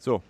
So. 0.00 0.22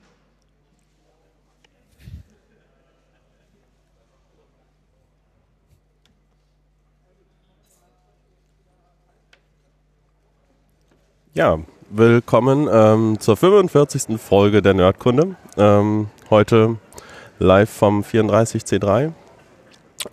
Ja, 11.34 11.60
willkommen 11.88 12.68
ähm, 12.68 13.20
zur 13.20 13.36
45. 13.36 14.20
Folge 14.20 14.60
der 14.60 14.74
Nerdkunde. 14.74 15.36
Ähm, 15.56 16.08
heute 16.30 16.78
live 17.38 17.70
vom 17.70 18.02
34C3. 18.02 19.12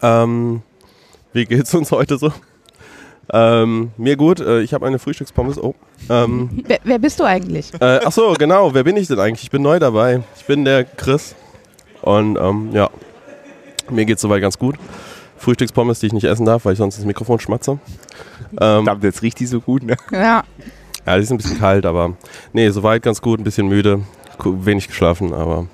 Ähm, 0.03 0.61
wie 1.33 1.45
geht's 1.45 1.73
uns 1.73 1.91
heute 1.91 2.19
so? 2.19 2.31
Ähm, 3.33 3.91
mir 3.97 4.15
gut, 4.15 4.39
äh, 4.39 4.61
ich 4.61 4.73
habe 4.73 4.85
eine 4.87 4.99
Frühstückspommes. 4.99 5.61
Oh. 5.61 5.75
Ähm, 6.09 6.63
Wer, 6.65 6.79
wer 6.83 6.99
bist 6.99 7.19
du 7.19 7.23
eigentlich? 7.25 7.73
äh, 7.81 7.99
ach 8.05 8.11
so, 8.11 8.33
genau. 8.37 8.73
Wer 8.73 8.83
bin 8.83 8.95
ich 8.95 9.07
denn 9.07 9.19
eigentlich? 9.19 9.43
Ich 9.43 9.51
bin 9.51 9.61
neu 9.61 9.79
dabei. 9.79 10.21
Ich 10.37 10.45
bin 10.45 10.63
der 10.65 10.83
Chris. 10.85 11.35
Und 12.01 12.37
ähm, 12.37 12.69
ja, 12.71 12.89
mir 13.89 14.05
geht's 14.05 14.21
soweit 14.21 14.41
ganz 14.41 14.57
gut. 14.57 14.75
Frühstückspommes, 15.37 15.99
die 15.99 16.07
ich 16.07 16.13
nicht 16.13 16.23
essen 16.23 16.45
darf, 16.45 16.65
weil 16.65 16.73
ich 16.73 16.79
sonst 16.79 16.97
ins 16.97 17.05
Mikrofon 17.05 17.39
schmatze. 17.39 17.71
Ähm, 18.51 18.85
Verdammt, 18.85 19.03
jetzt 19.03 19.21
riecht 19.21 19.39
die 19.39 19.45
so 19.45 19.59
gut, 19.59 19.83
ne? 19.83 19.97
Ja, 20.11 20.43
ja, 21.05 21.15
die 21.17 21.23
ist 21.23 21.31
ein 21.31 21.37
bisschen 21.37 21.59
kalt, 21.59 21.85
aber 21.85 22.13
nee, 22.53 22.69
soweit 22.69 23.01
ganz 23.03 23.21
gut, 23.21 23.39
ein 23.39 23.43
bisschen 23.43 23.67
müde, 23.67 24.01
wenig 24.43 24.87
geschlafen, 24.87 25.33
aber 25.33 25.67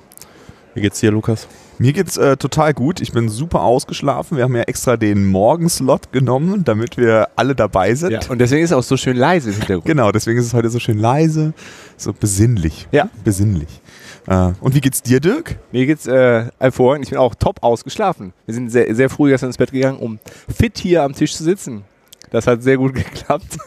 wie 0.73 0.81
geht's 0.81 0.99
dir, 0.99 1.11
Lukas? 1.11 1.47
Mir 1.79 1.93
geht's 1.93 2.17
äh, 2.17 2.37
total 2.37 2.73
gut. 2.73 3.01
Ich 3.01 3.11
bin 3.11 3.29
super 3.29 3.61
ausgeschlafen. 3.61 4.37
Wir 4.37 4.43
haben 4.43 4.55
ja 4.55 4.63
extra 4.63 4.97
den 4.97 5.25
Morgenslot 5.25 6.11
genommen, 6.11 6.63
damit 6.63 6.97
wir 6.97 7.29
alle 7.35 7.55
dabei 7.55 7.95
sind. 7.95 8.11
Ja. 8.11 8.19
Und 8.29 8.39
deswegen 8.39 8.63
ist 8.63 8.71
es 8.71 8.77
auch 8.77 8.83
so 8.83 8.97
schön 8.97 9.17
leise 9.17 9.49
im 9.49 9.55
Hintergrund. 9.55 9.85
Genau, 9.85 10.11
deswegen 10.11 10.39
ist 10.39 10.45
es 10.45 10.53
heute 10.53 10.69
so 10.69 10.79
schön 10.79 10.99
leise, 10.99 11.53
so 11.97 12.13
besinnlich. 12.13 12.87
Ja. 12.91 13.09
Besinnlich. 13.23 13.81
Äh, 14.27 14.51
und 14.61 14.75
wie 14.75 14.81
geht's 14.81 15.01
dir, 15.01 15.19
Dirk? 15.19 15.57
Mir 15.71 15.85
geht's 15.85 16.05
äh, 16.07 16.45
hervorragend. 16.59 17.05
Ich 17.05 17.09
bin 17.09 17.19
auch 17.19 17.35
top 17.35 17.61
ausgeschlafen. 17.61 18.33
Wir 18.45 18.53
sind 18.53 18.69
sehr, 18.69 18.93
sehr 18.95 19.09
früh 19.09 19.29
gestern 19.29 19.49
ins 19.49 19.57
Bett 19.57 19.71
gegangen, 19.71 19.97
um 19.97 20.19
fit 20.47 20.77
hier 20.77 21.03
am 21.03 21.13
Tisch 21.13 21.35
zu 21.35 21.43
sitzen. 21.43 21.83
Das 22.29 22.47
hat 22.47 22.63
sehr 22.63 22.77
gut 22.77 22.93
geklappt. 22.95 23.57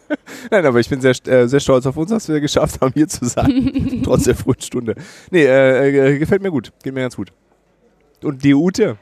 Nein, 0.50 0.66
aber 0.66 0.80
ich 0.80 0.88
bin 0.88 1.00
sehr, 1.00 1.14
äh, 1.26 1.46
sehr 1.46 1.60
stolz 1.60 1.86
auf 1.86 1.96
uns, 1.96 2.10
dass 2.10 2.28
wir 2.28 2.40
geschafft 2.40 2.80
haben, 2.80 2.92
hier 2.94 3.08
zu 3.08 3.26
sein. 3.26 4.00
Trotz 4.04 4.24
der 4.24 4.34
frühen 4.34 4.60
Stunde. 4.60 4.94
Nee, 5.30 5.44
äh, 5.44 6.14
äh, 6.14 6.18
gefällt 6.18 6.42
mir 6.42 6.50
gut. 6.50 6.72
Geht 6.82 6.94
mir 6.94 7.02
ganz 7.02 7.16
gut. 7.16 7.32
Und 8.22 8.44
die 8.44 8.54
Ute? 8.54 8.96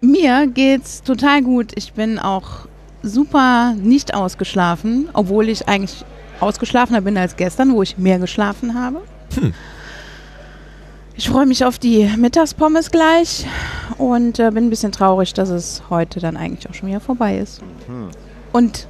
mir 0.00 0.46
geht's 0.46 1.02
total 1.02 1.42
gut. 1.42 1.72
Ich 1.74 1.92
bin 1.92 2.18
auch 2.18 2.66
super 3.02 3.74
nicht 3.74 4.14
ausgeschlafen, 4.14 5.08
obwohl 5.12 5.48
ich 5.48 5.68
eigentlich 5.68 6.04
ausgeschlafener 6.40 7.00
bin 7.00 7.16
als 7.16 7.36
gestern, 7.36 7.72
wo 7.72 7.82
ich 7.82 7.98
mehr 7.98 8.18
geschlafen 8.18 8.78
habe. 8.78 9.02
Ich 11.14 11.28
freue 11.28 11.46
mich 11.46 11.64
auf 11.64 11.78
die 11.78 12.10
Mittagspommes 12.16 12.90
gleich 12.90 13.46
und 13.96 14.38
äh, 14.38 14.50
bin 14.50 14.66
ein 14.66 14.70
bisschen 14.70 14.92
traurig, 14.92 15.32
dass 15.32 15.48
es 15.48 15.82
heute 15.88 16.20
dann 16.20 16.36
eigentlich 16.36 16.68
auch 16.68 16.74
schon 16.74 16.88
wieder 16.88 17.00
vorbei 17.00 17.38
ist. 17.38 17.62
Und 18.52 18.86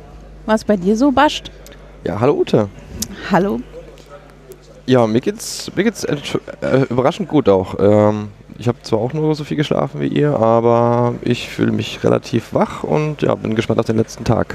was 0.46 0.64
bei 0.64 0.76
dir 0.76 0.96
so 0.96 1.12
bascht? 1.12 1.50
Ja, 2.04 2.20
hallo 2.20 2.34
Ute. 2.34 2.68
Hallo. 3.30 3.60
Ja, 4.86 5.06
mir 5.06 5.20
geht's, 5.20 5.70
mir 5.74 5.82
geht's 5.84 6.06
entsch- 6.08 6.38
äh, 6.62 6.82
überraschend 6.84 7.28
gut 7.28 7.48
auch. 7.48 7.74
Ähm, 7.80 8.28
ich 8.58 8.68
habe 8.68 8.80
zwar 8.82 9.00
auch 9.00 9.12
nur 9.12 9.34
so 9.34 9.42
viel 9.44 9.56
geschlafen 9.56 10.00
wie 10.00 10.06
ihr, 10.06 10.38
aber 10.38 11.14
ich 11.22 11.48
fühle 11.48 11.72
mich 11.72 12.02
relativ 12.04 12.54
wach 12.54 12.84
und 12.84 13.22
ja, 13.22 13.34
bin 13.34 13.54
gespannt 13.56 13.80
auf 13.80 13.86
den 13.86 13.96
letzten 13.96 14.24
Tag 14.24 14.54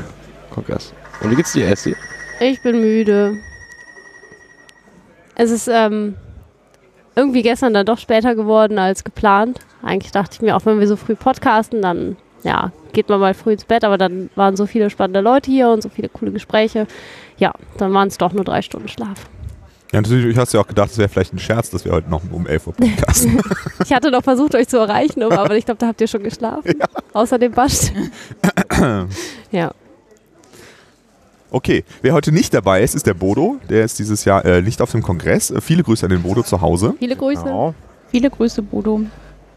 Kongress. 0.51 0.93
Und 1.21 1.31
wie 1.31 1.35
geht's 1.35 1.51
dir, 1.53 1.67
Essie? 1.67 1.95
Ich 2.39 2.61
bin 2.63 2.79
müde. 2.79 3.35
Es 5.35 5.51
ist 5.51 5.67
ähm, 5.67 6.15
irgendwie 7.15 7.41
gestern 7.41 7.73
dann 7.73 7.85
doch 7.85 7.99
später 7.99 8.33
geworden 8.35 8.79
als 8.79 9.03
geplant. 9.03 9.59
Eigentlich 9.83 10.11
dachte 10.11 10.35
ich 10.35 10.41
mir, 10.41 10.55
auch 10.55 10.65
wenn 10.65 10.79
wir 10.79 10.87
so 10.87 10.95
früh 10.95 11.15
podcasten, 11.15 11.81
dann 11.81 12.15
ja, 12.43 12.71
geht 12.93 13.09
man 13.09 13.19
mal 13.19 13.33
früh 13.33 13.53
ins 13.53 13.65
Bett, 13.65 13.83
aber 13.83 13.97
dann 13.97 14.29
waren 14.35 14.55
so 14.55 14.65
viele 14.65 14.89
spannende 14.89 15.21
Leute 15.21 15.51
hier 15.51 15.69
und 15.69 15.83
so 15.83 15.89
viele 15.89 16.09
coole 16.09 16.31
Gespräche. 16.31 16.87
Ja, 17.37 17.53
dann 17.77 17.93
waren 17.93 18.07
es 18.07 18.17
doch 18.17 18.33
nur 18.33 18.43
drei 18.43 18.61
Stunden 18.61 18.87
Schlaf. 18.87 19.29
Ja, 19.91 19.99
natürlich 19.99 20.37
hast 20.37 20.53
du 20.53 20.57
ja 20.57 20.63
auch 20.63 20.67
gedacht, 20.67 20.89
es 20.91 20.97
wäre 20.97 21.09
vielleicht 21.09 21.33
ein 21.33 21.39
Scherz, 21.39 21.69
dass 21.69 21.83
wir 21.83 21.91
heute 21.91 22.09
noch 22.09 22.21
um 22.31 22.47
11 22.47 22.67
Uhr 22.67 22.73
podcasten. 22.73 23.41
Ich 23.83 23.91
hatte 23.91 24.09
noch 24.09 24.23
versucht, 24.23 24.55
euch 24.55 24.67
zu 24.67 24.77
erreichen, 24.77 25.21
aber 25.23 25.55
ich 25.57 25.65
glaube, 25.65 25.79
da 25.79 25.87
habt 25.87 25.99
ihr 25.99 26.07
schon 26.07 26.23
geschlafen. 26.23 26.75
Außerdem 27.13 27.51
bascht. 27.51 27.91
ja. 29.51 29.71
Okay, 31.49 31.83
wer 32.01 32.13
heute 32.13 32.31
nicht 32.31 32.53
dabei 32.53 32.81
ist, 32.81 32.95
ist 32.95 33.05
der 33.05 33.13
Bodo. 33.13 33.57
Der 33.69 33.83
ist 33.83 33.99
dieses 33.99 34.23
Jahr 34.23 34.45
äh, 34.45 34.61
nicht 34.61 34.81
auf 34.81 34.91
dem 34.91 35.03
Kongress. 35.03 35.51
Äh, 35.51 35.59
viele 35.59 35.83
Grüße 35.83 36.05
an 36.05 36.11
den 36.11 36.21
Bodo 36.23 36.43
zu 36.43 36.61
Hause. 36.61 36.93
Viele 36.97 37.17
Grüße. 37.17 37.43
Genau. 37.43 37.73
Viele 38.09 38.29
Grüße, 38.29 38.61
Bodo. 38.61 39.01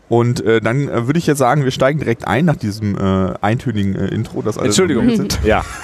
Und 0.09 0.45
äh, 0.45 0.61
dann 0.61 0.89
äh, 0.89 1.07
würde 1.07 1.19
ich 1.19 1.27
jetzt 1.27 1.39
sagen, 1.39 1.65
wir 1.65 1.71
steigen 1.71 1.99
direkt 1.99 2.27
ein 2.27 2.45
nach 2.45 2.57
diesem 2.57 2.97
äh, 2.97 3.35
eintönigen 3.41 3.95
äh, 3.97 4.09
Intro, 4.09 4.43
das 4.43 4.59
alle 4.59 4.69
Entschuldigung. 4.69 5.15
sind. 5.17 5.41
Ja. 5.45 5.65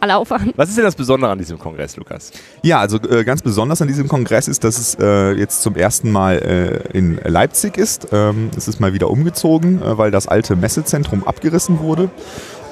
Alle 0.00 0.16
aufwachen. 0.16 0.52
Was 0.54 0.68
ist 0.68 0.78
denn 0.78 0.84
das 0.84 0.94
Besondere 0.94 1.32
an 1.32 1.38
diesem 1.38 1.58
Kongress, 1.58 1.96
Lukas? 1.96 2.30
Ja, 2.62 2.78
also 2.78 2.98
äh, 2.98 3.24
ganz 3.24 3.42
besonders 3.42 3.82
an 3.82 3.88
diesem 3.88 4.06
Kongress 4.06 4.46
ist, 4.46 4.62
dass 4.62 4.78
es 4.78 4.96
äh, 5.00 5.32
jetzt 5.32 5.60
zum 5.62 5.74
ersten 5.74 6.12
Mal 6.12 6.36
äh, 6.92 6.96
in 6.96 7.18
Leipzig 7.24 7.76
ist. 7.76 8.06
Ähm, 8.12 8.50
es 8.56 8.68
ist 8.68 8.78
mal 8.78 8.92
wieder 8.92 9.10
umgezogen, 9.10 9.82
äh, 9.82 9.98
weil 9.98 10.12
das 10.12 10.28
alte 10.28 10.54
Messezentrum 10.54 11.24
abgerissen 11.26 11.80
wurde. 11.80 12.10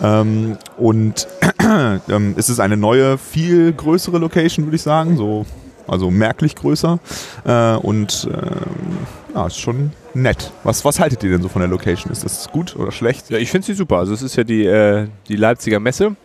Ähm, 0.01 0.57
und 0.77 1.27
ähm, 2.09 2.35
es 2.37 2.49
ist 2.49 2.61
eine 2.61 2.77
neue, 2.77 3.19
viel 3.19 3.73
größere 3.73 4.19
Location, 4.19 4.67
würde 4.67 4.77
ich 4.77 4.83
sagen. 4.83 5.17
So, 5.17 5.47
also 5.89 6.13
merklich 6.13 6.55
größer. 6.55 7.01
Äh, 7.45 7.75
und 7.75 8.29
ähm, 8.33 8.99
ja, 9.35 9.49
ist 9.49 9.59
schon 9.59 9.91
nett. 10.17 10.53
Was, 10.65 10.85
was 10.85 10.99
haltet 10.99 11.23
ihr 11.23 11.31
denn 11.31 11.43
so 11.43 11.49
von 11.49 11.61
der 11.61 11.69
Location? 11.69 12.11
Ist 12.11 12.25
das 12.25 12.51
gut 12.51 12.77
oder 12.77 12.93
schlecht? 12.93 13.31
Ja, 13.31 13.39
ich 13.39 13.51
finde 13.51 13.67
sie 13.67 13.75
super. 13.75 13.99
Also 13.99 14.15
es 14.15 14.23
ist 14.23 14.37
ja 14.37 14.45
die, 14.45 14.65
äh, 14.65 15.09
die 15.29 15.37
Leipziger 15.37 15.81
Messe. 15.81 16.17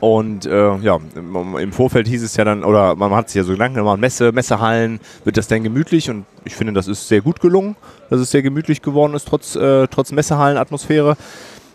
Und 0.00 0.46
äh, 0.46 0.76
ja, 0.78 0.98
im, 1.14 1.72
Vorfeld 1.72 2.08
hieß 2.08 2.22
es 2.22 2.36
ja 2.36 2.44
dann, 2.44 2.64
oder 2.64 2.94
man 2.94 3.12
hat 3.12 3.28
sich 3.28 3.36
ja 3.36 3.44
so 3.44 3.52
Gedanken 3.52 3.76
gemacht, 3.76 3.98
Messe, 3.98 4.32
Messehallen, 4.32 5.00
wird 5.24 5.36
das 5.36 5.48
denn 5.48 5.62
gemütlich? 5.62 6.10
Und 6.10 6.24
ich 6.44 6.54
finde, 6.54 6.72
das 6.72 6.88
ist 6.88 7.08
sehr 7.08 7.20
gut 7.20 7.40
gelungen, 7.40 7.76
dass 8.10 8.20
es 8.20 8.30
sehr 8.30 8.42
gemütlich 8.42 8.82
geworden 8.82 9.14
ist, 9.14 9.28
trotz, 9.28 9.54
äh, 9.56 9.86
trotz 9.88 10.12
Messehallenatmosphäre. 10.12 11.12
Äh, 11.12 11.14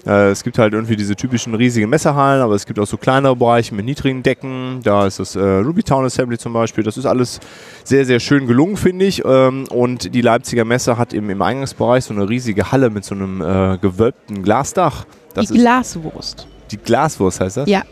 es 0.06 0.44
gibt 0.44 0.58
halt 0.58 0.74
irgendwie 0.74 0.96
diese 0.96 1.16
typischen 1.16 1.54
riesigen 1.56 1.90
Messehallen, 1.90 2.42
aber 2.42 2.56
es 2.56 2.66
gibt 2.66 2.80
auch 2.80 2.88
so 2.88 2.98
kleinere 2.98 3.36
Bereiche 3.36 3.76
mit 3.76 3.86
niedrigen 3.86 4.24
Decken. 4.24 4.80
Da 4.84 5.06
ist 5.06 5.20
das 5.20 5.36
äh, 5.36 5.40
Ruby 5.42 5.84
Town 5.84 6.06
Assembly 6.06 6.38
zum 6.38 6.54
Beispiel. 6.54 6.84
Das 6.84 6.98
ist 6.98 7.06
alles 7.06 7.40
sehr, 7.84 8.06
sehr 8.06 8.20
schön 8.20 8.48
gelungen, 8.48 8.78
finde 8.78 9.06
ich. 9.06 9.24
Ähm, 9.26 9.66
und 9.70 10.14
die 10.16 10.22
Leipziger 10.22 10.64
Messe 10.66 10.98
hat 10.98 11.14
im, 11.14 11.30
im 11.30 11.42
Eingangsbereich 11.42 12.06
so 12.06 12.14
eine 12.14 12.30
riesige 12.30 12.72
Halle 12.72 12.90
mit 12.90 13.04
so 13.04 13.14
einem 13.14 13.42
äh, 13.42 13.78
gewölbten 13.78 14.42
Glasdach. 14.42 15.06
Das 15.34 15.48
die 15.48 15.56
ist 15.56 15.62
Glaswurst. 15.62 16.48
die 16.72 16.78
Glaswurst, 16.78 17.42
heißt 17.42 17.58
das? 17.58 17.70
Ja, 17.70 17.84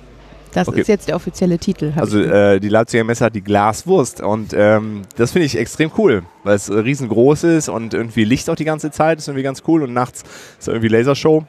das 0.53 0.67
Okay. 0.69 0.81
ist 0.81 0.88
jetzt 0.88 1.07
der 1.09 1.16
offizielle 1.17 1.59
Titel. 1.59 1.91
Also 1.97 2.19
äh, 2.19 2.59
die 2.59 2.69
Leipziger 2.69 3.03
Messe 3.03 3.25
hat 3.25 3.35
die 3.35 3.44
Glaswurst 3.44 4.22
und 4.22 4.53
ähm, 4.56 5.01
das 5.17 5.31
finde 5.34 5.46
ich 5.46 5.57
extrem 5.57 5.91
cool, 5.97 6.23
weil 6.44 6.56
es 6.56 6.69
äh, 6.69 6.73
riesengroß 6.79 7.44
ist 7.44 7.69
und 7.69 7.94
irgendwie 7.94 8.23
Licht 8.23 8.50
auch 8.50 8.56
die 8.56 8.66
ganze 8.66 8.90
Zeit 8.91 9.19
ist 9.19 9.28
irgendwie 9.28 9.44
ganz 9.44 9.62
cool 9.67 9.84
und 9.84 9.94
nachts 9.94 10.23
ist 10.57 10.67
irgendwie 10.67 10.88
Lasershow. 10.88 11.46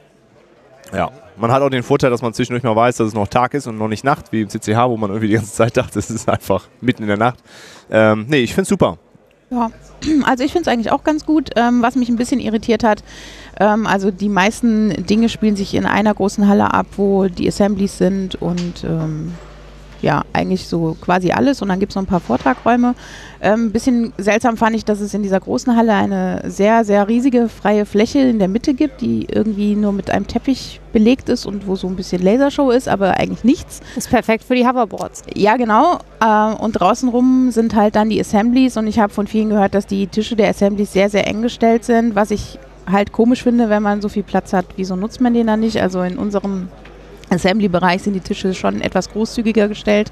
Ja, 0.93 1.11
man 1.37 1.51
hat 1.51 1.61
auch 1.61 1.69
den 1.69 1.83
Vorteil, 1.83 2.09
dass 2.09 2.21
man 2.21 2.33
zwischendurch 2.33 2.63
mal 2.63 2.75
weiß, 2.75 2.97
dass 2.97 3.09
es 3.09 3.13
noch 3.13 3.27
Tag 3.27 3.53
ist 3.53 3.67
und 3.67 3.77
noch 3.77 3.87
nicht 3.87 4.03
Nacht, 4.03 4.31
wie 4.31 4.41
im 4.41 4.49
CCH, 4.49 4.87
wo 4.87 4.97
man 4.97 5.09
irgendwie 5.09 5.27
die 5.27 5.35
ganze 5.35 5.53
Zeit 5.53 5.77
dachte, 5.77 5.99
es 5.99 6.09
ist 6.09 6.27
einfach 6.27 6.67
mitten 6.81 7.03
in 7.03 7.07
der 7.07 7.17
Nacht. 7.17 7.39
Ähm, 7.89 8.25
nee, 8.27 8.39
ich 8.39 8.51
finde 8.53 8.63
es 8.63 8.69
super. 8.69 8.97
Ja, 9.51 9.71
also 10.25 10.43
ich 10.43 10.51
finde 10.51 10.69
es 10.69 10.73
eigentlich 10.73 10.91
auch 10.91 11.03
ganz 11.03 11.25
gut. 11.25 11.51
Ähm, 11.55 11.81
was 11.81 11.95
mich 11.95 12.09
ein 12.09 12.17
bisschen 12.17 12.39
irritiert 12.39 12.83
hat, 12.83 13.03
ähm, 13.59 13.87
also 13.87 14.11
die 14.11 14.29
meisten 14.29 15.05
Dinge 15.05 15.29
spielen 15.29 15.55
sich 15.55 15.73
in 15.73 15.85
einer 15.85 16.13
großen 16.13 16.47
Halle 16.47 16.73
ab, 16.73 16.87
wo 16.97 17.27
die 17.27 17.47
Assemblies 17.47 17.97
sind 17.97 18.35
und 18.35 18.83
ähm, 18.83 19.33
ja, 20.01 20.23
eigentlich 20.33 20.67
so 20.67 20.95
quasi 21.01 21.31
alles. 21.31 21.61
Und 21.61 21.69
dann 21.69 21.79
gibt 21.79 21.91
es 21.91 21.95
noch 21.95 22.03
ein 22.03 22.07
paar 22.07 22.19
Vortragräume. 22.19 22.95
Ein 23.41 23.53
ähm, 23.53 23.71
bisschen 23.71 24.13
seltsam 24.17 24.57
fand 24.57 24.75
ich, 24.75 24.85
dass 24.85 24.99
es 24.99 25.13
in 25.13 25.23
dieser 25.23 25.39
großen 25.39 25.75
Halle 25.75 25.93
eine 25.93 26.41
sehr, 26.45 26.83
sehr 26.83 27.07
riesige 27.07 27.47
freie 27.47 27.85
Fläche 27.85 28.19
in 28.19 28.39
der 28.39 28.47
Mitte 28.47 28.73
gibt, 28.73 29.01
die 29.01 29.27
irgendwie 29.29 29.75
nur 29.75 29.93
mit 29.93 30.09
einem 30.09 30.27
Teppich 30.27 30.81
belegt 30.91 31.29
ist 31.29 31.45
und 31.45 31.67
wo 31.67 31.75
so 31.75 31.87
ein 31.87 31.95
bisschen 31.95 32.21
Lasershow 32.21 32.71
ist, 32.71 32.87
aber 32.89 33.17
eigentlich 33.17 33.43
nichts. 33.43 33.79
Ist 33.95 34.09
perfekt 34.09 34.43
für 34.43 34.55
die 34.55 34.67
Hoverboards. 34.67 35.23
Ja, 35.35 35.57
genau. 35.57 35.99
Äh, 36.19 36.53
und 36.55 36.73
draußen 36.73 37.09
rum 37.09 37.51
sind 37.51 37.75
halt 37.75 37.95
dann 37.95 38.09
die 38.09 38.19
Assemblies 38.19 38.77
und 38.77 38.87
ich 38.87 38.99
habe 38.99 39.13
von 39.13 39.27
vielen 39.27 39.49
gehört, 39.49 39.73
dass 39.73 39.87
die 39.87 40.07
Tische 40.07 40.35
der 40.35 40.49
Assemblies 40.49 40.93
sehr, 40.93 41.09
sehr 41.09 41.27
eng 41.27 41.41
gestellt 41.41 41.85
sind, 41.85 42.15
was 42.15 42.31
ich 42.31 42.59
halt 42.91 43.11
komisch 43.11 43.43
finde, 43.43 43.69
wenn 43.69 43.83
man 43.83 44.01
so 44.01 44.09
viel 44.09 44.23
Platz 44.23 44.53
hat. 44.53 44.65
Wieso 44.75 44.95
nutzt 44.95 45.21
man 45.21 45.33
den 45.33 45.47
dann 45.47 45.59
nicht? 45.59 45.81
Also 45.81 46.01
in 46.01 46.17
unserem 46.17 46.69
Assembly-Bereich 47.29 48.01
sind 48.03 48.13
die 48.13 48.19
Tische 48.19 48.53
schon 48.53 48.81
etwas 48.81 49.09
großzügiger 49.09 49.67
gestellt. 49.67 50.11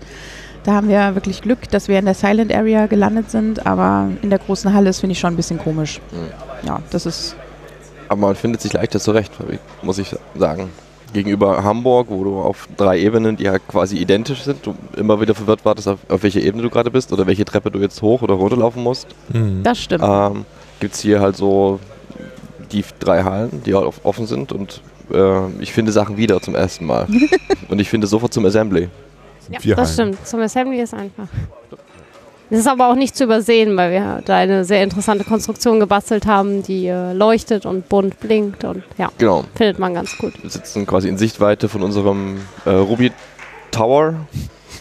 Da 0.63 0.73
haben 0.73 0.89
wir 0.89 1.15
wirklich 1.15 1.41
Glück, 1.41 1.69
dass 1.69 1.87
wir 1.87 1.97
in 1.99 2.05
der 2.05 2.13
Silent 2.13 2.53
Area 2.53 2.87
gelandet 2.87 3.31
sind, 3.31 3.65
aber 3.65 4.09
in 4.21 4.29
der 4.29 4.39
großen 4.39 4.73
Halle 4.73 4.89
ist, 4.89 4.99
finde 4.99 5.13
ich, 5.13 5.19
schon 5.19 5.33
ein 5.33 5.37
bisschen 5.37 5.57
komisch. 5.59 6.01
Ja, 6.65 6.81
das 6.91 7.05
ist 7.05 7.35
Aber 8.09 8.19
man 8.21 8.35
findet 8.35 8.61
sich 8.61 8.73
leichter 8.73 8.99
zurecht, 8.99 9.31
muss 9.81 9.97
ich 9.97 10.13
sagen. 10.37 10.69
gegenüber 11.13 11.63
Hamburg, 11.63 12.07
wo 12.09 12.23
du 12.25 12.37
auf 12.39 12.67
drei 12.75 12.99
Ebenen, 12.99 13.37
die 13.37 13.45
ja 13.45 13.59
quasi 13.59 13.95
identisch 13.95 14.43
sind, 14.43 14.65
du 14.65 14.75
immer 14.97 15.21
wieder 15.21 15.33
verwirrt 15.35 15.63
wartest, 15.63 15.87
auf, 15.87 15.99
auf 16.09 16.21
welcher 16.23 16.41
Ebene 16.41 16.63
du 16.63 16.69
gerade 16.69 16.91
bist 16.91 17.13
oder 17.13 17.25
welche 17.27 17.45
Treppe 17.45 17.71
du 17.71 17.79
jetzt 17.79 18.01
hoch 18.01 18.21
oder 18.21 18.33
runterlaufen 18.33 18.83
musst, 18.83 19.07
Das 19.63 19.77
stimmt. 19.79 20.03
ähm, 20.05 20.45
gibt 20.81 20.95
es 20.95 20.99
hier 20.99 21.21
halt 21.21 21.37
so 21.37 21.79
die 22.73 22.83
drei 22.99 23.23
Hallen, 23.23 23.61
die 23.65 23.73
halt 23.73 23.85
off- 23.85 24.01
offen 24.03 24.25
sind 24.27 24.51
und 24.51 24.81
äh, 25.13 25.49
ich 25.61 25.73
finde 25.73 25.91
Sachen 25.91 26.17
wieder 26.17 26.41
zum 26.41 26.55
ersten 26.55 26.85
Mal. 26.85 27.07
und 27.69 27.79
ich 27.79 27.89
finde 27.89 28.07
sofort 28.07 28.33
zum 28.33 28.45
Assembly. 28.45 28.89
Ja, 29.49 29.59
Vier 29.59 29.75
das 29.75 29.97
Hallen. 29.97 30.13
stimmt. 30.13 30.27
Zum 30.27 30.39
Assembly 30.41 30.81
ist 30.81 30.93
einfach. 30.93 31.27
Das 32.49 32.59
ist 32.59 32.67
aber 32.67 32.89
auch 32.89 32.95
nicht 32.95 33.15
zu 33.15 33.25
übersehen, 33.25 33.75
weil 33.75 33.91
wir 33.91 34.21
da 34.23 34.37
eine 34.37 34.63
sehr 34.63 34.81
interessante 34.81 35.25
Konstruktion 35.25 35.81
gebastelt 35.81 36.25
haben, 36.25 36.63
die 36.63 36.87
äh, 36.87 37.11
leuchtet 37.11 37.65
und 37.65 37.89
bunt 37.89 38.19
blinkt 38.21 38.63
und 38.63 38.83
ja, 38.97 39.09
Genau. 39.17 39.43
findet 39.55 39.79
man 39.79 39.93
ganz 39.93 40.17
gut. 40.17 40.33
Wir 40.41 40.49
sitzen 40.49 40.85
quasi 40.85 41.09
in 41.09 41.17
Sichtweite 41.17 41.67
von 41.67 41.83
unserem 41.83 42.37
äh, 42.65 42.69
Ruby 42.69 43.11
Tower. 43.71 44.13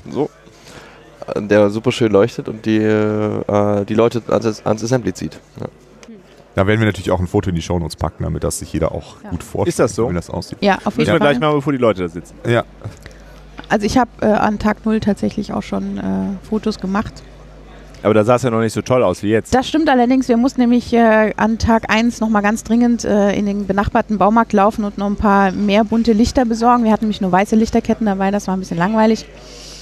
So. 0.08 0.30
Äh, 1.34 1.42
Der 1.42 1.70
super 1.70 1.90
schön 1.90 2.12
leuchtet 2.12 2.48
und 2.48 2.64
die, 2.66 2.76
äh, 2.78 3.84
die 3.84 3.94
Leute 3.94 4.22
ans, 4.28 4.64
ans 4.64 4.84
Assembly 4.84 5.12
zieht. 5.12 5.40
Ja. 5.60 5.66
Da 6.56 6.66
werden 6.66 6.80
wir 6.80 6.86
natürlich 6.86 7.10
auch 7.10 7.20
ein 7.20 7.26
Foto 7.26 7.50
in 7.50 7.54
die 7.54 7.62
Shownotes 7.62 7.96
packen, 7.96 8.24
damit 8.24 8.42
das 8.42 8.58
sich 8.58 8.72
jeder 8.72 8.92
auch 8.92 9.22
Ja. 9.22 9.30
gut 9.30 9.42
vorstellt, 9.44 9.68
Ist 9.68 9.78
das 9.78 9.94
so? 9.94 10.10
wie 10.10 10.14
das 10.14 10.30
aussieht. 10.30 10.58
ja, 10.62 10.76
auf 10.84 10.96
Müssen 10.96 11.00
jeden 11.00 11.06
wir 11.12 11.18
Fall. 11.18 11.18
gleich 11.34 11.38
mal, 11.38 11.52
bevor 11.54 11.72
die 11.72 11.78
Leute 11.78 12.02
da 12.02 12.08
sitzen. 12.08 12.34
Ja, 12.48 12.64
Also 13.68 13.84
ich 13.84 13.98
habe 13.98 14.10
äh, 14.22 14.26
an 14.26 14.58
Tag 14.58 14.84
0 14.86 15.00
tatsächlich 15.00 15.52
auch 15.52 15.62
schon 15.62 15.98
äh, 15.98 16.02
Fotos 16.48 16.80
gemacht. 16.80 17.12
Aber 18.02 18.14
da 18.14 18.24
sah 18.24 18.36
es 18.36 18.42
ja 18.42 18.50
noch 18.50 18.60
nicht 18.60 18.72
so 18.72 18.82
toll 18.82 19.02
aus 19.02 19.22
wie 19.22 19.28
jetzt. 19.28 19.52
Das 19.54 19.68
stimmt 19.68 19.88
allerdings. 19.88 20.28
Wir 20.28 20.36
mussten 20.36 20.60
nämlich 20.60 20.92
äh, 20.94 21.32
an 21.36 21.58
Tag 21.58 21.90
1 21.92 22.20
nochmal 22.20 22.42
ganz 22.42 22.62
dringend 22.64 23.04
äh, 23.04 23.32
in 23.32 23.46
den 23.46 23.66
benachbarten 23.66 24.16
Baumarkt 24.16 24.52
laufen 24.52 24.84
und 24.84 24.96
noch 24.98 25.06
ein 25.06 25.16
paar 25.16 25.50
mehr 25.52 25.82
bunte 25.84 26.12
Lichter 26.12 26.44
besorgen. 26.44 26.84
Wir 26.84 26.92
hatten 26.92 27.04
nämlich 27.04 27.20
nur 27.20 27.32
weiße 27.32 27.56
Lichterketten 27.56 28.06
dabei, 28.06 28.30
das 28.30 28.46
war 28.46 28.56
ein 28.56 28.60
bisschen 28.60 28.78
langweilig. 28.78 29.26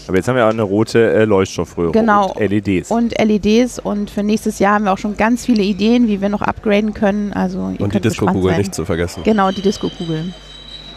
Aber 0.06 0.16
jetzt 0.16 0.28
haben 0.28 0.36
wir 0.36 0.44
auch 0.46 0.50
eine 0.50 0.62
rote 0.62 1.12
äh, 1.12 1.24
Leuchtstoffröhre 1.24 1.92
Genau. 1.92 2.32
und 2.32 2.50
LEDs. 2.50 2.90
Und 2.90 3.18
LEDs 3.18 3.78
und 3.78 4.10
für 4.10 4.22
nächstes 4.22 4.58
Jahr 4.58 4.74
haben 4.74 4.84
wir 4.84 4.92
auch 4.92 4.98
schon 4.98 5.16
ganz 5.16 5.46
viele 5.46 5.62
Ideen, 5.62 6.08
wie 6.08 6.20
wir 6.20 6.28
noch 6.28 6.42
upgraden 6.42 6.92
können. 6.94 7.32
Also 7.32 7.70
ihr 7.70 7.80
Und 7.80 7.94
die 7.94 8.00
Disco-Kugel 8.00 8.56
nicht 8.58 8.74
zu 8.74 8.84
vergessen. 8.84 9.22
Genau, 9.24 9.50
die 9.50 9.62
Disco-Kugel. 9.62 10.34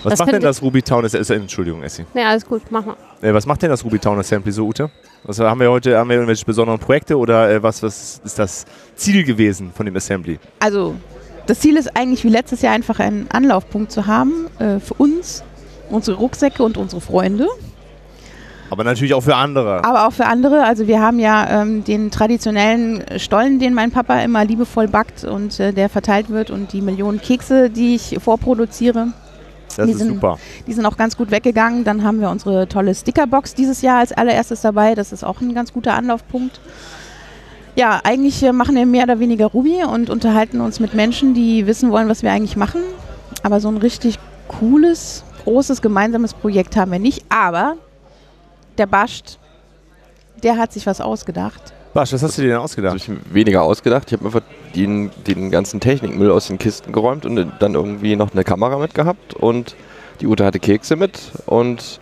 was 0.03 0.11
das 0.11 0.19
macht 0.19 0.33
denn 0.33 0.41
das 0.41 0.61
Ruby 0.61 0.81
Town? 0.81 1.05
Ist, 1.05 1.13
Entschuldigung, 1.29 1.83
Essi. 1.83 2.05
Ne, 2.13 2.25
alles 2.25 2.45
gut, 2.45 2.63
mach 2.69 2.85
mal. 2.85 2.95
Äh, 3.21 3.33
was 3.33 3.45
macht 3.45 3.61
denn 3.61 3.69
das 3.69 3.83
Ruby 3.85 3.99
Town 3.99 4.19
Assembly 4.19 4.51
so, 4.51 4.65
Ute? 4.67 4.89
Was 5.23 5.39
haben 5.39 5.59
wir 5.59 5.71
heute? 5.71 5.97
Haben 5.97 6.09
wir 6.09 6.15
irgendwelche 6.17 6.45
besonderen 6.45 6.79
Projekte 6.79 7.17
oder 7.17 7.49
äh, 7.49 7.63
was, 7.63 7.81
was 7.83 8.21
ist 8.23 8.37
das 8.37 8.65
Ziel 8.95 9.23
gewesen 9.23 9.71
von 9.73 9.85
dem 9.85 9.95
Assembly? 9.95 10.37
Also 10.59 10.95
das 11.45 11.61
Ziel 11.61 11.77
ist 11.77 11.95
eigentlich 11.95 12.23
wie 12.25 12.29
letztes 12.29 12.61
Jahr 12.61 12.73
einfach 12.73 12.99
einen 12.99 13.27
Anlaufpunkt 13.31 13.91
zu 13.91 14.05
haben 14.05 14.47
äh, 14.59 14.79
für 14.79 14.95
uns, 14.95 15.43
unsere 15.89 16.17
Rucksäcke 16.17 16.61
und 16.61 16.77
unsere 16.77 16.99
Freunde. 17.01 17.47
Aber 18.69 18.83
natürlich 18.83 19.13
auch 19.13 19.21
für 19.21 19.35
andere. 19.35 19.83
Aber 19.85 20.07
auch 20.07 20.11
für 20.13 20.25
andere. 20.25 20.63
Also 20.63 20.87
wir 20.87 20.99
haben 21.01 21.19
ja 21.19 21.61
ähm, 21.61 21.83
den 21.83 22.11
traditionellen 22.11 23.03
Stollen, 23.17 23.59
den 23.59 23.73
mein 23.73 23.91
Papa 23.91 24.19
immer 24.19 24.43
liebevoll 24.43 24.87
backt 24.87 25.23
und 25.23 25.59
äh, 25.59 25.71
der 25.71 25.87
verteilt 25.89 26.29
wird 26.29 26.51
und 26.51 26.73
die 26.73 26.81
Millionen 26.81 27.21
Kekse, 27.21 27.69
die 27.69 27.95
ich 27.95 28.17
vorproduziere, 28.21 29.07
Das 29.75 29.85
die 29.85 29.91
ist 29.93 29.99
sind- 29.99 30.15
super. 30.15 30.37
die 30.67 30.73
sind 30.73 30.85
auch 30.85 30.97
ganz 30.97 31.15
gut 31.15 31.31
weggegangen. 31.31 31.85
Dann 31.85 32.03
haben 32.03 32.19
wir 32.19 32.29
unsere 32.29 32.67
tolle 32.67 32.93
Stickerbox 32.93 33.53
dieses 33.55 33.81
Jahr 33.81 33.99
als 33.99 34.11
allererstes 34.11 34.61
dabei. 34.61 34.95
Das 34.95 35.13
ist 35.13 35.23
auch 35.23 35.39
ein 35.39 35.53
ganz 35.53 35.71
guter 35.71 35.93
Anlaufpunkt. 35.93 36.59
Ja, 37.75 38.01
eigentlich 38.03 38.43
äh, 38.43 38.51
machen 38.51 38.75
wir 38.75 38.85
mehr 38.85 39.03
oder 39.03 39.19
weniger 39.19 39.45
Ruby 39.45 39.83
und 39.83 40.09
unterhalten 40.09 40.59
uns 40.61 40.79
mit 40.81 40.93
Menschen, 40.93 41.33
die 41.33 41.67
wissen 41.67 41.91
wollen, 41.91 42.09
was 42.09 42.21
wir 42.23 42.31
eigentlich 42.31 42.57
machen. 42.57 42.81
Aber 43.43 43.59
so 43.61 43.69
ein 43.69 43.77
richtig 43.77 44.17
cooles, 44.47 45.23
großes 45.45 45.81
gemeinsames 45.81 46.33
Projekt 46.33 46.75
haben 46.75 46.91
wir 46.91 46.99
nicht. 46.99 47.23
Aber 47.29 47.75
der 48.77 48.85
Bascht, 48.85 49.37
der 50.43 50.57
hat 50.57 50.71
sich 50.71 50.85
was 50.85 51.01
ausgedacht. 51.01 51.73
Basch, 51.93 52.13
was 52.13 52.21
hast 52.21 52.37
du 52.37 52.43
dir 52.43 52.49
denn 52.49 52.57
ausgedacht? 52.57 52.91
habe 52.91 52.97
ich 52.97 53.07
mir 53.07 53.17
weniger 53.31 53.63
ausgedacht. 53.63 54.03
Ich 54.07 54.13
habe 54.13 54.25
einfach 54.25 54.41
den, 54.75 55.09
den 55.25 55.49
ganzen 55.49 55.79
Technikmüll 55.79 56.29
aus 56.31 56.47
den 56.47 56.59
Kisten 56.59 56.91
geräumt 56.91 57.25
und 57.25 57.51
dann 57.59 57.73
irgendwie 57.73 58.15
noch 58.15 58.33
eine 58.33 58.43
Kamera 58.43 58.77
mitgehabt 58.77 59.33
und 59.33 59.75
die 60.21 60.27
Ute 60.27 60.45
hatte 60.45 60.59
Kekse 60.59 60.95
mit 60.95 61.19
und 61.45 61.99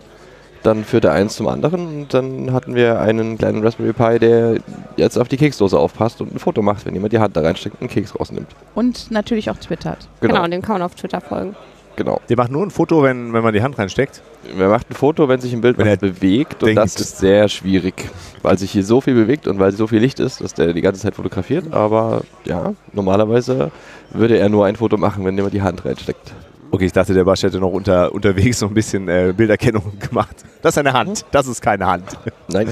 dann 0.62 0.84
führte 0.84 1.12
eins 1.12 1.36
zum 1.36 1.46
anderen 1.48 1.86
und 1.86 2.14
dann 2.14 2.52
hatten 2.52 2.74
wir 2.74 3.00
einen 3.00 3.38
kleinen 3.38 3.62
Raspberry 3.62 3.92
Pi, 3.92 4.18
der 4.18 4.56
jetzt 4.96 5.16
auf 5.16 5.28
die 5.28 5.36
Keksdose 5.36 5.78
aufpasst 5.78 6.20
und 6.20 6.34
ein 6.34 6.38
Foto 6.40 6.60
macht, 6.60 6.84
wenn 6.84 6.94
jemand 6.94 7.12
die 7.12 7.18
Hand 7.20 7.36
da 7.36 7.42
reinsteckt 7.42 7.76
und 7.76 7.82
einen 7.82 7.90
Keks 7.90 8.18
rausnimmt. 8.18 8.48
Und 8.74 9.10
natürlich 9.10 9.48
auch 9.50 9.58
twittert. 9.58 10.08
Genau, 10.20 10.34
Genau, 10.34 10.48
dem 10.48 10.62
kann 10.62 10.74
man 10.74 10.82
auf 10.82 10.94
Twitter 10.96 11.20
folgen. 11.20 11.54
Genau. 11.96 12.20
Der 12.28 12.36
macht 12.36 12.50
nur 12.50 12.62
ein 12.62 12.70
Foto, 12.70 13.02
wenn, 13.02 13.32
wenn 13.32 13.42
man 13.42 13.52
die 13.52 13.62
Hand 13.62 13.78
reinsteckt. 13.78 14.22
Wer 14.54 14.68
macht 14.68 14.90
ein 14.90 14.94
Foto, 14.94 15.28
wenn 15.28 15.40
sich 15.40 15.52
ein 15.52 15.60
Bild 15.60 15.76
bewegt 15.76 16.62
und 16.62 16.66
denkt. 16.68 16.80
das 16.82 16.96
ist 16.96 17.18
sehr 17.18 17.48
schwierig, 17.48 17.94
weil 18.42 18.56
sich 18.58 18.70
hier 18.70 18.84
so 18.84 19.00
viel 19.00 19.14
bewegt 19.14 19.46
und 19.48 19.58
weil 19.58 19.72
so 19.72 19.86
viel 19.86 19.98
Licht 20.00 20.20
ist, 20.20 20.40
dass 20.40 20.54
der 20.54 20.72
die 20.72 20.80
ganze 20.82 21.00
Zeit 21.00 21.14
fotografiert. 21.16 21.72
Aber 21.72 22.22
ja, 22.44 22.74
normalerweise 22.92 23.70
würde 24.10 24.38
er 24.38 24.48
nur 24.48 24.66
ein 24.66 24.76
Foto 24.76 24.96
machen, 24.96 25.24
wenn 25.24 25.34
jemand 25.34 25.54
die 25.54 25.62
Hand 25.62 25.84
reinsteckt. 25.84 26.32
Okay, 26.70 26.86
ich 26.86 26.92
dachte, 26.92 27.14
der 27.14 27.24
Basch 27.24 27.42
hätte 27.42 27.58
noch 27.60 27.70
unter, 27.72 28.12
unterwegs 28.12 28.58
so 28.58 28.66
ein 28.66 28.74
bisschen 28.74 29.08
äh, 29.08 29.32
Bilderkennung 29.36 29.98
gemacht. 30.00 30.36
Das 30.62 30.74
ist 30.74 30.78
eine 30.78 30.92
Hand, 30.92 31.24
das 31.30 31.46
ist 31.46 31.60
keine 31.62 31.86
Hand. 31.86 32.04
Nein, 32.48 32.68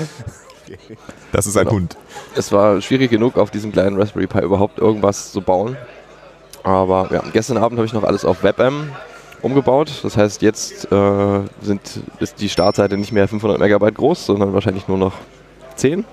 das 1.33 1.47
ist 1.47 1.57
ein 1.57 1.65
Genau. 1.65 1.77
Hund. 1.77 1.97
es 2.35 2.51
war 2.53 2.81
schwierig 2.81 3.11
genug, 3.11 3.37
auf 3.37 3.51
diesem 3.51 3.71
kleinen 3.73 3.97
Raspberry 3.99 4.27
Pi 4.27 4.41
überhaupt 4.41 4.79
irgendwas 4.79 5.33
zu 5.33 5.41
bauen. 5.41 5.77
Aber 6.63 7.09
ja, 7.13 7.23
gestern 7.33 7.59
Abend 7.59 7.79
habe 7.79 7.87
ich 7.87 7.93
noch 7.93 8.05
alles 8.05 8.25
auf 8.25 8.43
WebM 8.43 8.89
umgebaut. 9.45 10.01
Das 10.03 10.17
heißt, 10.17 10.43
jetzt 10.43 10.91
äh, 10.91 11.41
sind, 11.61 11.81
ist 12.21 12.41
die 12.41 12.49
Startseite 12.49 12.97
nicht 12.97 13.13
mehr 13.13 13.29
500 13.29 13.59
Megabyte 13.59 13.95
groß, 13.95 14.27
sondern 14.27 14.53
wahrscheinlich 14.55 14.89
nur 14.89 14.99
noch 14.99 15.15
10. 15.77 16.05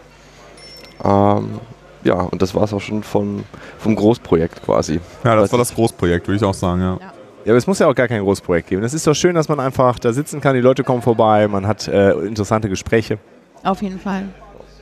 Ähm, 1.04 1.60
ja, 2.04 2.16
und 2.16 2.42
das 2.42 2.54
war 2.56 2.64
es 2.64 2.74
auch 2.74 2.80
schon 2.80 3.04
von, 3.04 3.44
vom 3.78 3.96
Großprojekt 3.96 4.64
quasi. 4.64 5.00
Ja, 5.24 5.36
das 5.36 5.52
war 5.52 5.60
das 5.60 5.74
Großprojekt, 5.74 6.28
würde 6.28 6.38
ich 6.38 6.44
auch 6.44 6.54
sagen, 6.54 6.82
ja. 6.82 6.98
Ja, 7.44 7.54
aber 7.54 7.58
es 7.58 7.66
muss 7.66 7.80
ja 7.80 7.88
auch 7.88 7.96
gar 7.96 8.08
kein 8.08 8.22
Großprojekt 8.22 8.70
geben. 8.70 8.84
Es 8.84 8.94
ist 8.94 9.08
doch 9.08 9.16
schön, 9.16 9.34
dass 9.34 9.50
man 9.50 9.60
einfach 9.60 9.98
da 9.98 10.14
sitzen 10.14 10.42
kann, 10.42 10.54
die 10.56 10.62
Leute 10.62 10.84
kommen 10.84 11.02
vorbei, 11.02 11.48
man 11.48 11.66
hat 11.66 11.88
äh, 11.88 12.12
interessante 12.12 12.70
Gespräche. 12.70 13.18
Auf 13.64 13.82
jeden 13.82 14.00
Fall. 14.00 14.26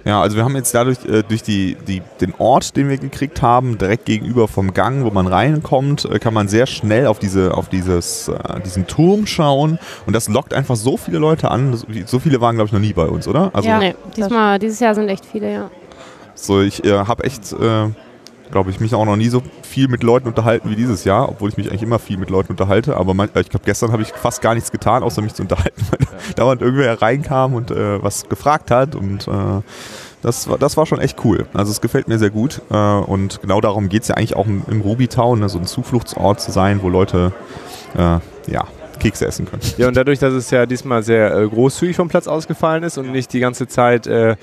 Ja, 0.05 0.21
also 0.21 0.37
wir 0.37 0.43
haben 0.45 0.55
jetzt 0.55 0.73
dadurch 0.73 0.97
äh, 1.05 1.23
durch 1.27 1.43
die, 1.43 1.75
die, 1.87 2.01
den 2.21 2.33
Ort, 2.37 2.75
den 2.77 2.89
wir 2.89 2.97
gekriegt 2.97 3.41
haben, 3.41 3.77
direkt 3.77 4.05
gegenüber 4.05 4.47
vom 4.47 4.73
Gang, 4.73 5.03
wo 5.03 5.09
man 5.11 5.27
reinkommt, 5.27 6.05
äh, 6.05 6.19
kann 6.19 6.33
man 6.33 6.47
sehr 6.47 6.67
schnell 6.67 7.05
auf, 7.07 7.19
diese, 7.19 7.53
auf 7.55 7.67
dieses, 7.69 8.29
äh, 8.29 8.59
diesen 8.65 8.87
Turm 8.87 9.27
schauen 9.27 9.77
und 10.05 10.15
das 10.15 10.29
lockt 10.29 10.53
einfach 10.53 10.77
so 10.77 10.95
viele 10.97 11.19
Leute 11.19 11.51
an. 11.51 11.75
So- 12.05 12.19
viele 12.19 12.39
waren, 12.41 12.55
glaube 12.55 12.67
ich, 12.67 12.73
noch 12.73 12.79
nie 12.79 12.93
bei 12.93 13.05
uns, 13.05 13.27
oder? 13.27 13.51
Also 13.53 13.67
Ja. 13.67 13.79
nee, 13.79 13.93
diesmal, 14.15 14.57
dieses 14.57 14.79
Jahr 14.79 14.95
sind 14.95 15.09
echt 15.09 15.25
viele, 15.25 15.51
ja. 15.51 15.69
so, 16.33 16.61
ich 16.61 16.83
äh, 16.85 16.91
habe 17.05 17.25
echt, 17.25 17.51
äh, 17.53 17.87
glaube 18.51 18.69
ich, 18.69 18.79
mich 18.79 18.94
auch 18.95 19.06
noch 19.06 19.15
nie 19.15 19.29
so 19.29 19.41
viel 19.63 19.87
mit 19.87 20.03
Leuten 20.03 20.27
unterhalten 20.27 20.69
wie 20.69 20.75
dieses 20.75 21.03
Jahr, 21.03 21.29
obwohl 21.29 21.49
ich 21.49 21.57
mich 21.57 21.69
eigentlich 21.69 21.83
immer 21.83 21.99
viel 21.99 22.18
mit 22.18 22.29
Leuten 22.29 22.51
unterhalte. 22.51 22.97
Aber 22.97 23.13
äh, 23.13 23.41
ich 23.41 23.49
glaube, 23.49 23.65
gestern 23.65 23.91
habe 23.91 24.01
ich 24.01 24.09
fast 24.09 24.41
gar 24.41 24.56
nichts 24.56 24.71
getan, 24.71 25.03
außer 25.03 25.21
mich 25.21 25.33
zu 25.33 25.44
unterhalten, 25.44 25.81
weil 25.91 26.07
dauernd 26.35 26.61
irgendwer 26.61 27.01
reinkam 27.01 27.53
und 27.53 27.71
äh, 27.71 28.01
was 28.03 28.27
gefragt 28.27 28.71
hat 28.71 28.95
und 28.95 29.27
äh, 29.27 29.61
das 30.21 30.49
war, 30.49 30.57
das 30.57 30.75
war 30.75 30.85
schon 30.85 30.99
echt 30.99 31.23
cool. 31.23 31.45
Also 31.53 31.71
es 31.71 31.79
gefällt 31.79 32.07
mir 32.07 32.19
sehr 32.19 32.29
gut 32.29 32.61
äh, 32.69 32.75
und 32.75 33.41
genau 33.41 33.61
darum 33.61 33.87
geht 33.89 34.01
es 34.01 34.09
ja 34.09 34.15
eigentlich 34.15 34.35
auch 34.35 34.47
im, 34.47 34.63
im 34.69 34.81
Ruby 34.81 35.07
Town, 35.07 35.39
ne, 35.39 35.49
so 35.49 35.59
ein 35.59 35.65
Zufluchtsort 35.65 36.41
zu 36.41 36.51
sein, 36.51 36.81
wo 36.81 36.89
Leute 36.89 37.31
äh, 37.95 38.19
ja, 38.51 38.68
Kekse 38.99 39.25
essen 39.25 39.45
können. 39.45 39.61
Ja, 39.77 39.87
und 39.87 39.95
dadurch, 39.95 40.19
dass 40.19 40.33
es 40.33 40.51
ja 40.51 40.65
diesmal 40.65 41.03
sehr 41.03 41.33
äh, 41.33 41.47
großzügig 41.47 41.95
vom 41.95 42.09
Platz 42.09 42.27
ausgefallen 42.27 42.83
ist 42.83 42.97
und 42.97 43.11
nicht 43.11 43.31
die 43.33 43.39
ganze 43.39 43.68
Zeit 43.68 44.07
äh, 44.07 44.35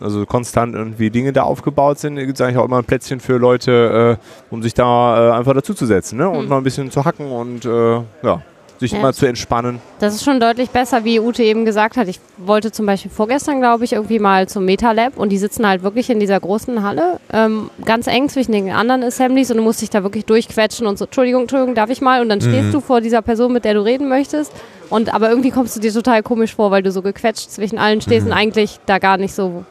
also 0.00 0.24
konstant 0.26 0.74
irgendwie 0.74 1.10
Dinge 1.10 1.32
da 1.32 1.42
aufgebaut 1.42 1.98
sind, 1.98 2.16
gibt 2.16 2.34
es 2.34 2.40
eigentlich 2.40 2.58
auch 2.58 2.64
immer 2.64 2.78
ein 2.78 2.84
Plätzchen 2.84 3.20
für 3.20 3.36
Leute, 3.38 4.18
äh, 4.18 4.52
um 4.54 4.62
sich 4.62 4.74
da 4.74 5.30
äh, 5.30 5.38
einfach 5.38 5.54
dazuzusetzen 5.54 6.18
ne? 6.18 6.28
und 6.28 6.42
Hm. 6.42 6.48
mal 6.48 6.56
ein 6.58 6.62
bisschen 6.64 6.90
zu 6.90 7.04
hacken 7.04 7.30
und 7.30 7.64
äh, 7.64 7.94
ja, 8.22 8.42
sich 8.78 8.92
Ja. 8.92 9.00
mal 9.00 9.12
zu 9.12 9.26
entspannen. 9.26 9.80
Das 9.98 10.14
ist 10.14 10.22
schon 10.24 10.38
deutlich 10.38 10.70
besser, 10.70 11.02
wie 11.04 11.18
Ute 11.18 11.42
eben 11.42 11.64
gesagt 11.64 11.96
hat. 11.96 12.06
Ich 12.06 12.20
wollte 12.36 12.70
zum 12.70 12.86
Beispiel 12.86 13.10
vorgestern, 13.10 13.58
glaube 13.58 13.82
ich, 13.84 13.94
irgendwie 13.94 14.20
mal 14.20 14.46
zum 14.48 14.64
MetaLab 14.64 15.16
und 15.18 15.30
die 15.30 15.38
sitzen 15.38 15.66
halt 15.66 15.82
wirklich 15.82 16.10
in 16.10 16.20
dieser 16.20 16.38
großen 16.38 16.80
Halle, 16.84 17.18
ähm, 17.32 17.70
ganz 17.84 18.06
eng 18.06 18.28
zwischen 18.28 18.52
den 18.52 18.70
anderen 18.70 19.02
Assemblies 19.02 19.50
und 19.50 19.56
du 19.56 19.64
musst 19.64 19.82
dich 19.82 19.90
da 19.90 20.04
wirklich 20.04 20.26
durchquetschen 20.26 20.86
und 20.86 20.96
so, 20.96 21.06
Entschuldigung, 21.06 21.42
Entschuldigung, 21.42 21.74
darf 21.74 21.90
ich 21.90 22.00
mal? 22.00 22.20
Und 22.22 22.28
dann 22.28 22.40
stehst 22.40 22.68
Mhm. 22.68 22.72
du 22.72 22.80
vor 22.80 23.00
dieser 23.00 23.20
Person, 23.20 23.52
mit 23.52 23.64
der 23.64 23.74
du 23.74 23.80
reden 23.84 24.08
möchtest 24.08 24.52
und 24.90 25.12
aber 25.12 25.28
irgendwie 25.28 25.50
kommst 25.50 25.74
du 25.74 25.80
dir 25.80 25.92
total 25.92 26.22
komisch 26.22 26.54
vor, 26.54 26.70
weil 26.70 26.84
du 26.84 26.92
so 26.92 27.02
gequetscht 27.02 27.50
zwischen 27.50 27.78
allen 27.78 28.00
stehst 28.00 28.26
Mhm. 28.26 28.32
und 28.32 28.38
eigentlich 28.38 28.78
da 28.86 28.98
gar 29.00 29.16
nicht 29.16 29.34
so 29.34 29.64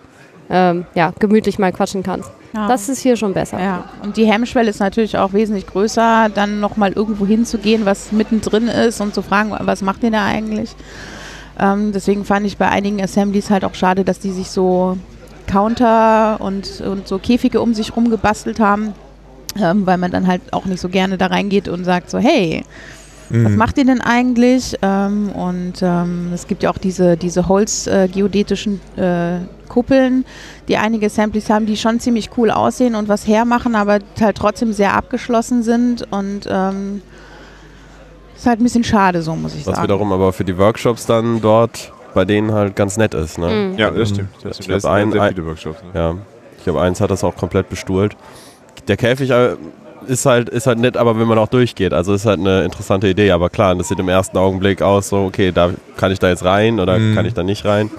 ähm, 0.49 0.85
ja, 0.95 1.13
gemütlich 1.19 1.59
mal 1.59 1.71
quatschen 1.71 2.03
kannst. 2.03 2.29
Ja. 2.53 2.67
Das 2.67 2.89
ist 2.89 3.01
hier 3.01 3.17
schon 3.17 3.33
besser. 3.33 3.59
Ja, 3.59 3.85
und 4.03 4.17
die 4.17 4.25
Hemmschwelle 4.25 4.69
ist 4.69 4.79
natürlich 4.79 5.17
auch 5.17 5.33
wesentlich 5.33 5.67
größer, 5.67 6.29
dann 6.33 6.59
nochmal 6.59 6.93
irgendwo 6.93 7.25
hinzugehen, 7.25 7.85
was 7.85 8.11
mittendrin 8.11 8.67
ist 8.67 9.01
und 9.01 9.13
zu 9.13 9.21
fragen, 9.21 9.53
was 9.59 9.81
macht 9.81 10.03
ihr 10.03 10.11
da 10.11 10.25
eigentlich? 10.25 10.75
Ähm, 11.59 11.91
deswegen 11.91 12.23
fand 12.23 12.45
ich 12.45 12.57
bei 12.57 12.69
einigen 12.69 13.01
Assemblies 13.01 13.49
halt 13.49 13.65
auch 13.65 13.75
schade, 13.75 14.03
dass 14.03 14.19
die 14.19 14.31
sich 14.31 14.49
so 14.49 14.97
Counter 15.47 16.39
und, 16.39 16.81
und 16.81 17.07
so 17.07 17.19
Käfige 17.19 17.61
um 17.61 17.73
sich 17.73 17.95
rum 17.95 18.09
gebastelt 18.09 18.59
haben, 18.59 18.93
ähm, 19.59 19.85
weil 19.85 19.97
man 19.97 20.11
dann 20.11 20.27
halt 20.27 20.41
auch 20.51 20.65
nicht 20.65 20.79
so 20.79 20.89
gerne 20.89 21.17
da 21.17 21.27
reingeht 21.27 21.67
und 21.67 21.83
sagt 21.83 22.09
so, 22.09 22.19
hey, 22.19 22.63
Was 23.29 23.51
Mhm. 23.51 23.55
macht 23.57 23.77
ihr 23.77 23.85
denn 23.85 24.01
eigentlich? 24.01 24.75
Ähm, 24.81 25.29
und 25.29 25.73
ähm, 25.81 26.31
es 26.33 26.47
gibt 26.47 26.63
ja 26.63 26.69
auch 26.69 26.77
diese, 26.77 27.17
diese 27.17 27.47
holzgeodätischen 27.47 28.79
äh, 28.95 29.39
Kuppeln, 29.67 30.25
die 30.67 30.77
einige 30.77 31.07
Assemblies 31.07 31.49
haben, 31.49 31.65
die 31.65 31.75
schon 31.77 31.99
ziemlich 31.99 32.29
cool 32.37 32.51
aussehen 32.51 32.95
und 32.95 33.07
was 33.09 33.27
hermachen, 33.27 33.75
aber 33.75 33.99
halt 34.21 34.37
trotzdem 34.37 34.71
sehr 34.73 34.93
abgeschlossen 34.93 35.61
sind. 35.63 36.07
Und 36.11 36.47
ähm, 36.49 37.01
ist 38.35 38.45
halt 38.45 38.59
ein 38.59 38.63
bisschen 38.63 38.83
schade, 38.83 39.21
so 39.21 39.35
muss 39.35 39.55
ich 39.55 39.65
Was 39.65 39.75
sagen. 39.75 39.83
wiederum 39.83 40.11
aber 40.13 40.31
für 40.31 40.45
die 40.45 40.57
Workshops 40.57 41.05
dann 41.05 41.41
dort 41.41 41.91
bei 42.13 42.23
denen 42.25 42.51
halt 42.53 42.75
ganz 42.75 42.97
nett 42.97 43.13
ist. 43.13 43.37
Ne? 43.37 43.71
Mhm. 43.73 43.77
Ja, 43.77 43.91
das 43.91 44.09
stimmt. 44.09 44.29
Das 44.43 44.57
Ich 44.59 44.63
stimmt. 44.65 44.77
Das 44.77 44.83
hab 44.85 44.91
ein- 44.93 45.19
ein- 45.19 45.33
viele 45.33 45.45
Workshops. 45.45 45.79
Ne? 45.83 45.89
Ja, 45.99 46.15
ich 46.57 46.63
glaube, 46.63 46.81
eins 46.81 47.01
hat 47.01 47.11
das 47.11 47.23
auch 47.23 47.35
komplett 47.35 47.69
bestuhlt. 47.69 48.15
Der 48.87 48.95
Käfig 48.97 49.29
äh, 49.31 49.55
ist 50.07 50.25
halt, 50.25 50.49
ist 50.49 50.67
halt 50.67 50.79
nett, 50.79 50.97
aber 50.97 51.19
wenn 51.19 51.27
man 51.27 51.37
auch 51.37 51.47
durchgeht, 51.47 51.93
also 51.93 52.13
ist 52.13 52.25
halt 52.25 52.39
eine 52.39 52.63
interessante 52.63 53.07
Idee. 53.07 53.31
Aber 53.31 53.49
klar, 53.49 53.75
das 53.75 53.87
sieht 53.89 53.99
im 53.99 54.09
ersten 54.09 54.37
Augenblick 54.37 54.81
aus, 54.81 55.09
so, 55.09 55.25
okay, 55.25 55.51
da 55.51 55.71
kann 55.97 56.11
ich 56.11 56.19
da 56.19 56.29
jetzt 56.29 56.43
rein 56.43 56.79
oder 56.79 56.97
Mhm. 56.97 57.15
kann 57.15 57.25
ich 57.25 57.33
da 57.33 57.43
nicht 57.43 57.65
rein. 57.65 57.89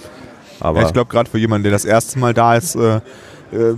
Aber 0.61 0.81
Ja, 0.81 0.87
ich 0.87 0.93
glaube, 0.93 1.11
gerade 1.11 1.31
für 1.31 1.39
jemanden, 1.39 1.65
der 1.65 1.73
das 1.73 1.85
erste 1.85 2.19
Mal 2.19 2.35
da 2.35 2.57
ist, 2.57 2.75
äh, 2.75 2.97
äh, 2.97 3.77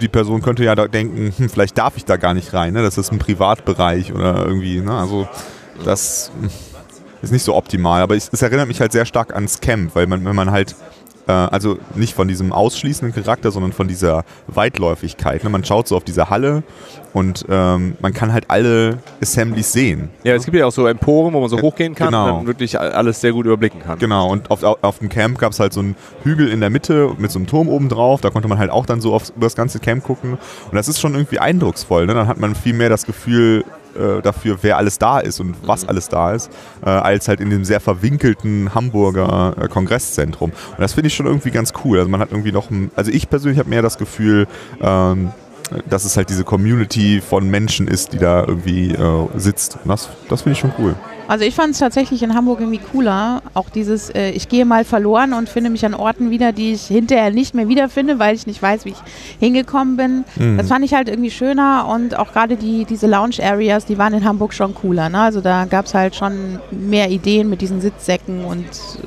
die 0.00 0.08
Person 0.08 0.42
könnte 0.42 0.64
ja 0.64 0.74
denken, 0.74 1.32
hm, 1.36 1.48
vielleicht 1.48 1.76
darf 1.78 1.96
ich 1.96 2.04
da 2.04 2.16
gar 2.16 2.34
nicht 2.34 2.52
rein. 2.54 2.72
Ne? 2.72 2.82
Das 2.82 2.98
ist 2.98 3.12
ein 3.12 3.18
Privatbereich 3.18 4.12
oder 4.12 4.44
irgendwie. 4.46 4.80
Ne? 4.80 4.92
Also 4.92 5.28
das 5.84 6.32
hm, 6.40 6.48
ist 7.22 7.32
nicht 7.32 7.44
so 7.44 7.54
optimal. 7.54 8.02
Aber 8.02 8.16
ich, 8.16 8.24
es 8.32 8.42
erinnert 8.42 8.66
mich 8.68 8.80
halt 8.80 8.92
sehr 8.92 9.04
stark 9.04 9.34
ans 9.34 9.60
Camp, 9.60 9.94
weil 9.94 10.06
man, 10.06 10.24
wenn 10.24 10.34
man 10.34 10.50
halt 10.50 10.74
also 11.30 11.78
nicht 11.94 12.14
von 12.14 12.26
diesem 12.28 12.52
ausschließenden 12.52 13.14
Charakter, 13.14 13.50
sondern 13.50 13.72
von 13.72 13.86
dieser 13.88 14.24
Weitläufigkeit. 14.48 15.44
Ne? 15.44 15.50
Man 15.50 15.64
schaut 15.64 15.86
so 15.88 15.96
auf 15.96 16.04
diese 16.04 16.30
Halle 16.30 16.62
und 17.12 17.44
ähm, 17.48 17.96
man 18.00 18.12
kann 18.12 18.32
halt 18.32 18.46
alle 18.48 18.98
Assemblies 19.20 19.72
sehen. 19.72 20.08
Ja, 20.24 20.34
es 20.34 20.44
gibt 20.44 20.56
ja 20.56 20.66
auch 20.66 20.72
so 20.72 20.86
Emporen, 20.86 21.32
wo 21.34 21.40
man 21.40 21.48
so 21.48 21.60
hochgehen 21.60 21.94
kann 21.94 22.08
Genau. 22.08 22.24
und 22.30 22.36
dann 22.38 22.46
wirklich 22.46 22.78
alles 22.80 23.20
sehr 23.20 23.32
gut 23.32 23.46
überblicken 23.46 23.80
kann. 23.82 23.98
Genau, 23.98 24.30
und 24.30 24.50
auf, 24.50 24.62
auf, 24.62 24.78
auf 24.82 24.98
dem 24.98 25.08
Camp 25.08 25.38
gab 25.38 25.52
es 25.52 25.60
halt 25.60 25.72
so 25.72 25.80
einen 25.80 25.94
Hügel 26.24 26.48
in 26.48 26.60
der 26.60 26.70
Mitte 26.70 27.12
mit 27.18 27.30
so 27.30 27.38
einem 27.38 27.46
Turm 27.46 27.68
oben 27.68 27.88
drauf. 27.88 28.20
Da 28.20 28.30
konnte 28.30 28.48
man 28.48 28.58
halt 28.58 28.70
auch 28.70 28.86
dann 28.86 29.00
so 29.00 29.14
aufs, 29.14 29.30
über 29.30 29.46
das 29.46 29.54
ganze 29.54 29.78
Camp 29.78 30.04
gucken. 30.04 30.32
Und 30.32 30.74
das 30.74 30.88
ist 30.88 31.00
schon 31.00 31.14
irgendwie 31.14 31.38
eindrucksvoll. 31.38 32.06
Ne? 32.06 32.14
Dann 32.14 32.28
hat 32.28 32.38
man 32.40 32.54
viel 32.54 32.72
mehr 32.74 32.88
das 32.88 33.06
Gefühl 33.06 33.64
äh, 33.96 34.22
dafür, 34.22 34.58
wer 34.62 34.76
alles 34.76 34.98
da 34.98 35.18
ist 35.18 35.40
und 35.40 35.56
was 35.66 35.86
alles 35.86 36.08
da 36.08 36.32
ist, 36.32 36.50
äh, 36.84 36.90
als 36.90 37.28
halt 37.28 37.40
in 37.40 37.50
dem 37.50 37.64
sehr 37.64 37.80
verwinkelten 37.80 38.74
Hamburger 38.74 39.54
äh, 39.60 39.68
Kongresszentrum. 39.68 40.50
Und 40.50 40.80
das 40.80 40.94
finde 40.94 41.08
ich 41.08 41.14
schon 41.14 41.26
irgendwie 41.26 41.50
ganz 41.50 41.72
cool. 41.84 41.98
Also 41.98 42.10
man 42.10 42.20
hat 42.20 42.30
irgendwie 42.30 42.52
noch, 42.52 42.70
ein, 42.70 42.90
also 42.96 43.10
ich 43.10 43.28
persönlich 43.28 43.58
habe 43.58 43.68
mehr 43.68 43.82
das 43.82 43.98
Gefühl, 43.98 44.46
ähm, 44.80 45.32
dass 45.88 46.04
es 46.04 46.16
halt 46.16 46.28
diese 46.30 46.44
Community 46.44 47.20
von 47.20 47.48
Menschen 47.48 47.88
ist, 47.88 48.12
die 48.12 48.18
da 48.18 48.44
irgendwie 48.46 48.92
äh, 48.92 49.28
sitzt. 49.36 49.78
Und 49.84 49.90
das, 49.90 50.08
das 50.28 50.42
finde 50.42 50.54
ich 50.54 50.60
schon 50.60 50.72
cool. 50.78 50.94
Also 51.28 51.44
ich 51.44 51.54
fand 51.54 51.70
es 51.70 51.78
tatsächlich 51.78 52.22
in 52.22 52.34
Hamburg 52.34 52.60
irgendwie 52.60 52.80
cooler. 52.92 53.42
Auch 53.54 53.70
dieses, 53.70 54.10
äh, 54.10 54.30
ich 54.30 54.48
gehe 54.48 54.64
mal 54.64 54.84
verloren 54.84 55.32
und 55.32 55.48
finde 55.48 55.70
mich 55.70 55.86
an 55.86 55.94
Orten 55.94 56.30
wieder, 56.30 56.52
die 56.52 56.72
ich 56.72 56.82
hinterher 56.82 57.30
nicht 57.30 57.54
mehr 57.54 57.68
wiederfinde, 57.68 58.18
weil 58.18 58.34
ich 58.34 58.46
nicht 58.46 58.60
weiß, 58.60 58.84
wie 58.84 58.90
ich 58.90 59.02
hingekommen 59.38 59.96
bin. 59.96 60.24
Mhm. 60.36 60.58
Das 60.58 60.68
fand 60.68 60.84
ich 60.84 60.94
halt 60.94 61.08
irgendwie 61.08 61.30
schöner 61.30 61.88
und 61.88 62.18
auch 62.18 62.32
gerade 62.32 62.56
die, 62.56 62.84
diese 62.84 63.06
Lounge-Areas, 63.06 63.86
die 63.86 63.98
waren 63.98 64.14
in 64.14 64.24
Hamburg 64.24 64.52
schon 64.52 64.74
cooler. 64.74 65.08
Ne? 65.08 65.20
Also 65.20 65.40
da 65.40 65.64
gab 65.64 65.86
es 65.86 65.94
halt 65.94 66.16
schon 66.16 66.58
mehr 66.70 67.10
Ideen 67.10 67.48
mit 67.48 67.60
diesen 67.60 67.80
Sitzsäcken 67.80 68.44
und 68.44 68.64
äh, 68.64 69.06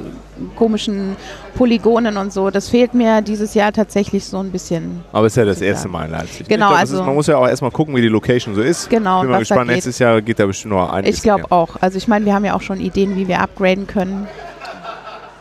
komischen 0.55 1.15
Polygonen 1.55 2.17
und 2.17 2.33
so. 2.33 2.49
Das 2.49 2.69
fehlt 2.69 2.93
mir 2.93 3.21
dieses 3.21 3.53
Jahr 3.53 3.71
tatsächlich 3.71 4.25
so 4.25 4.37
ein 4.39 4.51
bisschen. 4.51 5.03
Aber 5.11 5.27
es 5.27 5.33
ist 5.33 5.37
ja 5.37 5.45
das 5.45 5.61
erste 5.61 5.87
Mal 5.87 6.05
in 6.05 6.11
Leipzig. 6.11 6.47
Genau, 6.47 6.65
ich 6.65 6.69
glaub, 6.69 6.79
also- 6.79 6.99
ist, 6.99 7.05
man 7.05 7.15
muss 7.15 7.27
ja 7.27 7.37
auch 7.37 7.47
erstmal 7.47 7.71
gucken, 7.71 7.95
wie 7.95 8.01
die 8.01 8.07
Location 8.07 8.55
so 8.55 8.61
ist. 8.61 8.89
Genau, 8.89 9.21
Bin 9.21 9.31
mal 9.31 9.39
gespannt, 9.39 9.67
nächstes 9.67 9.99
Jahr 9.99 10.21
geht 10.21 10.39
da 10.39 10.45
bestimmt 10.45 10.73
noch 10.73 10.91
einiges 10.91 11.17
Ich 11.17 11.23
glaube 11.23 11.51
auch. 11.51 11.77
Also 11.81 11.97
ich 11.97 12.07
meine, 12.07 12.25
wir 12.25 12.33
haben 12.33 12.45
ja 12.45 12.55
auch 12.55 12.61
schon 12.61 12.79
Ideen, 12.79 13.15
wie 13.15 13.27
wir 13.27 13.39
upgraden 13.39 13.87
können. 13.87 14.27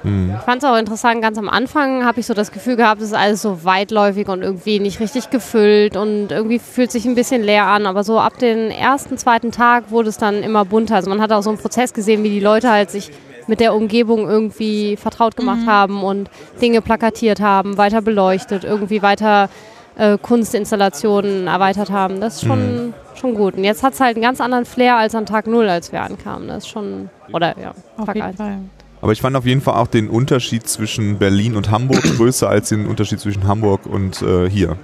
Mhm. 0.05 0.35
Ich 0.39 0.45
fand 0.45 0.63
es 0.63 0.69
auch 0.69 0.77
interessant, 0.77 1.23
ganz 1.23 1.39
am 1.39 1.49
Anfang 1.49 2.05
habe 2.05 2.21
ich 2.21 2.27
so 2.27 2.35
das 2.35 2.53
Gefühl 2.53 2.77
gehabt, 2.77 3.01
es 3.01 3.09
ist 3.09 3.15
alles 3.15 3.41
so 3.43 3.65
weitläufig 3.65 4.29
und 4.29 4.43
irgendwie 4.43 4.79
nicht 4.79 5.01
richtig 5.01 5.31
gefüllt 5.31 5.97
und 5.97 6.31
irgendwie 6.31 6.59
fühlt 6.59 6.93
sich 6.93 7.07
ein 7.07 7.15
bisschen 7.15 7.43
leer 7.43 7.67
an. 7.67 7.87
Aber 7.87 8.05
so 8.05 8.21
ab 8.21 8.39
dem 8.39 8.71
ersten, 8.71 9.17
zweiten 9.17 9.51
Tag 9.51 9.91
wurde 9.91 10.11
es 10.11 10.19
dann 10.19 10.43
immer 10.43 10.65
bunter. 10.65 10.97
Also 10.97 11.09
man 11.09 11.21
hat 11.21 11.33
auch 11.33 11.43
so 11.43 11.51
einen 11.51 11.59
Prozess 11.59 11.95
gesehen, 11.95 12.23
wie 12.23 12.31
die 12.31 12.41
Leute 12.41 12.71
halt 12.71 12.91
sich 12.91 13.11
mit 13.49 13.61
der 13.61 13.75
Umgebung 13.75 14.29
irgendwie 14.29 14.97
vertraut 14.97 15.37
gemacht 15.37 15.67
haben 15.67 16.03
und 16.03 16.31
Dinge 16.61 16.81
plakatiert 16.81 17.41
haben, 17.41 17.77
weiter 17.77 18.03
beleuchtet, 18.03 18.65
irgendwie 18.65 19.03
weiter 19.03 19.49
äh, 19.97 20.19
Kunstinstallationen 20.19 21.47
erweitert 21.47 21.91
haben. 21.91 22.21
Das 22.21 22.37
ist 22.37 22.47
schon, 22.47 22.95
schon 23.15 23.35
gut. 23.35 23.55
Und 23.57 23.65
jetzt 23.65 23.83
hat 23.83 23.93
es 23.95 24.01
halt 24.01 24.17
einen 24.17 24.23
ganz 24.23 24.41
anderen 24.41 24.65
Flair 24.65 24.97
als 24.97 25.15
an 25.15 25.27
Tag 25.27 25.47
Null, 25.47 25.69
als 25.69 25.93
wir 25.93 26.03
ankamen. 26.03 26.49
Das 26.49 26.65
ist 26.65 26.69
schon, 26.69 27.11
oder 27.33 27.55
ja, 27.61 27.73
Auf 27.97 28.07
Tag 28.07 28.17
jeden 28.17 28.27
eins. 28.29 28.37
Fall. 28.37 28.59
Aber 29.01 29.13
ich 29.13 29.21
fand 29.21 29.37
auf 29.37 29.45
jeden 29.45 29.61
Fall 29.61 29.75
auch 29.75 29.87
den 29.89 30.09
Unterschied 30.09 30.67
zwischen 30.67 31.19
Berlin 31.19 31.57
und 31.57 31.71
Hamburg 31.71 32.03
größer 32.17 32.49
als 32.49 32.71
den 32.71 32.87
Unterschied 32.87 33.21
zwischen 33.21 33.47
Hamburg 33.47 33.87
und 33.87 34.23
äh, 34.23 34.49
hier. 34.49 34.77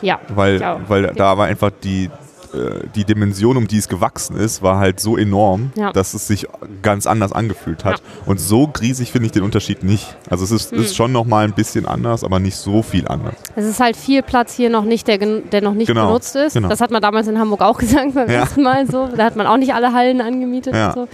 Ja, 0.00 0.20
Weil, 0.34 0.56
Ich 0.56 0.64
auch. 0.64 0.80
weil 0.88 1.06
da 1.14 1.36
war 1.38 1.46
einfach 1.46 1.70
die, 1.82 2.10
äh, 2.54 2.86
die 2.94 3.04
Dimension, 3.04 3.56
um 3.56 3.66
die 3.68 3.78
es 3.78 3.88
gewachsen 3.88 4.36
ist, 4.36 4.62
war 4.62 4.78
halt 4.78 5.00
so 5.00 5.16
enorm, 5.16 5.72
Ja. 5.74 5.92
dass 5.92 6.14
es 6.14 6.26
sich 6.26 6.46
ganz 6.82 7.06
anders 7.06 7.32
angefühlt 7.32 7.84
hat. 7.84 8.02
Und 8.26 8.40
so 8.40 8.70
riesig 8.80 9.12
finde 9.12 9.26
ich 9.26 9.32
den 9.32 9.42
Unterschied 9.42 9.82
nicht. 9.82 10.16
Also 10.30 10.44
es 10.44 10.50
ist, 10.50 10.72
Hm. 10.72 10.80
ist 10.82 10.96
schon 10.96 11.12
nochmal 11.12 11.44
ein 11.44 11.52
bisschen 11.52 11.86
anders, 11.86 12.24
aber 12.24 12.38
nicht 12.40 12.56
so 12.56 12.82
viel 12.82 13.08
anders. 13.08 13.34
Es 13.56 13.64
ist 13.66 13.80
halt 13.80 13.96
viel 13.96 14.22
Platz 14.22 14.54
hier 14.54 14.70
noch 14.70 14.84
nicht, 14.84 15.06
der, 15.08 15.18
der 15.18 15.60
noch 15.62 15.74
nicht 15.74 15.88
Genau, 15.88 16.06
benutzt 16.06 16.36
ist. 16.36 16.54
genau. 16.54 16.68
Das 16.68 16.80
hat 16.80 16.90
man 16.90 17.02
damals 17.02 17.26
in 17.28 17.38
Hamburg 17.38 17.62
auch 17.62 17.78
gesagt 17.78 18.14
beim 18.14 18.28
Ja. 18.30 18.36
ersten 18.40 18.62
Mal 18.62 18.86
so. 18.90 19.08
Da 19.16 19.24
hat 19.24 19.36
man 19.36 19.46
auch 19.46 19.56
nicht 19.56 19.74
alle 19.74 19.92
Hallen 19.92 20.20
angemietet 20.20 20.74
Ja. 20.74 20.88
und 20.88 20.94
so. 20.94 21.08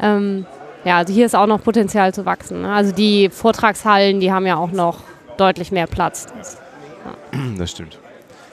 Ähm, 0.00 0.46
ja, 0.84 0.98
also 0.98 1.12
hier 1.12 1.26
ist 1.26 1.34
auch 1.34 1.46
noch 1.46 1.62
Potenzial 1.62 2.14
zu 2.14 2.24
wachsen. 2.26 2.62
Ne? 2.62 2.72
Also 2.72 2.92
die 2.92 3.28
Vortragshallen, 3.30 4.20
die 4.20 4.32
haben 4.32 4.46
ja 4.46 4.56
auch 4.56 4.70
noch 4.72 4.98
deutlich 5.36 5.72
mehr 5.72 5.86
Platz. 5.86 6.26
Das, 6.38 6.58
Das 7.58 7.70
stimmt. 7.70 7.98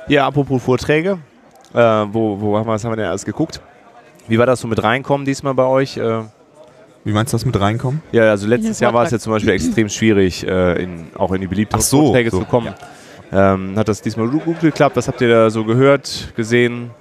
Ja, 0.07 0.27
apropos 0.27 0.61
Vorträge. 0.63 1.19
Äh, 1.73 1.79
wo, 1.79 2.39
wo 2.39 2.57
haben 2.57 2.67
wir, 2.67 2.73
was 2.73 2.83
haben 2.83 2.91
wir 2.91 2.97
denn 2.97 3.07
alles 3.07 3.25
geguckt? 3.25 3.61
Wie 4.27 4.37
war 4.37 4.45
das 4.45 4.61
so 4.61 4.67
mit 4.67 4.81
reinkommen 4.83 5.25
diesmal 5.25 5.53
bei 5.53 5.65
euch? 5.65 5.97
Äh, 5.97 6.21
Wie 7.03 7.11
meinst 7.11 7.33
du 7.33 7.35
das 7.35 7.45
mit 7.45 7.59
reinkommen? 7.59 8.01
ja, 8.11 8.29
also 8.29 8.47
letztes 8.47 8.79
Jahr 8.79 8.93
war 8.93 9.03
es 9.03 9.11
ja 9.11 9.19
zum 9.19 9.33
Beispiel 9.33 9.53
extrem 9.53 9.89
schwierig, 9.89 10.47
äh, 10.47 10.83
in, 10.83 11.07
auch 11.15 11.31
in 11.31 11.41
die 11.41 11.47
beliebten 11.47 11.79
so, 11.81 12.05
Vorträge 12.05 12.31
so, 12.31 12.39
zu 12.39 12.45
kommen. 12.45 12.73
Ähm, 13.31 13.73
hat 13.75 13.87
das 13.87 14.01
diesmal 14.01 14.27
gut 14.27 14.59
geklappt? 14.59 14.95
Was 14.95 15.07
habt 15.07 15.19
ihr 15.21 15.29
da 15.29 15.49
so 15.49 15.65
gehört, 15.65 16.33
gesehen? 16.35 16.91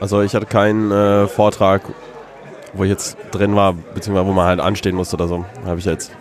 Also 0.00 0.22
ich 0.22 0.34
hatte 0.34 0.46
keinen 0.46 0.92
äh, 0.92 1.26
Vortrag, 1.26 1.82
wo 2.72 2.84
ich 2.84 2.90
jetzt 2.90 3.16
drin 3.32 3.56
war, 3.56 3.72
beziehungsweise 3.72 4.28
wo 4.28 4.32
man 4.32 4.46
halt 4.46 4.60
anstehen 4.60 4.94
musste 4.94 5.16
oder 5.16 5.26
so. 5.26 5.44
Habe 5.66 5.80
ich 5.80 5.84
jetzt, 5.84 6.12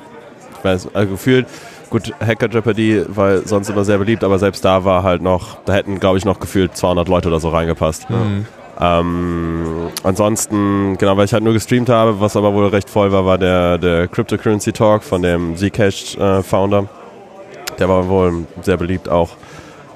ich 0.57 0.63
weiß, 0.63 0.95
also 0.95 1.11
gefühlt, 1.11 1.45
gut, 1.89 2.13
Hacker 2.19 2.49
Jeopardy 2.49 3.03
war 3.07 3.39
sonst 3.39 3.69
immer 3.69 3.83
sehr 3.85 3.97
beliebt, 3.97 4.23
aber 4.23 4.39
selbst 4.39 4.63
da 4.65 4.83
war 4.83 5.03
halt 5.03 5.21
noch, 5.21 5.57
da 5.65 5.73
hätten 5.73 5.99
glaube 5.99 6.17
ich 6.17 6.25
noch 6.25 6.39
gefühlt 6.39 6.75
200 6.75 7.07
Leute 7.07 7.27
oder 7.29 7.39
so 7.39 7.49
reingepasst. 7.49 8.07
Ähm, 8.79 9.89
ansonsten, 10.03 10.97
genau, 10.97 11.17
weil 11.17 11.25
ich 11.25 11.33
halt 11.33 11.43
nur 11.43 11.53
gestreamt 11.53 11.89
habe, 11.89 12.19
was 12.19 12.35
aber 12.35 12.53
wohl 12.53 12.67
recht 12.67 12.89
voll 12.89 13.11
war, 13.11 13.25
war 13.25 13.37
der, 13.37 13.77
der 13.79 14.07
Cryptocurrency 14.07 14.71
Talk 14.71 15.03
von 15.03 15.21
dem 15.23 15.55
Zcash 15.55 16.15
äh, 16.17 16.43
Founder. 16.43 16.87
Der 17.79 17.89
war 17.89 18.07
wohl 18.07 18.45
sehr 18.61 18.77
beliebt 18.77 19.09
auch. 19.09 19.31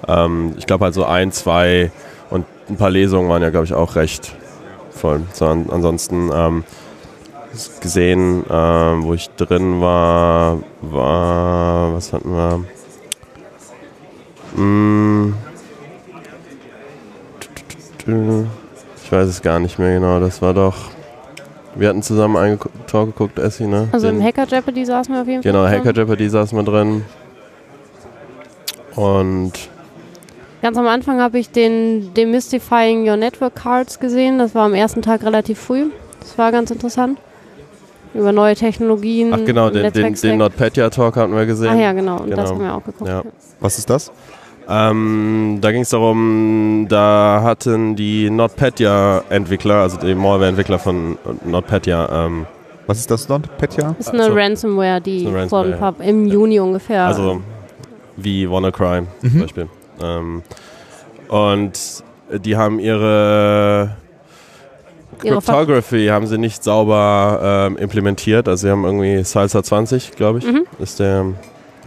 Ähm, 0.08 0.56
ich 0.58 0.66
glaube 0.66 0.86
halt 0.86 0.94
so 0.96 1.06
ein, 1.06 1.32
zwei 1.32 1.92
und 2.32 2.46
ein 2.70 2.78
paar 2.78 2.90
Lesungen 2.90 3.30
waren 3.30 3.42
ja, 3.44 3.50
glaube 3.50 3.66
ich, 3.66 3.74
auch 3.74 3.96
recht 3.96 4.36
voll. 4.90 5.22
So, 5.34 5.46
an, 5.46 5.68
ansonsten 5.70 6.32
ähm, 6.34 6.64
gesehen, 7.82 8.44
ähm, 8.50 9.04
wo 9.04 9.14
ich 9.14 9.30
drin 9.32 9.82
war, 9.82 10.60
war, 10.82 11.94
was 11.94 12.14
hatten 12.14 12.32
wir? 12.32 12.64
Mm. 14.62 15.34
Ich 19.04 19.12
weiß 19.12 19.28
es 19.28 19.42
gar 19.42 19.60
nicht 19.60 19.78
mehr 19.80 19.94
genau. 20.00 20.20
Das 20.20 20.42
war 20.42 20.54
doch. 20.54 20.76
Wir 21.76 21.88
hatten 21.90 22.02
zusammen 22.04 22.36
einen 22.38 22.60
Talk 22.88 23.08
geguckt, 23.18 23.40
Essi, 23.40 23.66
ne? 23.66 23.88
also 23.92 24.08
Den- 24.08 24.18
im 24.20 24.24
Hacker 24.26 24.46
Jeopardy 24.46 24.86
saßen 24.86 25.14
wir 25.14 25.22
auf 25.22 25.28
jeden 25.28 25.42
Genau, 25.42 25.64
Fall. 25.64 25.78
Hacker 25.80 25.94
Jeopardy 25.94 26.28
saß 26.30 26.52
mal 26.54 26.66
drin. 26.66 27.06
Und 28.96 29.54
Ganz 30.62 30.78
am 30.78 30.86
Anfang 30.88 31.20
habe 31.22 31.40
ich 31.40 31.50
den 31.50 32.14
Demystifying 32.14 33.08
Your 33.10 33.16
Network 33.18 33.56
Cards 33.56 34.00
gesehen. 34.00 34.38
Das 34.38 34.54
war 34.54 34.66
am 34.66 34.74
ersten 34.74 35.02
Tag 35.02 35.24
relativ 35.24 35.60
früh. 35.60 35.86
Das 36.20 36.38
war 36.38 36.52
ganz 36.52 36.70
interessant. 36.72 37.18
Über 38.14 38.32
neue 38.32 38.56
Technologien. 38.56 39.34
ach 39.34 39.40
genau, 39.46 39.70
den, 39.70 39.92
den, 39.94 40.14
den 40.14 40.38
NotPetya 40.38 40.90
Talk 40.90 41.16
hatten 41.16 41.34
wir 41.36 41.46
gesehen. 41.46 41.70
Ah 41.72 41.76
ja, 41.80 41.94
genau. 41.94 42.18
Und 42.22 42.30
das 42.32 42.50
Genau. 42.50 42.50
haben 42.52 42.62
wir 42.62 42.76
auch 42.76 42.84
geguckt. 42.84 43.10
Ja. 43.10 43.24
Was 43.60 43.78
ist 43.78 43.90
das? 43.90 44.12
Ähm, 44.70 45.58
da 45.62 45.72
ging 45.72 45.82
es 45.82 45.90
darum, 45.90 46.86
da 46.90 47.42
hatten 47.44 47.96
die 47.96 48.30
NotPetya-Entwickler, 48.30 49.76
also 49.76 49.98
die 49.98 50.14
Malware-Entwickler 50.16 50.80
von 50.80 51.18
NotPetya, 51.46 52.26
ähm, 52.28 52.46
Was 52.88 53.00
ist 53.00 53.10
das 53.12 53.28
dort? 53.28 53.58
Petya? 53.58 53.96
Das 53.98 54.08
ist 54.08 54.14
eine 54.14 54.26
So. 54.26 54.34
Ransomware, 54.34 55.02
die 55.02 55.28
eine 55.28 55.48
vor 55.50 55.62
ein 55.64 55.72
Ransomware, 55.74 55.94
paar, 55.94 56.06
im 56.06 56.26
Juni 56.28 56.60
ungefähr. 56.60 57.06
also 57.06 57.42
wie 58.18 58.50
WannaCry 58.50 59.04
zum 59.22 59.34
Mhm. 59.34 59.40
Beispiel. 59.42 59.68
Ähm, 60.02 60.42
und 61.30 62.04
die 62.44 62.56
haben 62.58 62.80
ihre 62.80 63.96
Cryptography 65.22 66.08
haben 66.08 66.28
sie 66.28 66.38
nicht 66.38 66.64
sauber 66.64 67.40
ähm, 67.68 67.78
implementiert. 67.78 68.48
Also 68.48 68.68
sie 68.68 68.72
haben 68.72 68.84
irgendwie 68.86 69.24
Salsa 69.24 69.64
20, 69.64 70.12
glaube 70.16 70.40
ich, 70.40 70.46
Mhm. 70.46 70.66
ist 70.80 71.00
der 71.00 71.26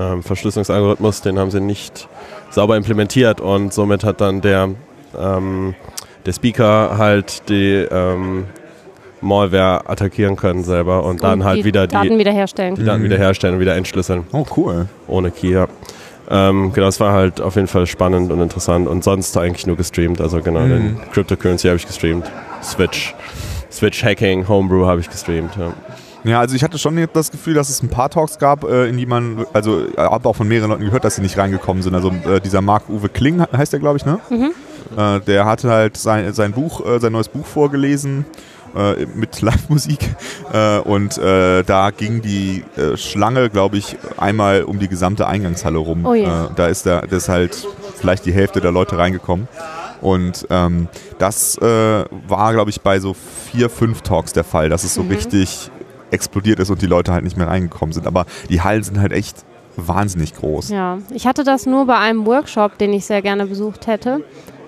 ähm, 0.00 0.23
Verschlüsselungsalgorithmus, 0.23 1.21
den 1.23 1.38
haben 1.38 1.50
sie 1.50 1.61
nicht 1.61 2.09
sauber 2.50 2.76
implementiert 2.76 3.41
und 3.41 3.73
somit 3.73 4.03
hat 4.05 4.21
dann 4.21 4.41
der, 4.41 4.71
ähm, 5.19 5.75
der 6.26 6.33
Speaker 6.33 6.97
halt 6.99 7.49
die 7.49 7.87
ähm, 7.91 8.45
Malware 9.21 9.88
attackieren 9.88 10.37
können 10.37 10.64
selber 10.64 11.05
und 11.05 11.23
dann 11.23 11.41
und 11.41 11.45
halt 11.47 11.59
die 11.59 11.64
wieder 11.64 11.87
die, 11.87 11.95
Daten 11.95 12.19
wiederherstellen. 12.19 12.75
die 12.75 12.85
Daten 12.85 13.00
Mhm. 13.00 13.05
wiederherstellen 13.07 13.55
und 13.57 13.61
wieder 13.61 13.75
entschlüsseln. 13.76 14.25
Oh, 14.33 14.45
cool. 14.57 14.87
Ohne 15.09 15.31
Key, 15.31 15.53
ja. 15.53 15.67
Ähm, 16.31 16.73
genau, 16.73 16.87
das 16.87 17.00
war 17.00 17.12
halt 17.12 17.41
auf 17.41 17.55
jeden 17.57 17.69
Fall 17.69 17.87
spannend 17.87 18.33
und 18.33 18.41
interessant 18.41 18.88
und 18.88 19.05
sonst 19.05 19.37
eigentlich 19.37 19.67
nur 19.67 19.76
gestreamt. 19.76 20.21
Also 20.21 20.41
genau, 20.41 20.61
Mhm. 20.61 20.69
den 20.71 21.00
Cryptocurrency 21.12 21.69
habe 21.69 21.76
ich 21.76 21.87
gestreamt. 21.87 22.31
Switch. 22.64 23.14
Switch 23.71 24.04
Hacking, 24.04 24.47
Homebrew 24.49 24.87
habe 24.87 25.00
ich 25.00 25.11
gestreamt. 25.11 25.56
Ja. 25.56 25.73
Ja, 26.26 26.40
also 26.40 26.56
ich 26.56 26.64
hatte 26.64 26.78
schon 26.78 27.06
das 27.12 27.30
Gefühl, 27.30 27.52
dass 27.52 27.68
es 27.68 27.83
ein 27.83 27.90
paar 27.90 28.09
Talks 28.09 28.38
gab, 28.38 28.64
äh, 28.64 28.88
in 28.88 28.97
die 28.97 29.04
man, 29.04 29.44
also 29.52 29.85
ich 29.87 29.99
habe 29.99 30.26
auch 30.26 30.35
von 30.35 30.49
mehreren 30.49 30.71
Leuten 30.71 30.85
gehört, 30.87 31.04
dass 31.04 31.16
sie 31.16 31.21
nicht 31.23 31.37
reingekommen 31.37 31.83
sind. 31.83 31.94
Also 31.94 32.11
äh, 32.26 32.40
dieser 32.40 32.62
Marc-Uwe 32.62 33.11
Kling 33.11 33.40
he- 33.42 33.56
heißt 33.56 33.75
der, 33.75 33.80
glaube 33.80 33.99
ich, 33.99 34.06
ne? 34.06 34.18
Mhm. 34.30 34.52
Äh, 34.97 35.21
der 35.21 35.44
hatte 35.44 35.68
halt 35.71 35.99
sein, 35.99 36.33
sein 36.33 36.52
Buch, 36.52 36.83
äh, 36.87 36.99
sein 36.99 37.12
neues 37.12 37.28
Buch 37.28 37.44
vorgelesen 37.44 38.25
äh, 38.75 39.04
mit 39.14 39.40
Live-Musik 39.42 39.99
äh, 40.50 40.78
und 40.78 41.18
äh, 41.18 41.62
da 41.62 41.90
ging 41.90 42.23
die 42.23 42.64
äh, 42.78 42.97
Schlange, 42.97 43.50
glaube 43.50 43.76
ich, 43.76 43.94
einmal 44.16 44.62
um 44.64 44.78
die 44.78 44.88
gesamte 44.88 45.26
Eingangshalle 45.26 45.76
rum. 45.76 46.06
Oh 46.06 46.14
je. 46.14 46.25
äh, 46.25 46.28
da 46.56 46.68
ist 46.68 46.87
da, 46.87 47.02
da 47.02 47.16
ist 47.18 47.28
halt 47.28 47.66
vielleicht 47.97 48.25
die 48.25 48.33
Hälfte 48.33 48.62
der 48.62 48.73
Leute 48.73 48.97
reingekommen. 48.97 49.47
Und 50.05 50.47
ähm, 50.51 50.87
das 51.19 51.57
äh, 51.59 52.05
war, 52.29 52.53
glaube 52.53 52.71
ich, 52.71 52.81
bei 52.83 53.01
so 53.01 53.15
vier, 53.15 53.71
fünf 53.71 54.03
Talks 54.03 54.33
der 54.35 54.45
Fall, 54.45 54.69
dass 54.69 54.85
es 54.85 54.95
so 54.95 55.03
Mhm. 55.03 55.11
richtig 55.11 55.71
explodiert 56.11 56.61
ist 56.61 56.71
und 56.71 56.81
die 56.83 56.87
Leute 56.87 57.13
halt 57.13 57.25
nicht 57.25 57.37
mehr 57.37 57.49
reingekommen 57.49 57.93
sind. 57.93 58.07
Aber 58.07 58.27
die 58.51 58.61
Hallen 58.61 58.83
sind 58.83 59.01
halt 59.01 59.13
echt 59.13 59.45
wahnsinnig 59.77 60.35
groß. 60.37 60.69
Ja, 60.69 60.99
ich 61.11 61.27
hatte 61.27 61.43
das 61.43 61.67
nur 61.67 61.87
bei 61.87 61.97
einem 61.99 62.27
Workshop, 62.27 62.79
den 62.79 62.93
ich 62.93 63.07
sehr 63.07 63.23
gerne 63.23 63.47
besucht 63.47 63.87
hätte, 63.87 64.23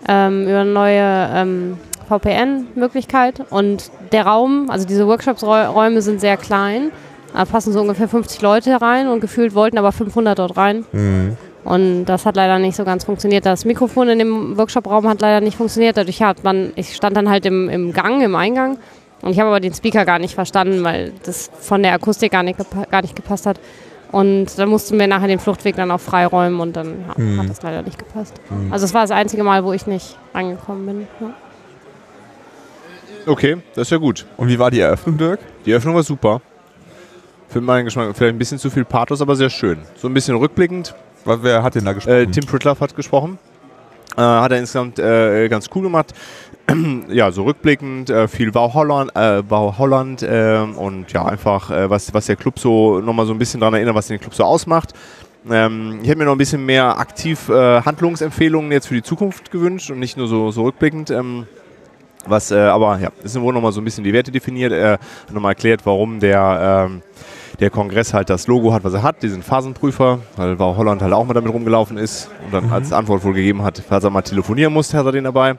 ähm, 0.09 0.43
über 0.49 0.61
eine 0.61 0.71
neue 0.73 1.31
ähm, 1.35 1.77
VPN-Möglichkeit. 2.09 3.43
Und 3.51 3.91
der 4.13 4.27
Raum, 4.27 4.71
also 4.71 4.87
diese 4.87 5.07
Workshops-Räume 5.07 6.03
sind 6.03 6.21
sehr 6.21 6.37
klein. 6.37 6.91
Da 7.35 7.45
passen 7.45 7.73
so 7.73 7.81
ungefähr 7.83 8.09
50 8.09 8.41
Leute 8.41 8.81
rein 8.81 9.09
und 9.09 9.21
gefühlt 9.21 9.55
wollten 9.55 9.77
aber 9.79 9.93
500 9.93 10.39
dort 10.39 10.57
rein. 10.57 10.85
Mhm. 10.93 11.37
Und 11.67 12.05
das 12.05 12.25
hat 12.27 12.37
leider 12.37 12.59
nicht 12.61 12.77
so 12.77 12.85
ganz 12.85 13.05
funktioniert. 13.05 13.45
Das 13.45 13.65
Mikrofon 13.65 14.09
in 14.09 14.19
dem 14.21 14.57
Workshop-Raum 14.57 15.09
hat 15.09 15.21
leider 15.21 15.41
nicht 15.45 15.57
funktioniert. 15.57 15.97
Dadurch 15.97 16.23
hat 16.23 16.45
man, 16.45 16.73
ich 16.77 16.95
stand 16.95 17.17
dann 17.17 17.29
halt 17.29 17.45
im, 17.45 17.69
im 17.69 17.93
Gang, 17.93 18.23
im 18.23 18.37
Eingang. 18.37 18.79
Und 19.21 19.33
ich 19.33 19.41
habe 19.41 19.49
aber 19.49 19.59
den 19.59 19.75
Speaker 19.75 20.05
gar 20.05 20.21
nicht 20.21 20.35
verstanden, 20.37 20.85
weil 20.85 21.13
das 21.25 21.51
von 21.61 21.83
der 21.83 21.93
Akustik 21.93 22.31
gar 22.31 22.45
nicht, 22.45 22.59
gar 22.91 23.03
nicht 23.03 23.17
gepasst 23.17 23.47
hat. 23.47 23.59
Und 24.13 24.57
dann 24.57 24.69
mussten 24.69 24.97
wir 24.99 25.09
nachher 25.09 25.27
den 25.27 25.41
Fluchtweg 25.41 25.75
dann 25.75 25.91
auch 25.91 25.99
freiräumen 26.01 26.61
und 26.61 26.77
dann 26.77 27.05
ja, 27.09 27.15
Mhm. 27.25 27.41
hat 27.41 27.51
das 27.51 27.61
leider 27.63 27.83
nicht 27.83 27.99
gepasst. 27.99 28.35
Mhm. 28.49 28.73
Also 28.73 28.85
es 28.85 28.95
war 28.95 29.01
das 29.03 29.11
einzige 29.11 29.43
Mal, 29.43 29.65
wo 29.65 29.73
ich 29.73 29.89
nicht 29.89 30.17
angekommen 30.33 30.87
bin. 30.87 31.09
Ja. 31.21 31.35
Okay, 33.27 33.57
das 33.75 33.89
ist 33.89 33.91
ja 33.91 33.97
gut. 33.97 34.25
Und 34.37 34.49
wie 34.49 34.59
war 34.61 34.71
die 34.71 34.79
Eröffnung, 34.81 35.19
Dirk? 35.19 35.41
Die 35.65 35.73
Eröffnung 35.73 35.97
war 35.97 36.05
super. 36.05 36.41
Für 37.49 37.61
meinen 37.61 37.85
Geschmack 37.87 38.15
vielleicht 38.15 38.35
ein 38.37 38.39
bisschen 38.39 38.59
zu 38.59 38.71
viel 38.71 38.85
Pathos, 38.85 39.21
aber 39.21 39.35
sehr 39.35 39.51
schön. 39.51 39.79
So 39.97 40.07
ein 40.07 40.15
bisschen 40.15 40.37
rückblickend. 40.37 40.95
Wer 41.27 41.63
hat 41.63 41.75
denn 41.75 41.85
da 41.85 41.93
gesprochen? 41.93 42.17
Äh, 42.17 42.27
Tim 42.27 42.47
Pritloff 42.47 42.81
hat 42.81 42.95
gesprochen. 42.95 43.39
Äh, 44.17 44.21
hat 44.21 44.53
er 44.53 44.59
insgesamt 44.59 44.99
äh, 44.99 45.49
ganz 45.49 45.69
cool 45.75 45.83
gemacht. 45.83 46.15
ja, 47.09 47.31
so 47.31 47.45
rückblickend, 47.45 48.13
viel 48.29 48.51
Bau 48.51 48.75
Holland, 48.75 49.13
Bau 49.15 49.79
Holland 49.79 50.23
äh, 50.23 50.59
und 50.59 51.13
ja, 51.13 51.25
einfach, 51.25 51.71
was, 51.71 52.13
was 52.13 52.27
der 52.27 52.35
Club 52.35 52.59
so 52.59 53.01
nochmal 53.01 53.25
so 53.25 53.33
ein 53.33 53.39
bisschen 53.39 53.61
daran 53.61 53.75
erinnert, 53.75 53.95
was 53.95 54.09
den 54.09 54.19
Club 54.19 54.35
so 54.35 54.43
ausmacht. 54.43 54.93
Ähm, 55.51 56.01
ich 56.03 56.09
hätte 56.09 56.19
mir 56.19 56.25
noch 56.25 56.33
ein 56.33 56.39
bisschen 56.39 56.65
mehr 56.67 56.99
aktiv 56.99 57.49
äh, 57.49 57.81
Handlungsempfehlungen 57.83 58.73
jetzt 58.73 58.89
für 58.89 58.95
die 58.95 59.03
Zukunft 59.03 59.51
gewünscht 59.51 59.91
und 59.91 60.01
nicht 60.01 60.17
nur 60.17 60.27
so, 60.27 60.51
so 60.51 60.65
rückblickend. 60.65 61.11
Ähm, 61.11 61.47
was, 62.27 62.51
äh, 62.51 62.57
aber 62.57 62.99
ja, 62.99 63.11
es 63.23 63.33
sind 63.33 63.43
wohl 63.43 63.55
nochmal 63.55 63.71
so 63.71 63.81
ein 63.81 63.85
bisschen 63.85 64.03
die 64.03 64.13
Werte 64.13 64.33
definiert, 64.33 64.73
äh, 64.73 64.99
nochmal 65.33 65.53
erklärt, 65.53 65.83
warum 65.85 66.19
der, 66.19 66.89
ähm, 66.91 67.03
der 67.61 67.71
Kongress 67.71 68.13
halt 68.15 68.29
das 68.31 68.47
Logo 68.47 68.73
hat, 68.73 68.85
was 68.85 68.93
er 68.95 69.03
hat, 69.03 69.23
diesen 69.23 69.43
Phasenprüfer, 69.43 70.19
weil 70.37 70.59
Holland 70.59 71.01
halt 71.03 71.13
auch 71.13 71.25
mal 71.25 71.35
damit 71.35 71.53
rumgelaufen 71.53 71.97
ist 71.97 72.29
und 72.45 72.53
dann 72.53 72.71
als 72.73 72.93
Antwort 72.93 73.25
wohl 73.25 73.33
gegeben 73.33 73.63
hat, 73.63 73.83
falls 73.89 74.05
er 74.05 74.11
mal 74.11 74.23
telefonieren 74.23 74.73
musste, 74.73 74.99
hat 74.99 75.07
er 75.07 75.13
den 75.13 75.25
dabei. 75.25 75.57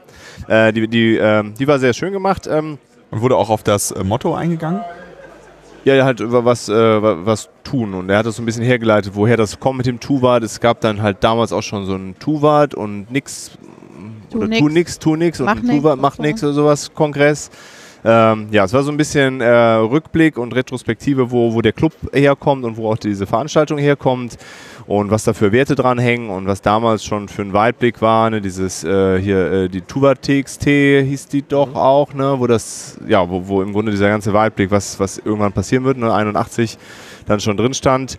Äh, 0.48 0.74
die, 0.74 0.88
die, 0.88 1.16
ähm, 1.18 1.54
die 1.58 1.68
war 1.68 1.80
sehr 1.80 1.94
schön 1.94 2.14
gemacht. 2.14 2.48
Ähm, 2.48 2.78
Und 3.10 3.22
wurde 3.22 3.36
auch 3.36 3.50
auf 3.50 3.64
das 3.64 3.92
äh, 3.92 4.04
Motto 4.04 4.36
eingegangen? 4.36 4.82
ja, 5.86 6.04
halt 6.04 6.20
über 6.20 6.44
was, 6.44 6.68
äh, 6.68 6.74
wa- 7.02 7.20
was 7.24 7.48
tun. 7.64 7.94
Und 7.94 8.10
er 8.10 8.18
hat 8.18 8.26
das 8.26 8.36
so 8.36 8.42
ein 8.42 8.46
bisschen 8.46 8.64
hergeleitet, 8.66 9.14
woher 9.16 9.38
das 9.38 9.58
kommt 9.60 9.78
mit 9.78 9.86
dem 9.86 10.02
Tuvat. 10.02 10.44
Es 10.44 10.60
gab 10.60 10.82
dann 10.82 11.02
halt 11.02 11.24
damals 11.24 11.54
auch 11.54 11.62
schon 11.64 11.86
so 11.86 11.96
ein 11.96 12.16
Tuvat 12.20 12.76
und 12.76 13.10
nix. 13.10 13.52
Tu 14.30 14.38
oder 14.38 14.48
nix. 14.48 14.60
tu 14.60 14.68
nix, 14.70 15.00
tu 15.00 15.16
nix 15.16 15.40
und 15.40 15.46
Mach 15.46 15.56
ein 15.56 15.62
nix 15.64 15.76
Tuvat 15.78 15.94
und 15.94 16.02
macht 16.02 16.18
so. 16.18 16.24
nix 16.24 16.44
oder 16.44 16.52
sowas, 16.54 16.92
Kongress. 16.94 17.50
Ähm, 18.10 18.48
ja, 18.52 18.64
es 18.64 18.72
war 18.72 18.84
so 18.84 18.92
ein 18.92 18.96
bisschen 18.96 19.42
äh, 19.42 19.50
Rückblick 19.50 20.38
und 20.38 20.56
Retrospektive, 20.56 21.30
wo, 21.30 21.54
wo 21.54 21.62
der 21.62 21.74
Club 21.74 21.92
herkommt 22.14 22.64
und 22.64 22.78
wo 22.78 22.90
auch 22.90 22.98
diese 22.98 23.28
Veranstaltung 23.28 23.78
herkommt 23.78 24.38
und 24.86 25.12
was 25.12 25.26
da 25.26 25.34
für 25.34 25.52
Werte 25.52 25.76
dranhängen 25.76 26.30
und 26.30 26.48
was 26.48 26.62
damals 26.62 27.04
schon 27.04 27.28
für 27.28 27.42
ein 27.42 27.52
Weitblick 27.52 28.02
war, 28.02 28.30
ne, 28.30 28.40
dieses 28.40 28.86
äh, 28.86 29.20
hier, 29.20 29.52
äh, 29.52 29.68
die 29.68 29.82
Tuva 29.82 30.16
TXT 30.16 30.64
hieß 30.64 31.28
die 31.28 31.46
doch 31.46 31.76
auch, 31.76 32.14
ne, 32.14 32.36
wo 32.38 32.48
das, 32.48 32.98
ja, 33.06 33.30
wo, 33.30 33.46
wo 33.46 33.62
im 33.62 33.74
Grunde 33.74 33.92
dieser 33.92 34.08
ganze 34.08 34.32
Weitblick, 34.32 34.72
was, 34.72 34.98
was 35.02 35.18
irgendwann 35.18 35.52
passieren 35.52 35.84
wird, 35.84 35.98
ne, 35.98 36.14
81 36.14 36.78
dann 37.26 37.42
schon 37.42 37.58
drin 37.58 37.74
stand. 37.74 38.18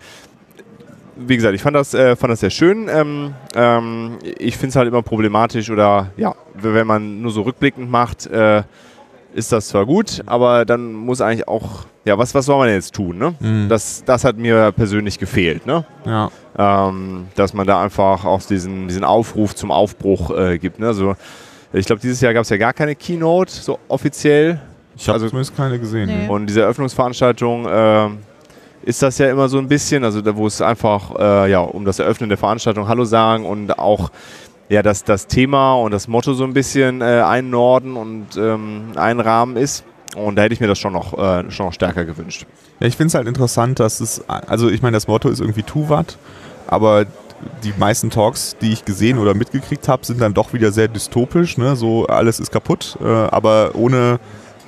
Wie 1.15 1.35
gesagt, 1.35 1.55
ich 1.55 1.63
fand 1.63 1.75
das, 1.75 1.95
äh, 1.95 2.15
fand 2.15 2.31
das 2.31 2.41
sehr 2.41 2.51
schön. 2.51 2.87
Ähm, 2.89 3.33
ähm, 3.55 4.19
ich 4.37 4.55
finde 4.55 4.69
es 4.69 4.75
halt 4.75 4.87
immer 4.87 5.01
problematisch 5.01 5.71
oder 5.71 6.11
ja, 6.15 6.35
wenn 6.53 6.85
man 6.85 7.23
nur 7.23 7.31
so 7.31 7.41
rückblickend 7.41 7.89
macht, 7.89 8.27
äh, 8.27 8.61
ist 9.33 9.51
das 9.51 9.67
zwar 9.69 9.85
gut, 9.85 10.21
aber 10.25 10.65
dann 10.65 10.93
muss 10.93 11.21
eigentlich 11.21 11.47
auch, 11.47 11.85
ja, 12.05 12.17
was, 12.17 12.33
was 12.33 12.45
soll 12.45 12.57
man 12.57 12.69
jetzt 12.69 12.93
tun, 12.95 13.17
ne? 13.17 13.35
Mhm. 13.39 13.69
Das, 13.69 14.03
das 14.05 14.23
hat 14.23 14.37
mir 14.37 14.71
persönlich 14.71 15.19
gefehlt, 15.19 15.65
ne? 15.65 15.85
Ja. 16.05 16.31
ähm, 16.57 17.27
dass 17.35 17.53
man 17.53 17.67
da 17.67 17.81
einfach 17.81 18.25
auch 18.25 18.41
diesen, 18.41 18.87
diesen 18.87 19.03
Aufruf 19.03 19.55
zum 19.55 19.71
Aufbruch 19.71 20.31
äh, 20.37 20.57
gibt. 20.57 20.79
Ne? 20.79 20.87
Also, 20.87 21.15
ich 21.73 21.85
glaube, 21.85 22.01
dieses 22.01 22.19
Jahr 22.21 22.33
gab 22.33 22.43
es 22.43 22.49
ja 22.49 22.57
gar 22.57 22.73
keine 22.73 22.95
Keynote, 22.95 23.51
so 23.51 23.77
offiziell. 23.87 24.59
Ich 24.95 25.07
habe 25.07 25.13
Also- 25.15 25.29
zumindest 25.29 25.55
keine 25.55 25.79
gesehen. 25.79 26.07
Nee. 26.07 26.25
ne? 26.25 26.31
Und 26.31 26.47
diese 26.47 26.61
Eröffnungsveranstaltung 26.61 27.67
ähm, 27.69 28.17
ist 28.81 29.01
das 29.03 29.17
ja 29.19 29.29
immer 29.29 29.47
so 29.47 29.59
ein 29.59 29.67
bisschen, 29.67 30.03
also 30.03 30.21
da, 30.21 30.35
wo 30.35 30.47
es 30.47 30.61
einfach 30.61 31.13
äh, 31.19 31.51
ja, 31.51 31.59
um 31.59 31.85
das 31.85 31.99
Eröffnen 31.99 32.29
der 32.29 32.37
Veranstaltung 32.37 32.87
Hallo 32.87 33.05
sagen 33.05 33.45
und 33.45 33.77
auch 33.77 34.09
ja, 34.69 34.83
das, 34.83 35.03
das 35.03 35.27
Thema 35.27 35.73
und 35.73 35.91
das 35.91 36.07
Motto 36.07 36.33
so 36.33 36.43
ein 36.43 36.53
bisschen 36.53 37.01
äh, 37.01 37.21
einnorden 37.25 37.97
und 37.97 38.37
ähm, 38.37 38.91
einrahmen 38.95 39.57
ist. 39.57 39.83
Und 40.15 40.35
da 40.35 40.43
hätte 40.43 40.53
ich 40.53 40.59
mir 40.59 40.67
das 40.67 40.79
schon 40.79 40.93
noch, 40.93 41.17
äh, 41.17 41.49
schon 41.51 41.67
noch 41.67 41.73
stärker 41.73 42.05
gewünscht. 42.05 42.45
Ja, 42.79 42.87
ich 42.87 42.95
finde 42.95 43.07
es 43.07 43.15
halt 43.15 43.27
interessant, 43.27 43.79
dass 43.79 43.99
es, 43.99 44.23
also 44.27 44.69
ich 44.69 44.81
meine, 44.81 44.95
das 44.95 45.07
Motto 45.07 45.29
ist 45.29 45.39
irgendwie 45.39 45.63
Tuvat, 45.63 46.17
aber 46.67 47.05
die 47.63 47.73
meisten 47.77 48.09
Talks, 48.09 48.57
die 48.61 48.71
ich 48.71 48.85
gesehen 48.85 49.17
oder 49.17 49.33
mitgekriegt 49.33 49.87
habe, 49.87 50.05
sind 50.05 50.21
dann 50.21 50.33
doch 50.33 50.53
wieder 50.53 50.71
sehr 50.71 50.87
dystopisch, 50.87 51.57
ne? 51.57 51.75
so 51.75 52.05
alles 52.07 52.39
ist 52.39 52.51
kaputt, 52.51 52.97
äh, 53.01 53.05
aber 53.05 53.71
ohne 53.75 54.19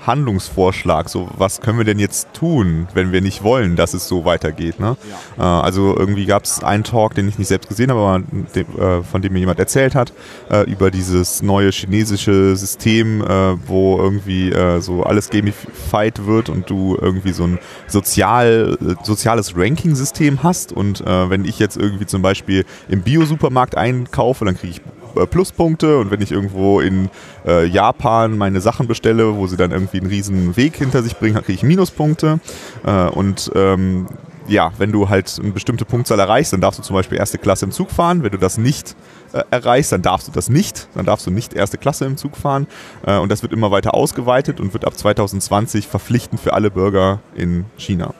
Handlungsvorschlag, 0.06 1.10
so 1.10 1.30
was 1.38 1.62
können 1.62 1.78
wir 1.78 1.86
denn 1.86 2.00
jetzt 2.00 2.34
tun, 2.34 2.88
wenn 2.94 3.12
wir 3.12 3.22
nicht 3.22 3.44
wollen, 3.44 3.76
dass 3.76 3.94
es 3.94 4.08
so 4.08 4.26
weitergeht. 4.26 4.80
Ne? 4.80 4.98
Äh, 5.38 5.42
also 5.42 5.96
irgendwie 5.96 6.26
gab 6.26 6.46
es 6.46 6.64
einen 6.64 6.84
Talk, 6.84 7.14
den 7.14 7.28
ich 7.28 7.38
nicht 7.38 7.48
selbst 7.48 7.70
gesehen 7.70 7.92
habe, 7.92 8.00
aber 8.00 9.00
äh, 9.00 9.04
von 9.04 9.22
dem 9.22 9.34
mir 9.34 9.40
jemand 9.40 9.60
erzählt 9.60 9.96
hat, 9.96 10.14
äh, 10.50 10.70
über 10.70 10.92
dieses 10.92 11.42
neue 11.42 11.70
chinesische 11.72 12.56
System, 12.56 13.22
wo 13.68 13.98
irgendwie 13.98 14.54
so 14.80 15.04
alles 15.04 15.30
gamified 15.30 16.26
wird 16.26 16.50
und 16.50 16.70
du 16.70 16.98
irgendwie 17.00 17.32
so 17.32 17.44
ein 17.44 17.60
sozial, 17.88 18.78
soziales 19.04 19.56
Ranking-System 19.56 20.44
hast. 20.44 20.72
Und 20.72 21.04
wenn 21.06 21.46
ich 21.46 21.60
jetzt 21.60 21.78
irgendwie 21.78 22.06
zum 22.06 22.22
Beispiel 22.22 22.66
im 22.90 23.02
Bio-Supermarkt 23.02 23.76
einkaufe, 23.78 24.46
dann 24.46 24.58
kriege 24.58 24.74
ich 24.74 24.82
Pluspunkte 25.12 26.00
und 26.00 26.12
wenn 26.12 26.22
ich 26.22 26.32
irgendwo 26.32 26.80
in 26.80 27.10
äh, 27.46 27.66
Japan 27.66 28.38
meine 28.38 28.62
Sachen 28.62 28.88
bestelle, 28.88 29.36
wo 29.36 29.48
sie 29.48 29.58
dann 29.58 29.72
irgendwie 29.72 29.98
einen 29.98 30.08
riesen 30.08 30.58
Weg 30.58 30.78
hinter 30.78 31.04
sich 31.04 31.18
bringen, 31.18 31.36
dann 31.36 31.44
kriege 31.44 31.58
ich 31.58 31.64
Minuspunkte. 31.64 32.40
Äh, 32.86 33.10
und 33.10 33.52
ähm, 33.56 34.08
ja, 34.48 34.72
wenn 34.78 34.92
du 34.92 35.10
halt 35.10 35.40
eine 35.42 35.52
bestimmte 35.52 35.86
Punktzahl 35.86 36.20
erreichst, 36.20 36.54
dann 36.54 36.62
darfst 36.62 36.80
du 36.80 36.84
zum 36.84 36.96
Beispiel 36.96 37.18
erste 37.18 37.38
Klasse 37.38 37.66
im 37.66 37.72
Zug 37.72 37.92
fahren. 37.92 38.24
Wenn 38.24 38.32
du 38.32 38.38
das 38.38 38.58
nicht 38.58 38.96
äh, 39.34 39.44
erreichst, 39.52 39.92
dann 39.92 40.02
darfst 40.02 40.28
du 40.28 40.32
das 40.32 40.50
nicht. 40.50 40.88
Dann 40.94 41.06
darfst 41.06 41.26
du 41.26 41.32
nicht 41.32 41.54
erste 41.54 41.78
Klasse 41.78 42.06
im 42.06 42.18
Zug 42.18 42.36
fahren. 42.36 42.68
Äh, 43.06 43.18
und 43.18 43.32
das 43.32 43.44
wird 43.44 43.54
immer 43.54 43.72
weiter 43.72 43.94
ausgeweitet 43.94 44.60
und 44.60 44.74
wird 44.74 44.86
ab 44.86 44.98
2020 44.98 45.88
verpflichtend 45.88 46.42
für 46.42 46.54
alle 46.54 46.72
Bürger 46.72 47.20
in 47.36 47.66
China. 47.78 48.14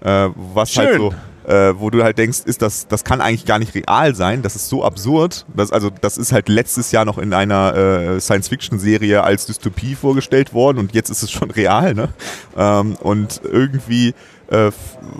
Äh, 0.00 0.28
was 0.54 0.76
halt 0.76 0.90
Schön. 0.90 0.98
so 0.98 1.14
äh, 1.50 1.78
wo 1.80 1.90
du 1.90 2.04
halt 2.04 2.16
denkst, 2.16 2.40
ist 2.44 2.62
das, 2.62 2.86
das 2.86 3.02
kann 3.02 3.20
eigentlich 3.20 3.44
gar 3.44 3.58
nicht 3.58 3.74
real 3.74 4.14
sein, 4.14 4.42
das 4.42 4.54
ist 4.54 4.68
so 4.68 4.84
absurd. 4.84 5.46
Das, 5.54 5.72
also 5.72 5.90
das 5.90 6.16
ist 6.16 6.32
halt 6.32 6.48
letztes 6.48 6.92
Jahr 6.92 7.04
noch 7.04 7.18
in 7.18 7.34
einer 7.34 7.74
äh, 7.74 8.20
Science-Fiction-Serie 8.20 9.24
als 9.24 9.46
Dystopie 9.46 9.96
vorgestellt 9.96 10.54
worden 10.54 10.78
und 10.78 10.94
jetzt 10.94 11.10
ist 11.10 11.22
es 11.22 11.30
schon 11.30 11.50
real, 11.50 11.94
ne? 11.94 12.10
Ähm, 12.56 12.96
und 13.00 13.40
irgendwie 13.44 14.14
äh, 14.48 14.70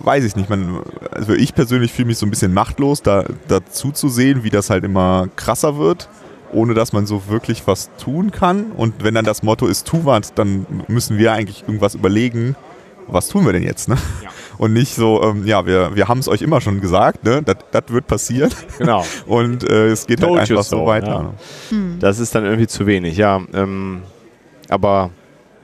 weiß 0.04 0.24
ich 0.24 0.36
nicht, 0.36 0.48
man, 0.48 0.82
also 1.10 1.32
ich 1.32 1.54
persönlich 1.54 1.92
fühle 1.92 2.06
mich 2.06 2.18
so 2.18 2.26
ein 2.26 2.30
bisschen 2.30 2.54
machtlos, 2.54 3.02
da 3.02 3.24
dazu 3.48 3.90
zu 3.90 4.08
sehen, 4.08 4.44
wie 4.44 4.50
das 4.50 4.70
halt 4.70 4.84
immer 4.84 5.28
krasser 5.34 5.78
wird, 5.78 6.08
ohne 6.52 6.74
dass 6.74 6.92
man 6.92 7.06
so 7.06 7.28
wirklich 7.28 7.66
was 7.66 7.90
tun 8.02 8.30
kann. 8.30 8.72
Und 8.72 9.02
wenn 9.02 9.14
dann 9.14 9.24
das 9.24 9.42
Motto 9.42 9.66
ist, 9.66 9.86
tu 9.86 10.04
was, 10.04 10.34
dann 10.34 10.66
müssen 10.88 11.18
wir 11.18 11.32
eigentlich 11.32 11.62
irgendwas 11.62 11.94
überlegen, 11.94 12.56
was 13.06 13.28
tun 13.28 13.44
wir 13.44 13.52
denn 13.52 13.62
jetzt, 13.64 13.88
ne? 13.88 13.96
Und 14.60 14.74
nicht 14.74 14.94
so, 14.94 15.22
ähm, 15.22 15.46
ja, 15.46 15.64
wir, 15.64 15.96
wir 15.96 16.06
haben 16.08 16.18
es 16.18 16.28
euch 16.28 16.42
immer 16.42 16.60
schon 16.60 16.82
gesagt, 16.82 17.24
ne? 17.24 17.42
Das 17.42 17.82
wird 17.88 18.06
passieren. 18.06 18.50
Genau. 18.76 19.02
Und 19.26 19.64
äh, 19.64 19.86
es 19.86 20.06
geht 20.06 20.20
halt 20.20 20.28
Told 20.28 20.40
einfach 20.40 20.64
so 20.64 20.80
so, 20.80 20.86
weiter. 20.86 21.32
ja. 21.70 21.78
Das 21.98 22.18
ist 22.18 22.34
dann 22.34 22.44
irgendwie 22.44 22.66
zu 22.66 22.86
wenig, 22.86 23.16
ja. 23.16 23.40
Ähm, 23.54 24.02
aber 24.68 25.12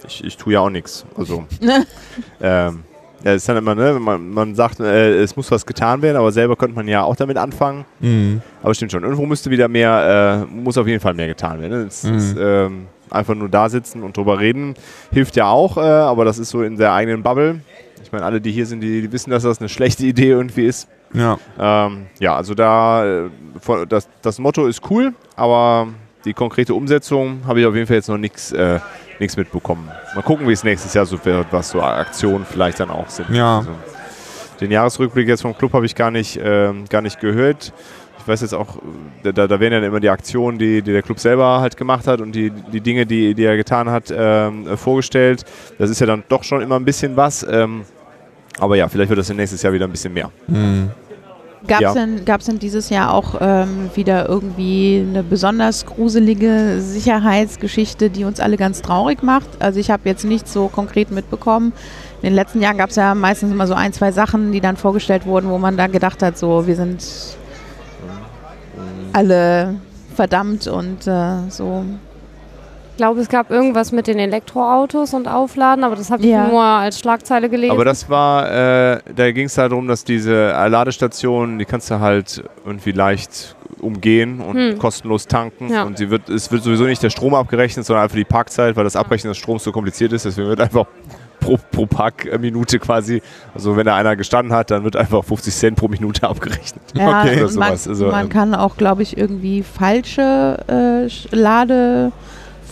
ich, 0.08 0.24
ich 0.24 0.38
tue 0.38 0.54
ja 0.54 0.60
auch 0.60 0.70
nichts. 0.70 1.04
Also, 1.14 1.44
ähm, 2.40 2.84
ja, 3.22 3.32
ist 3.34 3.46
dann 3.46 3.58
immer, 3.58 3.74
ne, 3.74 3.98
man, 4.00 4.30
man 4.30 4.54
sagt, 4.54 4.80
äh, 4.80 5.16
es 5.20 5.36
muss 5.36 5.50
was 5.50 5.66
getan 5.66 6.00
werden, 6.00 6.16
aber 6.16 6.32
selber 6.32 6.56
könnte 6.56 6.74
man 6.74 6.88
ja 6.88 7.02
auch 7.02 7.16
damit 7.16 7.36
anfangen. 7.36 7.84
Mhm. 8.00 8.40
Aber 8.62 8.72
stimmt 8.74 8.92
schon, 8.92 9.02
irgendwo 9.02 9.26
müsste 9.26 9.50
wieder 9.50 9.68
mehr, 9.68 10.46
äh, 10.48 10.54
muss 10.54 10.78
auf 10.78 10.86
jeden 10.86 11.00
Fall 11.00 11.12
mehr 11.12 11.28
getan 11.28 11.60
werden. 11.60 11.80
Ne? 11.82 11.86
Es, 11.86 12.02
Mhm. 12.02 12.14
es, 12.14 12.34
ähm, 12.38 12.86
einfach 13.10 13.34
nur 13.34 13.48
da 13.50 13.68
sitzen 13.68 14.02
und 14.02 14.16
drüber 14.16 14.40
reden 14.40 14.74
hilft 15.12 15.36
ja 15.36 15.48
auch, 15.48 15.76
äh, 15.76 15.80
aber 15.80 16.24
das 16.24 16.38
ist 16.38 16.50
so 16.50 16.62
in 16.62 16.76
der 16.76 16.92
eigenen 16.92 17.22
Bubble. 17.22 17.60
Ich 18.06 18.12
meine, 18.12 18.24
alle, 18.24 18.40
die 18.40 18.52
hier 18.52 18.66
sind, 18.66 18.82
die, 18.82 19.02
die 19.02 19.10
wissen, 19.10 19.30
dass 19.30 19.42
das 19.42 19.58
eine 19.58 19.68
schlechte 19.68 20.06
Idee 20.06 20.28
irgendwie 20.28 20.64
ist. 20.64 20.86
Ja. 21.12 21.38
Ähm, 21.58 22.06
ja, 22.20 22.36
also 22.36 22.54
da, 22.54 23.24
äh, 23.24 23.30
das, 23.88 24.08
das 24.22 24.38
Motto 24.38 24.68
ist 24.68 24.80
cool, 24.90 25.12
aber 25.34 25.88
die 26.24 26.32
konkrete 26.32 26.72
Umsetzung 26.72 27.40
habe 27.48 27.60
ich 27.60 27.66
auf 27.66 27.74
jeden 27.74 27.88
Fall 27.88 27.96
jetzt 27.96 28.08
noch 28.08 28.16
nichts 28.16 28.52
äh, 28.52 28.78
mitbekommen. 29.18 29.90
Mal 30.14 30.22
gucken, 30.22 30.46
wie 30.46 30.52
es 30.52 30.62
nächstes 30.62 30.94
Jahr 30.94 31.04
so 31.04 31.18
wird, 31.24 31.48
was 31.50 31.70
so 31.70 31.82
Aktionen 31.82 32.44
vielleicht 32.44 32.78
dann 32.78 32.90
auch 32.90 33.08
sind. 33.08 33.28
Ja. 33.30 33.58
Also, 33.58 33.72
den 34.60 34.70
Jahresrückblick 34.70 35.26
jetzt 35.26 35.42
vom 35.42 35.58
Club 35.58 35.72
habe 35.72 35.84
ich 35.84 35.96
gar 35.96 36.12
nicht, 36.12 36.38
ähm, 36.40 36.84
gar 36.88 37.02
nicht 37.02 37.18
gehört. 37.18 37.72
Ich 38.20 38.28
weiß 38.28 38.40
jetzt 38.40 38.54
auch, 38.54 38.76
äh, 39.24 39.32
da, 39.32 39.48
da 39.48 39.58
werden 39.58 39.82
ja 39.82 39.88
immer 39.88 40.00
die 40.00 40.10
Aktionen, 40.10 40.58
die, 40.58 40.80
die 40.80 40.92
der 40.92 41.02
Club 41.02 41.18
selber 41.18 41.60
halt 41.60 41.76
gemacht 41.76 42.06
hat 42.06 42.20
und 42.20 42.36
die, 42.36 42.50
die 42.50 42.80
Dinge, 42.80 43.04
die, 43.04 43.34
die 43.34 43.44
er 43.44 43.56
getan 43.56 43.90
hat, 43.90 44.14
ähm, 44.16 44.68
äh, 44.68 44.76
vorgestellt. 44.76 45.44
Das 45.78 45.90
ist 45.90 46.00
ja 46.00 46.06
dann 46.06 46.22
doch 46.28 46.44
schon 46.44 46.62
immer 46.62 46.76
ein 46.76 46.84
bisschen 46.84 47.16
was. 47.16 47.44
Ähm, 47.48 47.82
aber 48.58 48.76
ja, 48.76 48.88
vielleicht 48.88 49.08
wird 49.10 49.18
das 49.18 49.28
dann 49.28 49.36
nächstes 49.36 49.62
Jahr 49.62 49.72
wieder 49.72 49.86
ein 49.86 49.90
bisschen 49.90 50.12
mehr. 50.14 50.30
Mhm. 50.46 50.90
Gab 51.66 51.78
es 51.78 51.82
Ja. 51.82 51.94
denn, 51.94 52.24
gab's 52.24 52.44
denn 52.46 52.58
dieses 52.60 52.90
Jahr 52.90 53.12
auch 53.12 53.34
ähm, 53.40 53.90
wieder 53.94 54.28
irgendwie 54.28 55.04
eine 55.08 55.24
besonders 55.24 55.84
gruselige 55.84 56.80
Sicherheitsgeschichte, 56.80 58.08
die 58.08 58.24
uns 58.24 58.38
alle 58.38 58.56
ganz 58.56 58.82
traurig 58.82 59.22
macht? 59.24 59.48
Also 59.58 59.80
ich 59.80 59.90
habe 59.90 60.02
jetzt 60.08 60.24
nichts 60.24 60.52
so 60.52 60.68
konkret 60.68 61.10
mitbekommen. 61.10 61.72
In 62.22 62.28
den 62.30 62.34
letzten 62.34 62.60
Jahren 62.62 62.78
gab 62.78 62.90
es 62.90 62.96
ja 62.96 63.14
meistens 63.16 63.50
immer 63.50 63.66
so 63.66 63.74
ein, 63.74 63.92
zwei 63.92 64.12
Sachen, 64.12 64.52
die 64.52 64.60
dann 64.60 64.76
vorgestellt 64.76 65.26
wurden, 65.26 65.48
wo 65.50 65.58
man 65.58 65.76
da 65.76 65.88
gedacht 65.88 66.22
hat, 66.22 66.38
so 66.38 66.66
wir 66.68 66.76
sind 66.76 67.04
alle 69.12 69.74
verdammt 70.14 70.66
und 70.66 71.06
äh, 71.06 71.48
so. 71.48 71.84
Ich 72.96 72.98
glaube, 72.98 73.20
es 73.20 73.28
gab 73.28 73.50
irgendwas 73.50 73.92
mit 73.92 74.06
den 74.06 74.18
Elektroautos 74.18 75.12
und 75.12 75.28
Aufladen, 75.28 75.84
aber 75.84 75.96
das 75.96 76.10
habe 76.10 76.22
ich 76.22 76.30
Ja. 76.30 76.46
nur 76.48 76.62
als 76.62 76.98
Schlagzeile 76.98 77.50
gelesen. 77.50 77.70
Aber 77.72 77.84
das 77.84 78.08
war, 78.08 78.50
äh, 78.50 79.00
da 79.14 79.30
ging 79.32 79.44
es 79.44 79.54
darum, 79.54 79.86
dass 79.86 80.02
diese 80.02 80.48
Ladestationen, 80.66 81.58
die 81.58 81.66
kannst 81.66 81.90
du 81.90 82.00
halt 82.00 82.42
irgendwie 82.64 82.92
leicht 82.92 83.54
umgehen 83.82 84.40
und 84.40 84.56
Hm. 84.56 84.78
kostenlos 84.78 85.26
tanken. 85.26 85.68
Ja. 85.70 85.82
Und 85.82 85.98
sie 85.98 86.08
wird, 86.08 86.30
es 86.30 86.50
wird 86.50 86.62
sowieso 86.62 86.84
nicht 86.84 87.02
der 87.02 87.10
Strom 87.10 87.34
abgerechnet, 87.34 87.84
sondern 87.84 88.04
einfach 88.04 88.16
die 88.16 88.24
Parkzeit, 88.24 88.74
weil 88.76 88.84
das 88.84 88.96
Abrechnen 88.96 89.30
des 89.30 89.36
Stroms 89.36 89.62
so 89.64 89.72
kompliziert 89.72 90.14
ist. 90.14 90.24
Deswegen 90.24 90.48
wird 90.48 90.60
einfach 90.62 90.86
pro, 91.40 91.58
pro 91.70 91.84
Parkminute 91.84 92.78
quasi, 92.78 93.20
also 93.54 93.76
wenn 93.76 93.84
da 93.84 93.94
einer 93.94 94.16
gestanden 94.16 94.54
hat, 94.54 94.70
dann 94.70 94.84
wird 94.84 94.96
einfach 94.96 95.22
50 95.22 95.54
Cent 95.54 95.76
pro 95.76 95.88
Minute 95.88 96.26
abgerechnet. 96.26 96.82
Ja, 96.94 97.20
Okay. 97.20 97.32
und 97.34 97.38
Oder 97.40 97.48
sowas. 97.50 97.84
man, 97.86 97.92
Also, 97.92 98.06
man 98.06 98.22
ähm, 98.24 98.28
kann 98.30 98.54
auch, 98.54 98.78
glaube 98.78 99.02
ich, 99.02 99.18
irgendwie 99.18 99.62
falsche 99.62 100.56
äh, 100.66 101.06
Sch- 101.10 101.28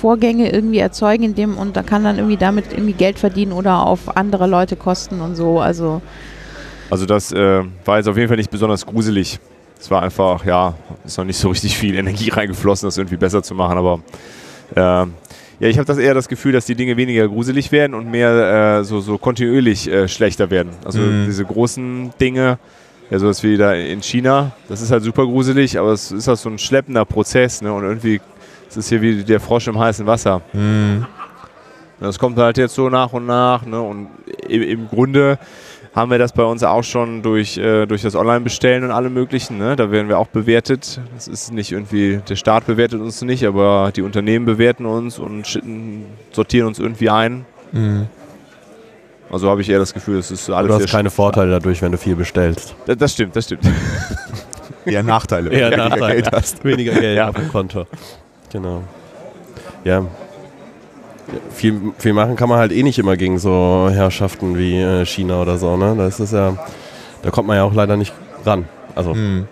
Ladevorgänge 0.04 0.52
irgendwie 0.52 0.78
erzeugen, 0.78 1.24
indem 1.24 1.56
und 1.56 1.76
da 1.76 1.82
kann 1.82 2.04
dann 2.04 2.16
irgendwie 2.16 2.36
damit 2.36 2.72
irgendwie 2.72 2.92
Geld 2.92 3.18
verdienen 3.18 3.52
oder 3.52 3.86
auf 3.86 4.16
andere 4.16 4.46
Leute 4.46 4.76
kosten 4.76 5.20
und 5.20 5.34
so. 5.34 5.60
Also 5.60 6.02
Also 6.90 7.06
das 7.06 7.32
äh, 7.32 7.62
war 7.84 7.96
jetzt 7.98 8.08
auf 8.08 8.16
jeden 8.16 8.28
Fall 8.28 8.36
nicht 8.36 8.50
besonders 8.50 8.84
gruselig. 8.86 9.38
Es 9.80 9.90
war 9.90 10.02
einfach, 10.02 10.44
ja, 10.44 10.74
ist 11.04 11.18
noch 11.18 11.24
nicht 11.24 11.38
so 11.38 11.48
richtig 11.48 11.76
viel 11.76 11.94
Energie 11.98 12.30
reingeflossen, 12.30 12.86
das 12.86 12.98
irgendwie 12.98 13.16
besser 13.16 13.42
zu 13.42 13.54
machen, 13.54 13.78
aber 13.78 14.00
ähm, 14.76 15.14
ja, 15.60 15.68
ich 15.68 15.78
habe 15.78 15.86
das 15.86 15.98
eher 15.98 16.14
das 16.14 16.28
Gefühl, 16.28 16.52
dass 16.52 16.66
die 16.66 16.74
Dinge 16.74 16.96
weniger 16.96 17.28
gruselig 17.28 17.70
werden 17.72 17.94
und 17.94 18.10
mehr 18.10 18.78
äh, 18.80 18.84
so, 18.84 19.00
so 19.00 19.18
kontinuierlich 19.18 19.88
äh, 19.90 20.08
schlechter 20.08 20.50
werden. 20.50 20.70
Also 20.84 20.98
Mhm. 20.98 21.24
diese 21.26 21.44
großen 21.44 22.12
Dinge, 22.20 22.58
ja, 23.10 23.18
sowas 23.18 23.42
wie 23.42 23.56
da 23.56 23.72
in 23.74 24.02
China, 24.02 24.52
das 24.68 24.80
ist 24.82 24.90
halt 24.90 25.04
super 25.04 25.24
gruselig, 25.26 25.78
aber 25.78 25.92
es 25.92 26.10
ist 26.10 26.26
halt 26.26 26.38
so 26.38 26.48
ein 26.48 26.58
schleppender 26.58 27.04
Prozess, 27.04 27.62
ne? 27.62 27.72
Und 27.72 27.84
irgendwie 27.84 28.20
es 28.76 28.86
ist 28.86 28.88
hier 28.88 29.00
wie 29.02 29.22
der 29.24 29.40
Frosch 29.40 29.68
im 29.68 29.78
heißen 29.78 30.06
Wasser. 30.06 30.42
Mhm. 30.52 31.06
Das 32.00 32.18
kommt 32.18 32.38
halt 32.38 32.58
jetzt 32.58 32.74
so 32.74 32.88
nach 32.88 33.12
und 33.12 33.24
nach. 33.26 33.64
Ne? 33.64 33.80
Und 33.80 34.08
im, 34.48 34.62
im 34.62 34.88
Grunde 34.88 35.38
haben 35.94 36.10
wir 36.10 36.18
das 36.18 36.32
bei 36.32 36.42
uns 36.42 36.62
auch 36.64 36.82
schon 36.82 37.22
durch, 37.22 37.56
äh, 37.56 37.86
durch 37.86 38.02
das 38.02 38.16
Online-Bestellen 38.16 38.82
und 38.82 38.90
alle 38.90 39.10
möglichen. 39.10 39.58
Ne? 39.58 39.76
Da 39.76 39.90
werden 39.92 40.08
wir 40.08 40.18
auch 40.18 40.26
bewertet. 40.26 41.00
Das 41.14 41.28
ist 41.28 41.52
nicht 41.52 41.70
irgendwie, 41.70 42.20
der 42.28 42.34
Staat 42.36 42.66
bewertet 42.66 43.00
uns 43.00 43.22
nicht, 43.22 43.44
aber 43.46 43.92
die 43.94 44.02
Unternehmen 44.02 44.44
bewerten 44.44 44.86
uns 44.86 45.18
und 45.20 45.46
schitten, 45.46 46.04
sortieren 46.32 46.66
uns 46.66 46.80
irgendwie 46.80 47.10
ein. 47.10 47.46
Mhm. 47.70 48.06
Also 49.30 49.48
habe 49.48 49.60
ich 49.62 49.70
eher 49.70 49.78
das 49.78 49.94
Gefühl, 49.94 50.18
es 50.18 50.30
ist 50.30 50.50
alles 50.50 50.68
Du 50.76 50.82
hast 50.82 50.90
keine 50.90 51.10
Vorteile 51.10 51.52
dadurch, 51.52 51.80
wenn 51.80 51.92
du 51.92 51.98
viel 51.98 52.16
bestellst. 52.16 52.74
sch- 52.86 52.94
Das 52.96 53.12
stimmt, 53.12 53.34
das 53.36 53.44
stimmt. 53.46 53.62
Eher 54.84 55.02
Nachteile, 55.02 55.50
wenn 55.50 55.58
Eher 55.58 55.70
du 55.70 55.76
weniger 55.76 55.88
Nachteile. 55.88 56.14
Geld 56.22 56.32
hast. 56.32 56.64
Weniger 56.64 56.92
Geld 56.92 57.16
Ja. 57.16 57.28
auf 57.30 57.36
dem 57.36 57.48
Konto. 57.50 57.86
Genau. 58.54 58.84
Ja. 59.82 60.06
Viel, 61.50 61.92
viel 61.98 62.12
machen 62.12 62.36
kann 62.36 62.48
man 62.48 62.58
halt 62.58 62.70
eh 62.70 62.84
nicht 62.84 62.98
immer 63.00 63.16
gegen 63.16 63.38
so 63.40 63.88
Herrschaften 63.90 64.56
wie 64.56 64.80
äh, 64.80 65.04
China 65.04 65.42
oder 65.42 65.58
so, 65.58 65.76
ne? 65.76 65.94
Das 65.98 66.20
ist 66.20 66.32
ja, 66.32 66.56
da 67.22 67.30
kommt 67.30 67.48
man 67.48 67.56
ja 67.56 67.64
auch 67.64 67.74
leider 67.74 67.96
nicht 67.96 68.14
ran. 68.46 68.66
Also, 68.94 69.12
Mhm. 69.12 69.48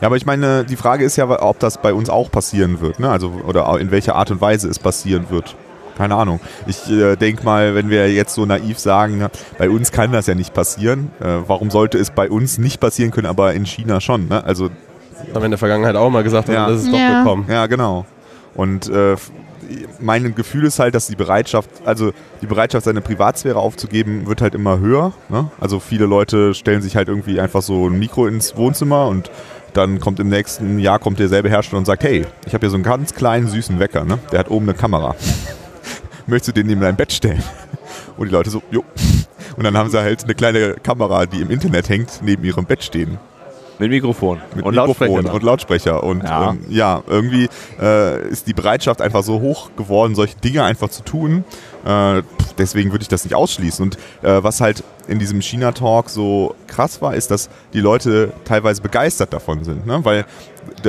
Ja, 0.00 0.06
aber 0.06 0.16
ich 0.16 0.26
meine, 0.26 0.64
die 0.64 0.76
Frage 0.76 1.04
ist 1.04 1.16
ja, 1.16 1.28
ob 1.42 1.58
das 1.58 1.78
bei 1.78 1.92
uns 1.92 2.08
auch 2.08 2.30
passieren 2.30 2.80
wird, 2.80 3.00
ne? 3.00 3.10
Also, 3.10 3.32
oder 3.48 3.78
in 3.80 3.90
welcher 3.90 4.14
Art 4.14 4.30
und 4.30 4.40
Weise 4.40 4.68
es 4.68 4.78
passieren 4.78 5.26
wird. 5.30 5.56
Keine 5.96 6.14
Ahnung. 6.14 6.40
Ich 6.66 6.88
äh, 6.90 7.16
denke 7.16 7.44
mal, 7.44 7.74
wenn 7.74 7.88
wir 7.88 8.12
jetzt 8.12 8.34
so 8.34 8.46
naiv 8.46 8.78
sagen, 8.78 9.18
na, 9.18 9.30
bei 9.58 9.68
uns 9.70 9.90
kann 9.90 10.12
das 10.12 10.26
ja 10.26 10.34
nicht 10.34 10.54
passieren. 10.54 11.10
Äh, 11.20 11.38
warum 11.48 11.70
sollte 11.70 11.98
es 11.98 12.10
bei 12.10 12.28
uns 12.30 12.58
nicht 12.58 12.80
passieren 12.80 13.10
können, 13.10 13.26
aber 13.26 13.54
in 13.54 13.64
China 13.66 14.00
schon? 14.00 14.28
Ne? 14.28 14.44
Also, 14.44 14.70
haben 15.32 15.40
wir 15.42 15.44
in 15.46 15.50
der 15.52 15.58
Vergangenheit 15.58 15.96
auch 15.96 16.10
mal 16.10 16.22
gesagt, 16.22 16.48
Ja. 16.48 16.68
das 16.68 16.82
ist 16.84 16.92
Ja. 16.92 17.10
doch 17.12 17.18
gekommen. 17.24 17.46
ja, 17.48 17.66
genau. 17.66 18.04
Und 18.54 18.88
äh, 18.88 19.16
mein 19.98 20.34
Gefühl 20.34 20.64
ist 20.64 20.78
halt, 20.78 20.94
dass 20.94 21.06
die 21.06 21.16
Bereitschaft, 21.16 21.70
also 21.84 22.12
die 22.42 22.46
Bereitschaft, 22.46 22.84
seine 22.84 23.00
Privatsphäre 23.00 23.58
aufzugeben, 23.58 24.26
wird 24.26 24.42
halt 24.42 24.54
immer 24.54 24.78
höher. 24.78 25.12
Ne? 25.30 25.50
Also 25.60 25.80
viele 25.80 26.04
Leute 26.06 26.52
stellen 26.54 26.82
sich 26.82 26.96
halt 26.96 27.08
irgendwie 27.08 27.40
einfach 27.40 27.62
so 27.62 27.88
ein 27.88 27.98
Mikro 27.98 28.26
ins 28.26 28.56
Wohnzimmer 28.56 29.06
und 29.08 29.30
dann 29.72 29.98
kommt 30.00 30.20
im 30.20 30.28
nächsten 30.28 30.78
Jahr 30.78 30.98
kommt 31.00 31.18
derselbe 31.18 31.48
Hersteller 31.48 31.78
und 31.78 31.86
sagt, 31.86 32.04
hey, 32.04 32.26
ich 32.46 32.52
habe 32.54 32.60
hier 32.60 32.70
so 32.70 32.76
einen 32.76 32.84
ganz 32.84 33.14
kleinen 33.14 33.48
süßen 33.48 33.80
Wecker, 33.80 34.04
ne? 34.04 34.18
Der 34.30 34.38
hat 34.40 34.50
oben 34.50 34.66
eine 34.68 34.74
Kamera. 34.78 35.16
Möchtest 36.26 36.48
du 36.48 36.52
den 36.60 36.66
neben 36.68 36.80
dein 36.80 36.94
Bett 36.96 37.12
stellen? 37.12 37.42
Und 38.16 38.28
die 38.28 38.32
Leute 38.32 38.50
so, 38.50 38.62
jo. 38.70 38.84
Und 39.56 39.64
dann 39.64 39.76
haben 39.76 39.90
sie 39.90 39.98
halt 40.00 40.24
eine 40.24 40.34
kleine 40.34 40.74
Kamera, 40.74 41.26
die 41.26 41.40
im 41.40 41.50
Internet 41.50 41.88
hängt, 41.88 42.20
neben 42.22 42.44
ihrem 42.44 42.64
Bett 42.66 42.82
stehen. 42.84 43.18
Mit 43.78 43.90
Mikrofon 43.90 44.40
Mit 44.54 44.64
und 44.64 44.74
Mikrofon 44.74 45.08
Lautsprecher. 45.08 45.34
und 45.34 45.42
Lautsprecher. 45.42 46.02
Und 46.04 46.22
Ja. 46.24 46.50
ähm, 46.50 46.60
ja, 46.68 47.02
irgendwie 47.06 47.48
äh, 47.80 48.28
ist 48.28 48.46
die 48.46 48.54
Bereitschaft 48.54 49.02
einfach 49.02 49.22
so 49.22 49.40
hoch 49.40 49.70
geworden, 49.76 50.14
solche 50.14 50.36
Dinge 50.36 50.62
einfach 50.62 50.88
zu 50.88 51.02
tun. 51.02 51.44
Äh, 51.84 52.22
deswegen 52.56 52.92
würde 52.92 53.02
ich 53.02 53.08
das 53.08 53.24
nicht 53.24 53.34
ausschließen. 53.34 53.84
Und 53.84 53.96
äh, 54.22 54.42
was 54.42 54.60
halt 54.60 54.84
in 55.08 55.18
diesem 55.18 55.40
China-Talk 55.40 56.08
so 56.08 56.54
krass 56.66 57.02
war, 57.02 57.14
ist, 57.14 57.30
dass 57.30 57.50
die 57.72 57.80
Leute 57.80 58.32
teilweise 58.44 58.80
begeistert 58.80 59.32
davon 59.32 59.64
sind. 59.64 59.86
Ne? 59.86 60.04
Weil 60.04 60.24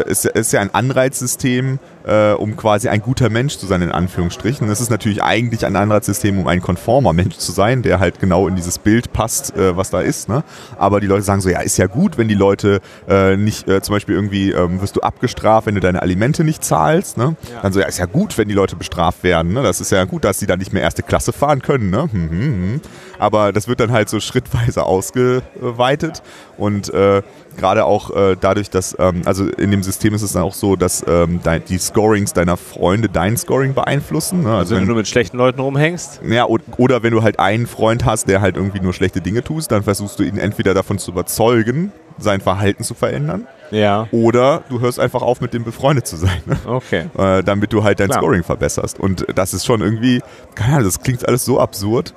ist, 0.06 0.26
ist 0.26 0.54
ja 0.54 0.62
ein 0.62 0.74
Anreizsystem, 0.74 1.80
äh, 2.06 2.34
um 2.34 2.56
quasi 2.56 2.88
ein 2.88 3.02
guter 3.02 3.30
Mensch 3.30 3.58
zu 3.58 3.66
sein, 3.66 3.82
in 3.82 3.92
Anführungsstrichen. 3.92 4.70
Es 4.70 4.82
ist 4.82 4.90
natürlich 4.90 5.24
eigentlich 5.24 5.66
ein 5.66 5.76
Anreizsystem, 5.76 6.40
um 6.40 6.48
ein 6.48 6.62
konformer 6.62 7.14
Mensch 7.14 7.38
zu 7.38 7.52
sein, 7.52 7.82
der 7.82 8.00
halt 8.00 8.20
genau 8.20 8.48
in 8.48 8.56
dieses 8.56 8.80
Bild 8.80 9.12
passt, 9.14 9.56
äh, 9.56 9.76
was 9.76 9.90
da 9.90 10.02
ist. 10.02 10.30
Ne? 10.30 10.44
Aber 10.78 11.00
die 11.00 11.08
Leute 11.08 11.24
sagen 11.24 11.42
so, 11.42 11.50
ja, 11.50 11.62
ist 11.62 11.78
ja 11.78 11.88
gut, 11.88 12.18
wenn 12.18 12.28
die 12.28 12.36
Leute 12.36 12.82
äh, 13.08 13.36
nicht, 13.36 13.68
äh, 13.68 13.82
zum 13.82 13.96
Beispiel 13.96 14.16
irgendwie 14.16 14.52
ähm, 14.52 14.82
wirst 14.82 14.96
du 14.96 15.02
abgestraft, 15.02 15.68
wenn 15.68 15.76
du 15.76 15.82
deine 15.82 16.02
Alimente 16.02 16.44
nicht 16.44 16.64
zahlst. 16.64 17.18
Ne? 17.18 17.36
Dann 17.62 17.74
so, 17.74 17.80
ja, 17.80 17.88
ist 17.88 17.98
ja 17.98 18.06
gut, 18.06 18.38
wenn 18.38 18.48
die 18.48 18.54
Leute 18.54 18.76
bestraft 18.76 19.24
werden. 19.24 19.54
Ne? 19.54 19.64
Das 19.64 19.82
ist 19.82 19.92
ja 19.92 20.04
gut, 20.06 20.24
dass 20.24 20.40
sie 20.40 20.46
dann 20.46 20.60
nicht 20.60 20.74
mehr 20.74 20.84
erste 20.84 21.04
Klasse 21.04 21.34
fahren 21.34 21.62
können, 21.62 21.90
ne? 21.90 22.04
Hm, 22.12 22.30
hm, 22.30 22.40
hm. 22.40 22.82
Aber 23.18 23.54
das 23.54 23.68
wird 23.68 23.80
dann 23.80 23.92
halt 23.92 24.10
so 24.10 24.20
schrittweise 24.20 24.84
ausgeweitet 24.84 26.22
und 26.58 26.94
äh, 26.94 27.22
gerade 27.58 27.86
auch 27.86 28.12
äh, 28.16 28.36
dadurch, 28.40 28.70
dass, 28.70 28.96
ähm, 29.00 29.22
also 29.26 29.46
in 29.46 29.72
dem 29.72 29.84
System 29.84 30.14
ist 30.14 30.22
es 30.22 30.34
dann 30.34 30.44
auch 30.44 30.54
so, 30.54 30.76
dass 30.76 31.04
ähm, 31.08 31.40
die 31.68 31.78
Scorings 31.96 32.34
deiner 32.34 32.58
Freunde 32.58 33.08
dein 33.08 33.38
Scoring 33.38 33.74
beeinflussen. 33.74 34.44
Ne? 34.44 34.54
Also 34.54 34.76
wenn 34.76 34.86
du 34.86 34.96
mit 34.96 35.08
schlechten 35.08 35.38
Leuten 35.38 35.62
rumhängst. 35.62 36.20
Ja, 36.28 36.46
o- 36.46 36.58
oder 36.78 37.04
wenn 37.04 37.12
du 37.12 37.24
halt 37.24 37.40
einen 37.40 37.68
Freund 37.68 38.04
hast, 38.04 38.28
der 38.28 38.42
halt 38.42 38.58
irgendwie 38.58 38.82
nur 38.82 38.92
schlechte 38.92 39.22
Dinge 39.22 39.42
tust, 39.46 39.72
dann 39.72 39.84
versuchst 39.84 40.20
du 40.20 40.24
ihn 40.24 40.38
entweder 40.38 40.74
davon 40.74 40.98
zu 40.98 41.12
überzeugen, 41.12 41.94
sein 42.18 42.42
Verhalten 42.42 42.84
zu 42.84 42.96
verändern, 42.96 43.48
Ja. 43.72 44.08
oder 44.12 44.64
du 44.70 44.82
hörst 44.82 45.00
einfach 45.00 45.22
auf, 45.22 45.40
mit 45.40 45.54
dem 45.54 45.64
befreundet 45.64 46.06
zu 46.06 46.18
sein, 46.18 46.42
ne? 46.46 46.58
Okay. 46.66 47.06
äh, 47.18 47.44
damit 47.44 47.72
du 47.72 47.84
halt 47.86 48.02
dein 48.02 48.10
Klar. 48.10 48.20
Scoring 48.22 48.44
verbesserst. 48.44 49.00
Und 49.00 49.26
das 49.34 49.54
ist 49.54 49.66
schon 49.66 49.80
irgendwie, 49.82 50.22
keine 50.54 50.74
Ahnung, 50.74 50.86
das 50.86 51.00
klingt 51.02 51.26
alles 51.26 51.46
so 51.46 51.62
absurd. 51.62 52.14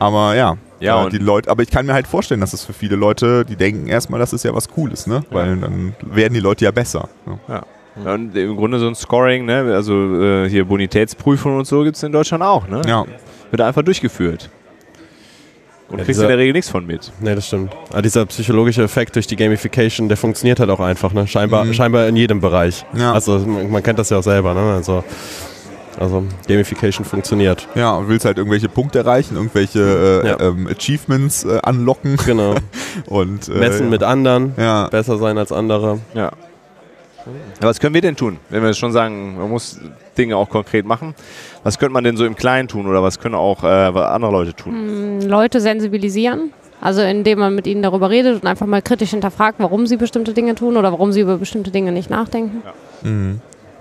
Aber 0.00 0.34
ja, 0.34 0.56
Ja, 0.80 1.06
äh, 1.06 1.10
die 1.10 1.18
Leute, 1.18 1.48
aber 1.50 1.62
ich 1.62 1.70
kann 1.70 1.86
mir 1.86 1.94
halt 1.94 2.06
vorstellen, 2.08 2.40
dass 2.40 2.52
es 2.52 2.64
für 2.64 2.72
viele 2.72 2.96
Leute, 2.96 3.44
die 3.44 3.54
denken 3.56 3.86
erstmal, 3.86 4.18
das 4.20 4.32
ist 4.32 4.44
ja 4.44 4.52
was 4.54 4.68
Cooles, 4.68 5.06
ne? 5.06 5.22
Weil 5.30 5.56
dann 5.56 5.94
werden 6.02 6.34
die 6.34 6.40
Leute 6.40 6.64
ja 6.64 6.70
besser. 6.72 7.08
Ne? 7.24 7.38
Ja, 7.48 7.62
Und 8.04 8.36
im 8.36 8.56
Grunde 8.56 8.78
so 8.78 8.86
ein 8.88 8.94
Scoring, 8.94 9.46
ne? 9.46 9.72
also 9.74 10.22
äh, 10.22 10.48
hier 10.48 10.64
Bonitätsprüfungen 10.66 11.58
und 11.58 11.64
so 11.66 11.82
gibt 11.82 11.96
es 11.96 12.02
in 12.02 12.12
Deutschland 12.12 12.42
auch. 12.42 12.68
Ne? 12.68 12.82
Ja. 12.86 13.04
Wird 13.50 13.60
einfach 13.62 13.82
durchgeführt. 13.82 14.50
Und 15.88 15.98
Ja, 15.98 16.04
kriegst 16.04 16.18
du 16.18 16.24
in 16.24 16.26
dieser- 16.26 16.28
der 16.28 16.38
Regel 16.38 16.52
nichts 16.52 16.68
von 16.70 16.84
mit. 16.84 17.12
Nee, 17.20 17.34
das 17.36 17.46
stimmt. 17.46 17.72
Aber 17.90 18.02
dieser 18.02 18.26
psychologische 18.26 18.82
Effekt 18.82 19.14
durch 19.14 19.26
die 19.28 19.36
Gamification, 19.36 20.08
der 20.08 20.16
funktioniert 20.16 20.58
halt 20.60 20.68
auch 20.70 20.80
einfach, 20.80 21.12
ne? 21.12 21.26
Scheinbar, 21.28 21.64
Mhm. 21.64 21.74
scheinbar 21.74 22.08
in 22.08 22.16
jedem 22.16 22.40
Bereich. 22.40 22.84
Ja. 22.96 23.12
Also 23.12 23.38
man, 23.38 23.70
man 23.70 23.82
kennt 23.84 23.98
das 23.98 24.10
ja 24.10 24.18
auch 24.18 24.22
selber, 24.24 24.52
ne? 24.52 24.74
Also, 24.74 25.04
also 25.98 26.24
Gamification 26.48 27.04
funktioniert. 27.06 27.68
Ja, 27.76 27.92
und 27.94 28.08
willst 28.08 28.24
halt 28.26 28.36
irgendwelche 28.36 28.68
Punkte 28.68 28.98
erreichen, 28.98 29.36
irgendwelche 29.36 30.22
äh, 30.24 30.28
Ja. 30.28 30.40
ähm, 30.40 30.66
Achievements 30.68 31.44
äh, 31.44 31.60
anlocken 31.62 32.16
Genau. 32.26 32.56
und 33.06 33.48
äh, 33.48 33.52
Messen 33.52 33.84
ja. 33.86 33.90
mit 33.90 34.02
anderen, 34.02 34.54
Ja. 34.58 34.88
besser 34.88 35.18
sein 35.18 35.38
als 35.38 35.52
andere. 35.52 36.00
Ja. 36.14 36.32
Aber 37.58 37.68
was 37.68 37.80
können 37.80 37.94
wir 37.94 38.00
denn 38.00 38.16
tun, 38.16 38.38
wenn 38.50 38.62
wir 38.62 38.72
schon 38.74 38.92
sagen, 38.92 39.36
man 39.36 39.50
muss 39.50 39.78
Dinge 40.16 40.36
auch 40.36 40.48
konkret 40.48 40.86
machen? 40.86 41.14
Was 41.62 41.78
könnte 41.78 41.92
man 41.92 42.04
denn 42.04 42.16
so 42.16 42.24
im 42.24 42.36
Kleinen 42.36 42.68
tun 42.68 42.86
oder 42.86 43.02
was 43.02 43.18
können 43.18 43.34
auch 43.34 43.64
äh, 43.64 43.66
andere 43.66 44.30
Leute 44.30 44.54
tun? 44.54 45.18
Mm, 45.18 45.20
Leute 45.22 45.60
sensibilisieren. 45.60 46.52
Also 46.80 47.00
indem 47.00 47.38
man 47.38 47.54
mit 47.54 47.66
ihnen 47.66 47.82
darüber 47.82 48.10
redet 48.10 48.42
und 48.42 48.46
einfach 48.46 48.66
mal 48.66 48.82
kritisch 48.82 49.10
hinterfragt, 49.10 49.58
warum 49.58 49.86
sie 49.86 49.96
bestimmte 49.96 50.34
Dinge 50.34 50.54
tun 50.54 50.76
oder 50.76 50.92
warum 50.92 51.10
sie 51.10 51.20
über 51.20 51.38
bestimmte 51.38 51.70
Dinge 51.70 51.90
nicht 51.90 52.10
nachdenken. 52.10 52.62
Mhm. 53.02 53.40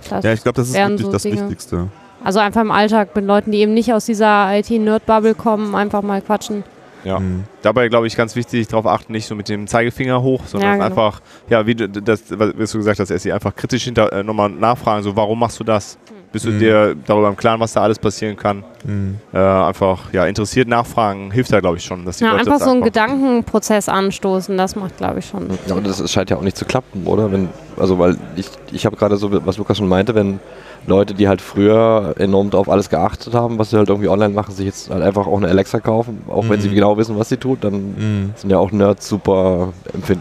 Das 0.09 0.23
ja, 0.23 0.33
ich 0.33 0.43
glaube, 0.43 0.55
das 0.55 0.69
ist 0.69 0.75
wirklich 0.75 1.01
so 1.01 1.11
das 1.11 1.23
Dinge. 1.23 1.41
Wichtigste. 1.41 1.89
Also 2.23 2.39
einfach 2.39 2.61
im 2.61 2.71
Alltag 2.71 3.15
mit 3.15 3.25
Leuten, 3.25 3.51
die 3.51 3.59
eben 3.59 3.73
nicht 3.73 3.93
aus 3.93 4.05
dieser 4.05 4.57
IT-Nerd-Bubble 4.57 5.35
kommen, 5.35 5.75
einfach 5.75 6.01
mal 6.01 6.21
quatschen. 6.21 6.63
Ja. 7.05 7.19
Mhm. 7.19 7.45
Dabei 7.61 7.87
glaube 7.87 8.07
ich 8.07 8.17
ganz 8.17 8.35
wichtig, 8.35 8.67
darauf 8.67 8.85
achten, 8.87 9.13
nicht 9.13 9.27
so 9.27 9.35
mit 9.35 9.47
dem 9.47 9.67
Zeigefinger 9.67 10.21
hoch, 10.21 10.41
sondern 10.45 10.71
Ja, 10.71 10.73
genau. 10.75 10.85
einfach, 10.85 11.21
ja, 11.49 11.65
wie 11.65 11.75
du, 11.75 11.87
das, 11.87 12.23
was 12.29 12.71
du 12.71 12.79
gesagt 12.79 12.99
hast, 12.99 13.11
Essi, 13.11 13.31
einfach 13.31 13.55
kritisch 13.55 13.83
hinter, 13.85 14.11
äh, 14.11 14.23
nochmal 14.23 14.49
nachfragen, 14.49 15.03
so 15.03 15.15
warum 15.15 15.39
machst 15.39 15.59
du 15.59 15.63
das? 15.63 15.97
Bist 16.31 16.43
du 16.45 16.49
Mhm. 16.49 16.59
dir 16.59 16.95
darüber 17.07 17.29
im 17.29 17.37
Klaren, 17.37 17.61
was 17.61 17.71
da 17.71 17.81
alles 17.81 17.97
passieren 17.97 18.35
kann? 18.35 18.65
Mhm. 18.83 19.19
Äh, 19.33 19.37
einfach, 19.37 20.11
ja, 20.11 20.25
interessiert 20.25 20.67
nachfragen, 20.67 21.31
hilft 21.31 21.53
da, 21.53 21.61
glaube 21.61 21.77
ich, 21.77 21.85
schon, 21.85 22.03
dass 22.03 22.17
die 22.17 22.25
Ja, 22.25 22.31
Leute 22.31 22.41
einfach 22.41 22.53
das 22.59 22.63
so 22.65 22.71
einen. 22.71 22.81
Gedankenprozess 22.83 23.87
anstoßen, 23.87 24.57
das 24.57 24.75
macht, 24.75 24.97
glaube 24.97 25.19
ich, 25.19 25.25
schon. 25.27 25.47
Ja, 25.67 25.75
aber 25.75 25.81
das 25.81 26.11
scheint 26.11 26.29
ja 26.29 26.35
auch 26.37 26.41
nicht 26.41 26.57
zu 26.57 26.65
klappen, 26.65 27.05
oder? 27.07 27.31
Wenn, 27.31 27.49
also, 27.77 27.97
weil 27.99 28.17
ich, 28.35 28.47
ich 28.73 28.85
habe 28.85 28.97
gerade 28.97 29.15
so, 29.15 29.29
was 29.45 29.57
Lukas 29.57 29.77
schon 29.77 29.87
meinte, 29.87 30.13
wenn 30.15 30.39
Leute, 30.87 31.13
die 31.13 31.27
halt 31.27 31.41
früher 31.41 32.13
enorm 32.17 32.51
auf 32.53 32.69
alles 32.69 32.89
geachtet 32.89 33.33
haben, 33.33 33.57
was 33.57 33.71
sie 33.71 33.77
halt 33.77 33.89
irgendwie 33.89 34.07
online 34.09 34.33
machen, 34.33 34.53
sich 34.53 34.65
jetzt 34.65 34.89
halt 34.89 35.01
einfach 35.03 35.25
auch 35.27 35.37
eine 35.37 35.47
Alexa 35.47 35.79
kaufen, 35.79 36.21
auch 36.27 36.47
wenn 36.49 36.61
sie 36.61 36.69
Mhm. 36.69 36.75
genau 36.75 36.97
wissen, 36.97 37.17
was 37.17 37.29
sie 37.29 37.37
tut, 37.37 37.63
dann 37.63 37.73
Mhm. 37.97 38.31
sind 38.35 38.49
ja 38.49 38.57
auch 38.59 38.71
Nerds 38.71 39.07
super 39.07 39.73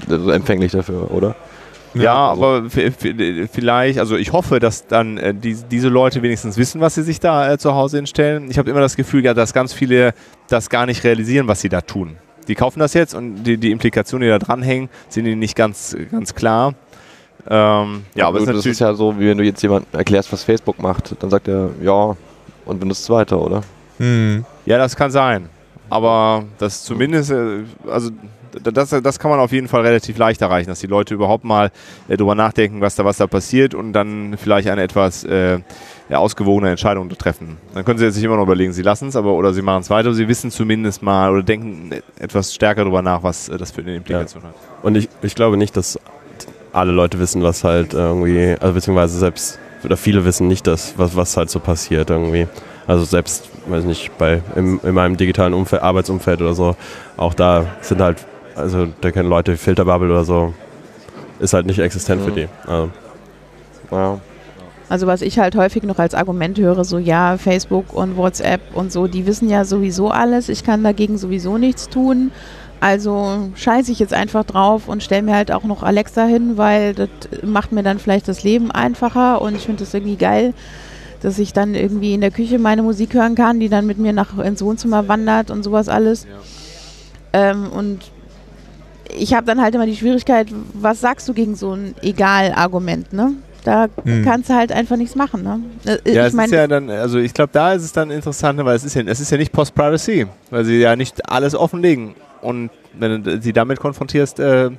also 0.09 0.31
empfänglich 0.31 0.72
dafür, 0.72 1.11
oder? 1.11 1.35
Ja, 1.94 2.31
also- 2.31 2.44
aber 2.44 2.70
vielleicht, 3.53 3.98
also 3.98 4.16
ich 4.16 4.33
hoffe, 4.33 4.59
dass 4.59 4.87
dann 4.87 5.16
äh, 5.18 5.35
die, 5.35 5.57
diese 5.70 5.88
Leute 5.88 6.22
wenigstens 6.22 6.57
wissen, 6.57 6.81
was 6.81 6.94
sie 6.96 7.03
sich 7.03 7.20
da 7.20 7.53
äh, 7.53 7.59
zu 7.59 7.74
Hause 7.74 7.98
hinstellen. 7.98 8.50
Ich 8.50 8.59
habe 8.59 8.70
immer 8.70 8.81
das 8.81 8.96
Gefühl, 8.96 9.24
ja, 9.24 9.35
dass 9.35 9.53
ganz 9.53 9.72
viele 9.72 10.12
das 10.48 10.70
gar 10.70 10.87
nicht 10.87 11.05
realisieren, 11.05 11.46
was 11.46 11.61
sie 11.61 11.68
da 11.68 11.81
tun. 11.83 12.16
Die 12.48 12.55
kaufen 12.55 12.79
das 12.81 12.94
jetzt 12.94 13.14
und 13.14 13.44
die, 13.44 13.57
die 13.59 13.70
Implikationen, 13.70 14.27
die 14.27 14.31
da 14.31 14.38
dranhängen, 14.38 14.88
sind 15.09 15.27
ihnen 15.27 15.38
nicht 15.38 15.57
ganz, 15.57 15.96
ganz 16.11 16.35
klar. 16.35 16.74
Ähm, 17.48 18.04
ja, 18.14 18.26
aber 18.26 18.38
es 18.38 18.46
ist 18.46 18.54
das 18.54 18.66
ist 18.66 18.78
ja 18.80 18.94
so, 18.94 19.18
wie 19.18 19.28
wenn 19.28 19.38
du 19.38 19.44
jetzt 19.44 19.62
jemandem 19.62 19.88
erklärst, 19.92 20.33
was 20.33 20.42
Facebook 20.42 20.80
macht, 20.80 21.14
dann 21.20 21.30
sagt 21.30 21.48
er, 21.48 21.70
ja, 21.83 22.16
und 22.64 22.80
benutzt 22.80 23.02
es 23.02 23.11
weiter, 23.11 23.40
oder? 23.40 23.62
Mhm. 23.98 24.44
Ja, 24.66 24.78
das 24.78 24.96
kann 24.96 25.11
sein. 25.11 25.48
Aber 25.90 26.44
das 26.59 26.83
zumindest, 26.83 27.30
äh, 27.30 27.64
also 27.87 28.11
das, 28.62 28.90
das 28.90 29.18
kann 29.18 29.30
man 29.30 29.40
auf 29.40 29.52
jeden 29.52 29.68
Fall 29.68 29.83
relativ 29.83 30.16
leicht 30.16 30.40
erreichen, 30.40 30.68
dass 30.68 30.80
die 30.80 30.87
Leute 30.87 31.14
überhaupt 31.14 31.44
mal 31.44 31.70
äh, 32.09 32.16
drüber 32.16 32.35
nachdenken, 32.35 32.80
was 32.80 32.94
da, 32.94 33.04
was 33.04 33.16
da 33.16 33.26
passiert 33.26 33.74
und 33.74 33.92
dann 33.92 34.37
vielleicht 34.38 34.68
eine 34.68 34.83
etwas 34.83 35.24
äh, 35.24 35.59
ja, 36.09 36.18
ausgewogene 36.18 36.70
Entscheidung 36.70 37.09
treffen. 37.11 37.57
Dann 37.74 37.85
können 37.85 37.98
sie 37.98 38.11
sich 38.11 38.22
immer 38.22 38.37
noch 38.37 38.44
überlegen, 38.44 38.72
sie 38.72 38.83
lassen 38.83 39.09
es, 39.09 39.16
aber 39.16 39.33
oder 39.33 39.52
sie 39.52 39.62
machen 39.62 39.80
es 39.80 39.90
weiter, 39.90 40.12
sie 40.14 40.28
wissen 40.28 40.50
zumindest 40.50 41.02
mal 41.02 41.33
oder 41.33 41.42
denken 41.42 41.92
äh, 41.92 42.02
etwas 42.18 42.54
stärker 42.54 42.85
drüber 42.85 43.02
nach, 43.02 43.22
was 43.22 43.48
äh, 43.48 43.59
das 43.59 43.72
für 43.72 43.80
eine 43.80 43.96
Implikation 43.96 44.42
hat. 44.44 44.54
Und 44.83 44.96
ich, 44.96 45.09
ich 45.22 45.35
glaube 45.35 45.57
nicht, 45.57 45.76
dass 45.76 45.98
alle 46.74 46.92
Leute 46.92 47.18
wissen, 47.18 47.42
was 47.42 47.64
halt 47.64 47.94
irgendwie, 47.94 48.56
also 48.60 48.74
beziehungsweise 48.74 49.18
selbst, 49.18 49.58
oder 49.84 49.96
viele 49.96 50.24
wissen 50.24 50.48
nicht, 50.48 50.66
dass, 50.66 50.98
was, 50.98 51.16
was 51.16 51.37
halt 51.37 51.50
so 51.50 51.60
passiert 51.60 52.10
irgendwie. 52.10 52.46
Also 52.87 53.04
selbst, 53.04 53.48
weiß 53.66 53.84
nicht, 53.84 54.16
bei 54.18 54.42
im, 54.56 54.80
in 54.82 54.94
meinem 54.94 55.16
digitalen 55.16 55.54
Umfeld, 55.54 55.82
Arbeitsumfeld 55.82 56.42
oder 56.42 56.54
so, 56.54 56.76
auch 57.16 57.32
da 57.34 57.66
sind 57.80 58.00
halt, 58.00 58.18
also 58.56 58.88
da 59.00 59.10
kennen 59.10 59.28
Leute 59.28 59.52
wie 59.52 59.56
Filterbubble 59.56 60.10
oder 60.10 60.24
so, 60.24 60.52
ist 61.38 61.54
halt 61.54 61.66
nicht 61.66 61.78
existent 61.78 62.22
für 62.22 62.30
Mhm. 62.30 62.34
die. 62.34 62.48
Also, 62.66 62.90
Ja. 63.90 64.18
Also 64.90 65.06
was 65.06 65.22
ich 65.22 65.38
halt 65.38 65.56
häufig 65.56 65.82
noch 65.84 65.98
als 65.98 66.14
Argument 66.14 66.58
höre, 66.58 66.84
so 66.84 66.98
ja, 66.98 67.38
Facebook 67.38 67.94
und 67.94 68.18
WhatsApp 68.18 68.60
und 68.74 68.92
so, 68.92 69.06
die 69.06 69.26
wissen 69.26 69.48
ja 69.48 69.64
sowieso 69.64 70.10
alles, 70.10 70.50
ich 70.50 70.62
kann 70.62 70.84
dagegen 70.84 71.16
sowieso 71.16 71.56
nichts 71.56 71.88
tun. 71.88 72.32
Also 72.84 73.48
scheiße 73.54 73.90
ich 73.92 73.98
jetzt 73.98 74.12
einfach 74.12 74.44
drauf 74.44 74.88
und 74.88 75.02
stelle 75.02 75.22
mir 75.22 75.34
halt 75.34 75.50
auch 75.50 75.64
noch 75.64 75.82
Alexa 75.82 76.26
hin, 76.26 76.58
weil 76.58 76.92
das 76.92 77.08
macht 77.42 77.72
mir 77.72 77.82
dann 77.82 77.98
vielleicht 77.98 78.28
das 78.28 78.42
Leben 78.42 78.70
einfacher 78.70 79.40
und 79.40 79.56
ich 79.56 79.62
finde 79.62 79.84
das 79.84 79.94
irgendwie 79.94 80.16
geil, 80.16 80.52
dass 81.22 81.38
ich 81.38 81.54
dann 81.54 81.74
irgendwie 81.74 82.12
in 82.12 82.20
der 82.20 82.30
Küche 82.30 82.58
meine 82.58 82.82
Musik 82.82 83.14
hören 83.14 83.36
kann, 83.36 83.58
die 83.58 83.70
dann 83.70 83.86
mit 83.86 83.96
mir 83.96 84.12
nach 84.12 84.38
ins 84.38 84.60
Wohnzimmer 84.60 85.08
wandert 85.08 85.50
und 85.50 85.62
sowas 85.62 85.88
alles. 85.88 86.26
Ähm, 87.32 87.68
und 87.72 88.02
ich 89.16 89.32
habe 89.32 89.46
dann 89.46 89.62
halt 89.62 89.74
immer 89.74 89.86
die 89.86 89.96
Schwierigkeit, 89.96 90.48
was 90.74 91.00
sagst 91.00 91.26
du 91.26 91.32
gegen 91.32 91.56
so 91.56 91.72
ein 91.72 91.94
Egal-Argument, 92.02 93.14
ne? 93.14 93.32
Da 93.64 93.86
Hm. 94.04 94.26
kannst 94.26 94.50
du 94.50 94.54
halt 94.54 94.72
einfach 94.72 94.98
nichts 94.98 95.14
machen, 95.16 95.42
ne? 95.42 95.58
Äh, 95.86 96.12
Ja, 96.12 96.26
ich 96.26 96.34
es 96.34 96.44
ist 96.44 96.50
ja 96.52 96.66
dann, 96.66 96.90
also 96.90 97.18
ich 97.18 97.32
glaube, 97.32 97.48
da 97.50 97.72
ist 97.72 97.82
es 97.82 97.92
dann 97.92 98.10
interessant, 98.10 98.62
weil 98.62 98.76
es 98.76 98.84
ist 98.84 98.92
ja, 98.92 99.00
es 99.06 99.20
ist 99.20 99.30
ja 99.30 99.38
nicht 99.38 99.52
Post-Privacy, 99.52 100.26
weil 100.50 100.66
sie 100.66 100.80
ja 100.80 100.96
nicht 100.96 101.30
alles 101.30 101.54
offenlegen. 101.54 102.14
Und 102.44 102.70
wenn 102.98 103.22
du 103.22 103.40
sie 103.40 103.52
damit 103.52 103.80
konfrontierst, 103.80 104.38
äh, 104.38 104.66
äh, 104.66 104.70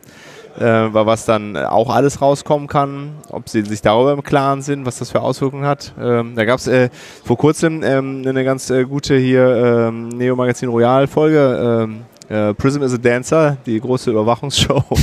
was 0.60 1.26
dann 1.26 1.58
auch 1.58 1.94
alles 1.94 2.22
rauskommen 2.22 2.68
kann, 2.68 3.16
ob 3.30 3.50
sie 3.50 3.64
sich 3.64 3.82
darüber 3.82 4.14
im 4.14 4.24
Klaren 4.24 4.62
sind, 4.62 4.86
was 4.86 5.00
das 5.00 5.12
für 5.12 5.22
Auswirkungen 5.22 5.66
hat. 5.66 5.94
Ähm, 6.00 6.34
da 6.36 6.46
gab 6.46 6.60
es 6.60 6.68
äh, 6.68 6.90
vor 7.24 7.38
kurzem 7.38 7.84
ähm, 7.84 8.24
eine 8.26 8.46
ganz 8.46 8.70
äh, 8.70 8.86
gute 8.86 9.18
hier 9.18 9.90
ähm, 9.90 10.10
Neo 10.10 10.36
Magazin 10.36 10.70
Royal 10.70 11.08
Folge. 11.08 11.84
Ähm, 11.84 12.06
äh, 12.30 12.54
Prism 12.54 12.82
is 12.82 12.94
a 12.94 12.98
Dancer, 12.98 13.58
die 13.66 13.80
große 13.80 14.12
Überwachungsshow. 14.12 14.84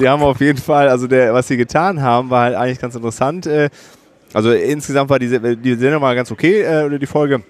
die 0.00 0.08
haben 0.08 0.22
auf 0.22 0.40
jeden 0.40 0.58
Fall, 0.58 0.88
also 0.88 1.06
der, 1.06 1.34
was 1.34 1.48
sie 1.48 1.56
getan 1.56 2.00
haben, 2.00 2.30
war 2.30 2.44
halt 2.44 2.54
eigentlich 2.54 2.80
ganz 2.80 2.94
interessant. 2.94 3.46
Äh, 3.46 3.68
also 4.32 4.52
insgesamt 4.52 5.10
war 5.10 5.18
die, 5.18 5.56
die 5.56 5.74
Sendung 5.74 6.00
mal 6.00 6.14
ganz 6.14 6.30
okay, 6.30 6.62
äh, 6.62 6.84
oder 6.84 6.98
die 6.98 7.06
Folge. 7.06 7.42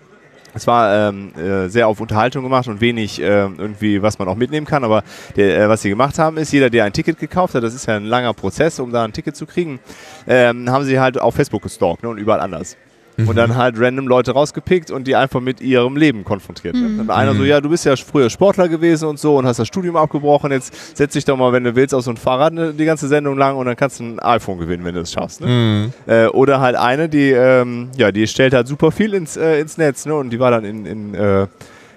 Es 0.55 0.67
war 0.67 1.11
ähm, 1.11 1.33
äh, 1.37 1.69
sehr 1.69 1.89
auf 1.89 2.01
Unterhaltung 2.01 2.43
gemacht 2.43 2.69
und 2.69 2.81
wenig 2.81 3.21
äh, 3.21 3.25
irgendwie, 3.25 4.03
was 4.03 4.19
man 4.19 4.29
auch 4.29 4.37
mitnehmen 4.37 4.67
kann. 4.67 4.85
Aber 4.85 5.03
der, 5.37 5.61
äh, 5.61 5.69
was 5.69 5.83
sie 5.83 5.89
gemacht 5.89 6.19
haben, 6.19 6.37
ist, 6.37 6.53
jeder, 6.53 6.71
der 6.71 6.85
ein 6.85 6.93
Ticket 6.93 7.19
gekauft 7.19 7.55
hat, 7.55 7.63
das 7.63 7.75
ist 7.75 7.87
ja 7.87 7.97
ein 7.97 8.05
langer 8.05 8.35
Prozess, 8.35 8.81
um 8.81 8.93
da 8.93 9.05
ein 9.05 9.13
Ticket 9.13 9.37
zu 9.37 9.47
kriegen, 9.47 9.79
ähm, 10.27 10.71
haben 10.71 10.85
sie 10.85 10.99
halt 10.99 11.21
auf 11.21 11.35
Facebook 11.35 11.63
gestalkt 11.63 12.03
ne, 12.03 12.09
und 12.09 12.19
überall 12.19 12.41
anders. 12.41 12.77
Und 13.27 13.37
dann 13.37 13.57
halt 13.57 13.75
random 13.79 14.07
Leute 14.07 14.33
rausgepickt 14.33 14.91
und 14.91 15.09
die 15.09 15.17
einfach 15.17 15.41
mit 15.41 15.61
ihrem 15.61 15.97
Leben 15.97 16.23
konfrontiert. 16.23 16.75
Ne? 16.75 16.99
Dann 16.99 17.11
einer 17.11 17.35
so, 17.35 17.45
ja, 17.45 17.61
du 17.61 17.69
bist 17.69 17.85
ja 17.85 17.97
früher 17.97 18.31
Sportler 18.31 18.69
gewesen 18.69 19.09
und 19.09 19.19
so 19.19 19.37
und 19.37 19.47
hast 19.47 19.59
das 19.59 19.67
Studium 19.67 19.97
abgebrochen, 19.97 20.53
jetzt 20.53 20.97
setz 20.97 21.15
dich 21.15 21.25
doch 21.25 21.37
mal, 21.37 21.53
wenn 21.53 21.65
du 21.65 21.75
willst, 21.75 21.95
auf 21.95 22.05
so 22.05 22.11
ein 22.11 22.17
Fahrrad 22.17 22.53
ne, 22.53 22.73
die 22.73 22.85
ganze 22.85 23.09
Sendung 23.09 23.37
lang 23.37 23.57
und 23.57 23.67
dann 23.67 23.77
kannst 23.77 23.99
du 23.99 24.05
ein 24.05 24.21
iPhone 24.21 24.59
gewinnen, 24.59 24.85
wenn 24.85 24.95
du 24.95 25.01
es 25.01 25.13
schaffst. 25.13 25.41
Ne? 25.41 25.47
Mhm. 25.49 25.93
Äh, 26.07 26.27
oder 26.29 26.61
halt 26.61 26.77
eine, 26.77 27.09
die, 27.09 27.31
ähm, 27.31 27.91
ja, 27.97 28.13
die 28.13 28.27
stellt 28.27 28.55
halt 28.55 28.69
super 28.69 28.93
viel 28.93 29.15
ins, 29.15 29.37
äh, 29.37 29.61
ins 29.61 29.79
Netz, 29.79 30.07
ne? 30.07 30.15
Und 30.15 30.31
die 30.31 30.39
war 30.39 30.51
dann 30.51 30.65
in, 30.65 30.87
in, 30.87 31.15
äh, 31.15 31.47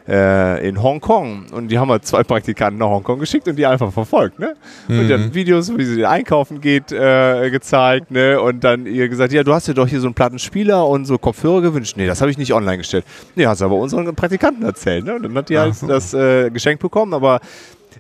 äh, 0.07 0.67
in 0.67 0.81
Hongkong 0.81 1.45
und 1.51 1.69
die 1.69 1.77
haben 1.77 1.89
halt 1.89 2.05
zwei 2.05 2.23
Praktikanten 2.23 2.79
nach 2.79 2.87
Hongkong 2.87 3.19
geschickt 3.19 3.47
und 3.47 3.55
die 3.55 3.65
einfach 3.65 3.91
verfolgt, 3.91 4.39
ne? 4.39 4.55
Und 4.87 5.07
die 5.07 5.13
haben 5.13 5.33
Videos, 5.33 5.75
wie 5.77 5.85
sie 5.85 6.05
einkaufen 6.05 6.61
geht, 6.61 6.91
äh, 6.91 7.49
gezeigt, 7.49 8.11
ne? 8.11 8.41
Und 8.41 8.63
dann 8.63 8.85
ihr 8.85 9.09
gesagt, 9.09 9.33
ja, 9.33 9.43
du 9.43 9.53
hast 9.53 9.67
dir 9.67 9.73
doch 9.73 9.87
hier 9.87 9.99
so 9.99 10.07
einen 10.07 10.13
Plattenspieler 10.13 10.87
und 10.87 11.05
so 11.05 11.17
Kopfhörer 11.17 11.61
gewünscht. 11.61 11.95
Nee, 11.97 12.07
das 12.07 12.21
habe 12.21 12.31
ich 12.31 12.37
nicht 12.37 12.53
online 12.53 12.77
gestellt. 12.77 13.05
Nee, 13.35 13.45
hast 13.45 13.61
du 13.61 13.65
aber 13.65 13.75
unseren 13.75 14.13
Praktikanten 14.15 14.63
erzählt, 14.63 15.05
ne? 15.05 15.15
Und 15.15 15.23
dann 15.23 15.35
hat 15.35 15.49
die 15.49 15.57
halt 15.57 15.75
so. 15.75 15.87
das 15.87 16.13
äh, 16.13 16.49
geschenkt 16.49 16.81
bekommen, 16.81 17.13
aber 17.13 17.39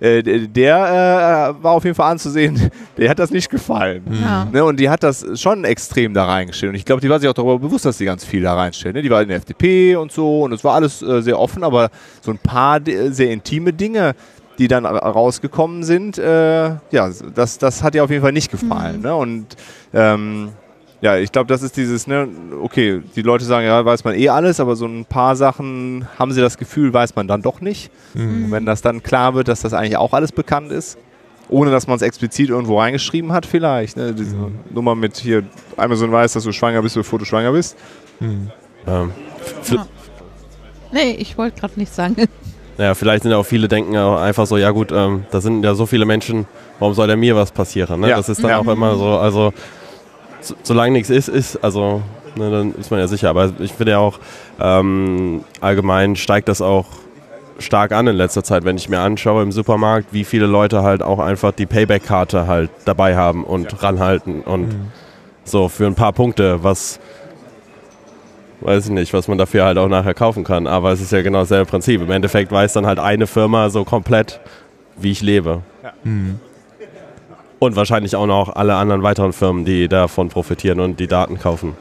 äh, 0.01 0.21
der 0.47 1.55
äh, 1.57 1.63
war 1.63 1.71
auf 1.71 1.83
jeden 1.85 1.95
Fall 1.95 2.11
anzusehen, 2.11 2.69
der 2.97 3.09
hat 3.09 3.19
das 3.19 3.31
nicht 3.31 3.49
gefallen. 3.49 4.03
Ja. 4.21 4.45
Ne, 4.51 4.65
und 4.65 4.77
die 4.79 4.89
hat 4.89 5.03
das 5.03 5.25
schon 5.39 5.63
extrem 5.63 6.13
da 6.13 6.25
reingestellt. 6.25 6.71
Und 6.71 6.75
ich 6.75 6.83
glaube, 6.85 6.99
die 7.01 7.09
war 7.09 7.19
sich 7.19 7.29
auch 7.29 7.33
darüber 7.33 7.59
bewusst, 7.59 7.85
dass 7.85 7.97
sie 7.97 8.05
ganz 8.05 8.25
viel 8.25 8.41
da 8.41 8.55
reinstellt. 8.55 8.95
Ne? 8.95 9.01
Die 9.03 9.09
war 9.09 9.21
in 9.21 9.29
der 9.29 9.37
FDP 9.37 9.95
und 9.95 10.11
so 10.11 10.41
und 10.43 10.51
es 10.51 10.63
war 10.63 10.73
alles 10.75 11.01
äh, 11.01 11.21
sehr 11.21 11.39
offen, 11.39 11.63
aber 11.63 11.89
so 12.21 12.31
ein 12.31 12.39
paar 12.39 12.79
sehr 13.09 13.31
intime 13.31 13.71
Dinge, 13.71 14.15
die 14.57 14.67
dann 14.67 14.85
ra- 14.85 14.97
rausgekommen 15.09 15.83
sind, 15.83 16.17
äh, 16.17 16.65
ja, 16.91 17.09
das, 17.33 17.57
das 17.57 17.81
hat 17.83 17.95
ihr 17.95 18.03
auf 18.03 18.09
jeden 18.09 18.21
Fall 18.21 18.33
nicht 18.33 18.51
gefallen. 18.51 19.01
Ne? 19.01 19.15
Und 19.15 19.45
ähm, 19.93 20.49
ja, 21.01 21.17
ich 21.17 21.31
glaube, 21.31 21.47
das 21.47 21.63
ist 21.63 21.75
dieses, 21.77 22.05
ne, 22.07 22.27
okay, 22.61 23.01
die 23.15 23.21
Leute 23.23 23.43
sagen, 23.43 23.65
ja, 23.65 23.83
weiß 23.83 24.03
man 24.03 24.15
eh 24.15 24.29
alles, 24.29 24.59
aber 24.59 24.75
so 24.75 24.85
ein 24.85 25.05
paar 25.05 25.35
Sachen 25.35 26.07
haben 26.19 26.31
sie 26.31 26.41
das 26.41 26.57
Gefühl, 26.57 26.93
weiß 26.93 27.15
man 27.15 27.27
dann 27.27 27.41
doch 27.41 27.59
nicht. 27.61 27.91
Und 28.13 28.51
wenn 28.51 28.65
das 28.65 28.81
dann 28.81 29.01
klar 29.03 29.33
wird, 29.33 29.47
dass 29.47 29.61
das 29.61 29.73
eigentlich 29.73 29.97
auch 29.97 30.13
alles 30.13 30.31
bekannt 30.31 30.71
ist, 30.71 30.97
ohne 31.49 31.69
dass 31.71 31.87
man 31.87 31.95
es 31.97 32.01
explizit 32.01 32.49
irgendwo 32.49 32.79
reingeschrieben 32.79 33.31
hat, 33.33 33.45
vielleicht. 33.45 33.97
Ne? 33.97 34.13
Diese 34.13 34.35
Nummer 34.69 34.95
mit 34.95 35.17
hier, 35.17 35.43
Amazon 35.75 36.11
weiß, 36.11 36.33
dass 36.33 36.43
du 36.43 36.51
schwanger 36.51 36.81
bist, 36.81 36.95
bevor 36.95 37.19
du 37.19 37.25
schwanger 37.25 37.51
bist. 37.51 37.75
Ähm, 38.21 39.11
Nee, 40.93 41.11
ich 41.19 41.37
wollte 41.37 41.59
gerade 41.59 41.73
nicht 41.79 41.93
sagen. 41.93 42.15
Ja, 42.77 42.95
vielleicht 42.95 43.21
sind 43.23 43.31
ja 43.31 43.37
auch 43.37 43.45
viele 43.45 43.67
denken 43.67 43.95
auch 43.97 44.19
einfach 44.19 44.47
so, 44.47 44.57
ja 44.57 44.71
gut, 44.71 44.91
ähm, 44.91 45.25
da 45.29 45.39
sind 45.39 45.61
ja 45.63 45.75
so 45.75 45.85
viele 45.85 46.05
Menschen, 46.05 46.47
warum 46.79 46.95
soll 46.95 47.05
denn 47.05 47.19
mir 47.19 47.35
was 47.35 47.51
passieren? 47.51 47.99
Ne? 47.99 48.09
Ja. 48.09 48.17
Das 48.17 48.27
ist 48.27 48.41
dann 48.43 48.49
Ja. 48.51 48.57
auch 48.59 48.67
immer 48.67 48.95
so, 48.95 49.05
also 49.17 49.53
so, 50.41 50.55
solange 50.63 50.91
nichts 50.91 51.09
ist, 51.09 51.27
ist, 51.27 51.63
also 51.63 52.01
ne, 52.35 52.51
dann 52.51 52.75
ist 52.75 52.91
man 52.91 52.99
ja 52.99 53.07
sicher. 53.07 53.29
Aber 53.29 53.51
ich 53.59 53.73
finde 53.73 53.93
ja 53.93 53.99
auch, 53.99 54.19
ähm, 54.59 55.43
allgemein 55.59 56.15
steigt 56.15 56.47
das 56.47 56.61
auch 56.61 56.85
stark 57.59 57.91
an 57.91 58.07
in 58.07 58.15
letzter 58.15 58.43
Zeit, 58.43 58.63
wenn 58.63 58.77
ich 58.77 58.89
mir 58.89 58.99
anschaue 58.99 59.43
im 59.43 59.51
Supermarkt, 59.51 60.07
wie 60.11 60.23
viele 60.23 60.47
Leute 60.47 60.83
halt 60.83 61.03
auch 61.03 61.19
einfach 61.19 61.51
die 61.51 61.65
Payback-Karte 61.65 62.47
halt 62.47 62.71
dabei 62.85 63.15
haben 63.15 63.43
und 63.43 63.83
ranhalten 63.83 64.41
und 64.41 64.75
so 65.43 65.69
für 65.69 65.85
ein 65.85 65.95
paar 65.95 66.13
Punkte, 66.13 66.63
was 66.63 66.99
weiß 68.61 68.85
ich 68.85 68.91
nicht, 68.91 69.13
was 69.13 69.27
man 69.27 69.37
dafür 69.37 69.65
halt 69.65 69.77
auch 69.77 69.87
nachher 69.87 70.13
kaufen 70.13 70.43
kann. 70.43 70.67
Aber 70.67 70.91
es 70.91 71.01
ist 71.01 71.11
ja 71.11 71.21
genau 71.21 71.39
dasselbe 71.39 71.69
Prinzip. 71.69 72.01
Im 72.01 72.11
Endeffekt 72.11 72.51
weiß 72.51 72.73
dann 72.73 72.85
halt 72.85 72.99
eine 72.99 73.27
Firma 73.27 73.69
so 73.69 73.83
komplett, 73.83 74.39
wie 74.97 75.11
ich 75.11 75.21
lebe. 75.21 75.61
Und 77.63 77.75
wahrscheinlich 77.75 78.15
auch 78.15 78.25
noch 78.25 78.55
alle 78.55 78.73
anderen 78.73 79.03
weiteren 79.03 79.33
Firmen, 79.33 79.65
die 79.65 79.87
davon 79.87 80.29
profitieren 80.29 80.79
und 80.79 80.99
die 80.99 81.05
Daten 81.05 81.37
kaufen. 81.37 81.75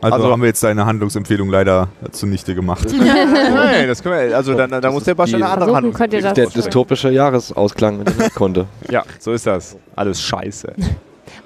Also, 0.00 0.16
Also- 0.16 0.30
haben 0.32 0.40
wir 0.40 0.48
jetzt 0.48 0.62
deine 0.64 0.86
Handlungsempfehlung 0.86 1.50
leider 1.50 1.88
zunichte 2.10 2.54
gemacht. 2.54 2.86
Nein, 2.98 3.86
das 3.86 4.02
können 4.02 4.28
wir, 4.30 4.34
also 4.36 4.54
dann, 4.54 4.70
da 4.70 4.80
Das 4.80 4.94
muss 4.94 5.04
der 5.04 5.14
die- 5.14 5.34
eine 5.34 5.44
andere 5.46 5.70
Versuchen 5.72 5.84
Hand. 5.84 5.94
könnt 5.94 6.12
ihr 6.14 6.22
das. 6.22 6.32
Der 6.32 6.46
dystopische 6.46 7.10
Jahresausklang 7.10 7.98
mit 7.98 8.18
der 8.18 8.30
Kunde. 8.30 8.66
Ja, 8.90 9.02
so 9.18 9.32
ist 9.32 9.46
das. 9.46 9.76
Alles 9.94 10.22
scheiße. 10.22 10.72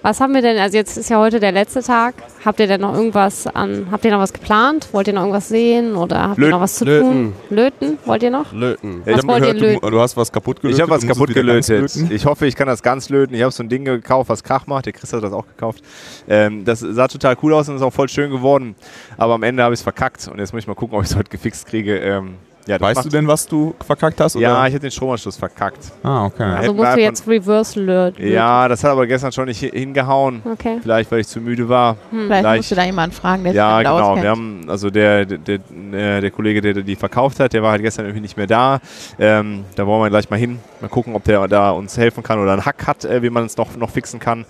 Was 0.03 0.21
haben 0.21 0.35
wir 0.35 0.43
denn, 0.43 0.59
also 0.59 0.77
jetzt 0.77 0.97
ist 0.97 1.11
ja 1.11 1.19
heute 1.19 1.41
der 1.41 1.53
letzte 1.53 1.83
Tag. 1.83 2.15
Habt 2.45 2.61
ihr 2.61 2.67
denn 2.67 2.81
noch 2.81 2.95
irgendwas 2.95 3.47
an, 3.47 3.89
habt 3.91 4.05
ihr 4.05 4.11
noch 4.13 4.21
was 4.21 4.33
geplant? 4.33 4.89
Wollt 4.93 5.09
ihr 5.09 5.13
noch 5.15 5.23
irgendwas 5.23 5.49
sehen 5.49 5.97
oder 5.97 6.29
habt 6.31 6.39
ihr 6.39 6.43
Löten. 6.43 6.51
noch 6.53 6.61
was 6.61 6.75
zu 6.77 6.85
Löten. 6.85 7.35
tun? 7.49 7.57
Löten, 7.57 7.99
wollt 8.05 8.23
ihr 8.23 8.31
noch? 8.31 8.53
Löten. 8.53 9.03
Ja, 9.05 9.13
Was 9.13 9.19
hab 9.23 9.29
wollt 9.29 9.47
ihr 9.47 9.55
du, 9.55 9.61
löten? 9.61 9.91
du 9.91 10.01
hast 10.01 10.17
was 10.17 10.33
kaputt 10.33 10.61
gelötet. 10.61 10.79
Ich 10.79 10.83
habe 10.83 10.91
was 10.91 11.07
kaputt 11.07 11.35
gelötet. 11.35 11.97
Ich 12.11 12.27
hoffe, 12.27 12.47
ich 12.47 12.57
kann 12.57 12.69
das 12.69 12.83
ganz 12.83 13.09
löten. 13.09 13.35
Ich 13.35 13.43
habe 13.43 13.53
so 13.53 13.63
ein 13.63 13.69
Ding 13.69 13.85
gekauft, 13.85 14.31
was 14.31 14.43
Krach 14.45 14.67
macht. 14.67 14.87
Der 14.87 14.93
Chris 14.93 15.13
hat 15.13 15.23
das 15.23 15.33
auch 15.33 15.47
gekauft. 15.47 15.83
Ähm, 16.29 16.65
das 16.65 16.81
sah 16.81 17.09
total 17.09 17.37
cool 17.43 17.53
aus 17.55 17.69
und 17.69 17.77
ist 17.77 17.83
auch 17.83 17.93
voll 17.93 18.09
schön 18.09 18.31
geworden. 18.31 18.75
Aber 19.17 19.35
am 19.35 19.43
Ende 19.43 19.63
habe 19.63 19.75
ich 19.75 19.81
es 19.81 19.83
verkackt. 19.85 20.29
Und 20.29 20.39
jetzt 20.39 20.53
muss 20.53 20.63
ich 20.63 20.69
mal 20.69 20.75
gucken, 20.75 20.97
ob 20.97 21.05
ich 21.05 21.11
es 21.11 21.17
heute 21.17 21.31
gefixt 21.31 21.67
kriege. 21.67 21.99
Ähm, 21.99 22.35
ja, 22.69 22.81
Weißt 22.81 23.05
du 23.05 23.09
denn, 23.09 23.27
was 23.27 23.47
du 23.47 23.75
verkackt 23.85 24.21
hast? 24.21 24.35
Ja, 24.37 24.53
Oder? 24.59 24.69
ich 24.69 24.75
habe 24.75 24.81
den 24.81 24.91
Stromanschluss 24.91 25.37
verkackt. 25.37 25.91
Ah, 26.03 26.27
okay. 26.27 26.43
Also 26.45 26.75
musst 26.75 26.95
du 26.95 27.01
jetzt 27.01 27.27
Reverse 27.27 27.81
löten. 27.81 28.29
Ja, 28.31 28.69
das 28.69 28.85
hat 28.85 28.91
aber 28.93 29.07
gestern 29.07 29.33
schon 29.33 29.47
nicht 29.47 29.61
hi- 29.63 29.71
hingehauen. 29.71 30.43
Okay. 30.45 30.79
Vielleicht, 30.83 31.11
weil 31.11 31.21
ich 31.21 31.27
zu 31.29 31.41
müde 31.41 31.69
war. 31.69 31.97
Vielleicht 32.11 32.43
Gleich. 32.43 32.57
musst 32.59 32.71
du 32.71 32.75
da 32.77 32.85
jemanden 32.85 33.17
fragen, 33.17 33.45
der 33.45 33.53
Ja, 33.55 33.79
sich 33.79 33.87
genau. 33.87 33.99
auskennt. 34.01 34.23
Wir 34.23 34.31
haben, 34.31 34.61
also 34.69 34.91
der, 34.91 35.25
der, 35.27 35.39
der, 35.39 35.59
äh, 35.93 36.21
der 36.21 36.31
Kollege, 36.31 36.61
der 36.61 36.75
die 36.75 36.97
verkauft 36.97 37.41
hat, 37.41 37.53
der 37.53 37.63
war 37.63 37.71
halt 37.73 37.83
gestern 37.83 38.05
irgendwie 38.05 38.21
nicht 38.21 38.37
mehr 38.37 38.47
da. 38.47 38.81
Ähm, 39.19 39.65
da 39.75 39.87
wollen 39.87 40.03
wir 40.03 40.11
gleich 40.11 40.29
mal 40.31 40.37
hin. 40.39 40.59
Mal 40.81 40.89
gucken, 40.89 41.15
ob 41.17 41.25
der 41.25 41.49
da 41.49 41.71
uns 41.73 41.97
helfen 41.97 42.23
kann 42.23 42.39
oder 42.39 42.53
einen 42.53 42.65
Hack 42.67 42.87
hat, 42.87 43.05
äh, 43.05 43.23
wie 43.23 43.31
man 43.31 43.47
es 43.47 43.57
noch, 43.57 43.75
noch 43.77 43.91
fixen 43.91 44.21
kann. 44.21 44.45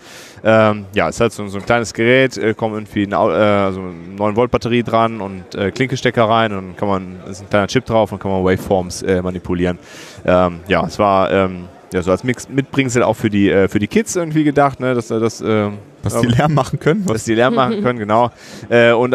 Ähm, 0.45 0.87
ja, 0.95 1.09
ist 1.09 1.21
halt 1.21 1.33
so, 1.33 1.47
so 1.49 1.59
ein 1.59 1.67
kleines 1.67 1.93
Gerät, 1.95 2.37
äh, 2.37 2.55
kommt 2.55 2.75
irgendwie 2.75 3.05
eine, 3.05 3.17
äh, 3.17 3.67
also 3.67 3.81
eine 3.81 3.93
9 4.17 4.37
Volt 4.37 4.51
Batterie 4.51 4.83
dran 4.83 5.21
und 5.21 5.55
äh, 5.55 5.71
Klinkestecker 5.71 6.25
rein 6.25 6.53
und 6.53 6.77
kann 6.77 6.89
man, 6.89 7.17
ist 7.31 7.43
ein 7.43 7.49
kleiner 7.51 7.67
Chip 7.67 7.85
drauf 7.87 8.13
und 8.13 8.19
kann 8.19 8.31
man 8.31 8.45
Waveforms 8.45 9.03
äh, 9.03 9.23
manipulieren. 9.23 9.79
Ähm, 10.25 10.61
ja, 10.69 10.85
es 10.87 10.99
war 10.99 11.31
ähm, 11.31 11.65
ja, 11.93 12.03
so 12.03 12.11
als 12.11 12.25
Mix 12.25 12.49
Mitbringsel 12.49 13.03
auch 13.03 13.15
für 13.15 13.31
die, 13.31 13.51
äh, 13.51 13.69
für 13.69 13.79
die 13.79 13.87
Kids 13.89 14.15
irgendwie 14.17 14.45
gedacht, 14.45 14.81
ne, 14.81 14.95
dass 14.95 15.11
äh, 15.11 15.21
das 15.21 15.41
äh, 15.41 15.71
Dass 16.03 16.21
die 16.21 16.27
Lärm 16.27 16.55
machen 16.55 16.79
können? 16.79 17.05
dass 17.05 17.15
Was? 17.17 17.25
die 17.25 17.35
Lärm 17.35 17.55
machen 17.55 17.83
können, 17.83 17.99
genau. 17.99 18.31
Und 18.99 19.15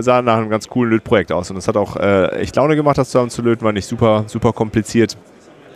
sah 0.00 0.22
nach 0.22 0.36
einem 0.38 0.50
ganz 0.50 0.68
coolen 0.68 0.90
Lötprojekt 0.92 1.32
aus. 1.32 1.50
Und 1.50 1.56
es 1.56 1.68
hat 1.68 1.76
auch 1.76 1.96
echt 1.96 2.56
Laune 2.56 2.76
gemacht, 2.76 2.98
das 2.98 3.10
zusammen 3.10 3.30
zu 3.30 3.42
löten, 3.42 3.64
war 3.64 3.72
nicht 3.72 3.86
super, 3.86 4.24
super 4.26 4.52
kompliziert. 4.52 5.16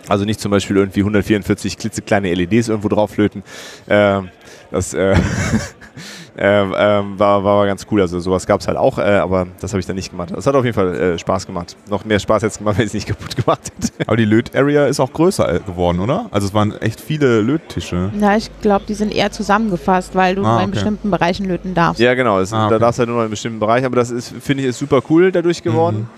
Also 0.09 0.24
nicht 0.24 0.40
zum 0.40 0.50
Beispiel 0.50 0.76
irgendwie 0.76 1.00
144 1.00 1.78
klitzekleine 1.78 2.33
LEDs 2.35 2.68
irgendwo 2.68 2.88
drauflöten. 2.88 3.42
Ähm, 3.88 4.31
das 4.72 4.92
äh, 4.94 5.14
ähm, 6.37 6.74
ähm, 6.76 7.18
war, 7.18 7.44
war 7.44 7.66
ganz 7.66 7.87
cool. 7.90 8.00
Also 8.00 8.18
sowas 8.20 8.46
gab 8.46 8.61
es 8.61 8.66
halt 8.68 8.76
auch, 8.78 8.98
äh, 8.98 9.02
aber 9.02 9.46
das 9.61 9.72
habe 9.72 9.80
ich 9.80 9.87
dann 9.87 9.96
nicht 9.96 10.11
gemacht. 10.11 10.30
Das 10.35 10.46
hat 10.46 10.54
auf 10.54 10.64
jeden 10.64 10.74
Fall 10.74 10.94
äh, 10.94 11.18
Spaß 11.18 11.46
gemacht. 11.46 11.76
Noch 11.90 12.04
mehr 12.04 12.18
Spaß 12.18 12.42
jetzt 12.42 12.58
gemacht, 12.58 12.76
wenn 12.78 12.85
ich 12.85 12.88
es 12.90 12.94
nicht 12.94 13.06
kaputt 13.06 13.37
gemacht 13.37 13.70
hätte. 13.76 13.92
Aber 14.08 14.16
die 14.16 14.24
Löt-Area 14.24 14.87
ist 14.87 14.98
auch 15.00 15.12
größer 15.12 15.52
äh, 15.56 15.61
geworden, 15.61 16.00
oder? 16.00 16.26
Also 16.30 16.46
es 16.48 16.54
waren 16.54 16.72
echt 16.80 17.00
viele 17.00 17.40
Löttische. 17.42 18.11
Na, 18.14 18.37
ich 18.37 18.50
glaube, 18.62 18.85
die 18.88 18.94
sind 18.94 19.14
eher 19.14 19.30
zusammengefasst, 19.30 20.14
weil 20.14 20.35
du 20.35 20.42
Ah, 20.42 20.52
nur 20.54 20.56
in 20.58 20.62
okay. 20.64 20.70
bestimmten 20.72 21.11
Bereichen 21.11 21.46
löten 21.46 21.74
darfst. 21.74 22.00
Ja, 22.00 22.14
genau. 22.14 22.40
Es, 22.40 22.52
Ah, 22.52 22.68
Da 22.68 22.76
okay. 22.76 22.78
darfst 22.80 22.98
du 22.98 23.00
halt 23.00 23.08
nur 23.08 23.16
noch 23.16 23.22
in 23.22 23.24
einem 23.26 23.30
bestimmten 23.30 23.61
Bereich. 23.61 23.85
Aber 23.85 23.96
das 23.96 24.11
ist, 24.11 24.32
finde 24.40 24.62
ich, 24.64 24.70
ist 24.70 24.78
super 24.78 25.00
cool 25.11 25.30
dadurch 25.32 25.62
geworden. 25.62 26.08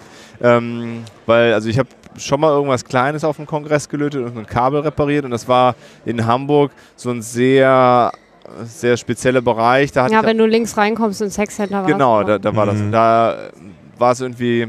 Ähm, 0.43 1.03
weil, 1.27 1.53
also 1.55 1.69
ich 1.69 1.79
habe 1.79 1.89
schon 2.17 2.41
mal 2.41 2.51
irgendwas 2.51 2.85
Kleines 2.85 3.25
auf 3.25 3.37
dem 3.37 3.47
Kongress 3.47 3.89
gelötet 3.89 4.25
und 4.27 4.37
ein 4.39 4.47
Kabel 4.47 4.81
repariert. 4.81 5.25
Und 5.25 5.31
das 5.33 5.49
war 5.49 5.75
in 6.05 6.25
Hamburg 6.27 6.71
so 6.97 7.11
ein 7.11 7.23
sehr, 7.23 8.11
sehr 8.65 8.97
spezieller 8.97 9.41
Bereich. 9.41 9.93
Da 9.93 10.07
Ja, 10.09 10.23
wenn 10.25 10.39
du 10.39 10.47
links 10.47 10.77
reinkommst 10.77 11.23
ins 11.23 11.35
Sexcenter 11.35 11.83
war 11.83 11.87
Genau, 11.87 12.23
das 12.23 12.41
da, 12.41 12.51
da 12.51 12.57
war 12.57 12.67
das. 12.67 12.77
Mhm. 12.77 12.93
Da 12.93 13.37
war 13.99 14.13
es 14.13 14.21
irgendwie, 14.21 14.69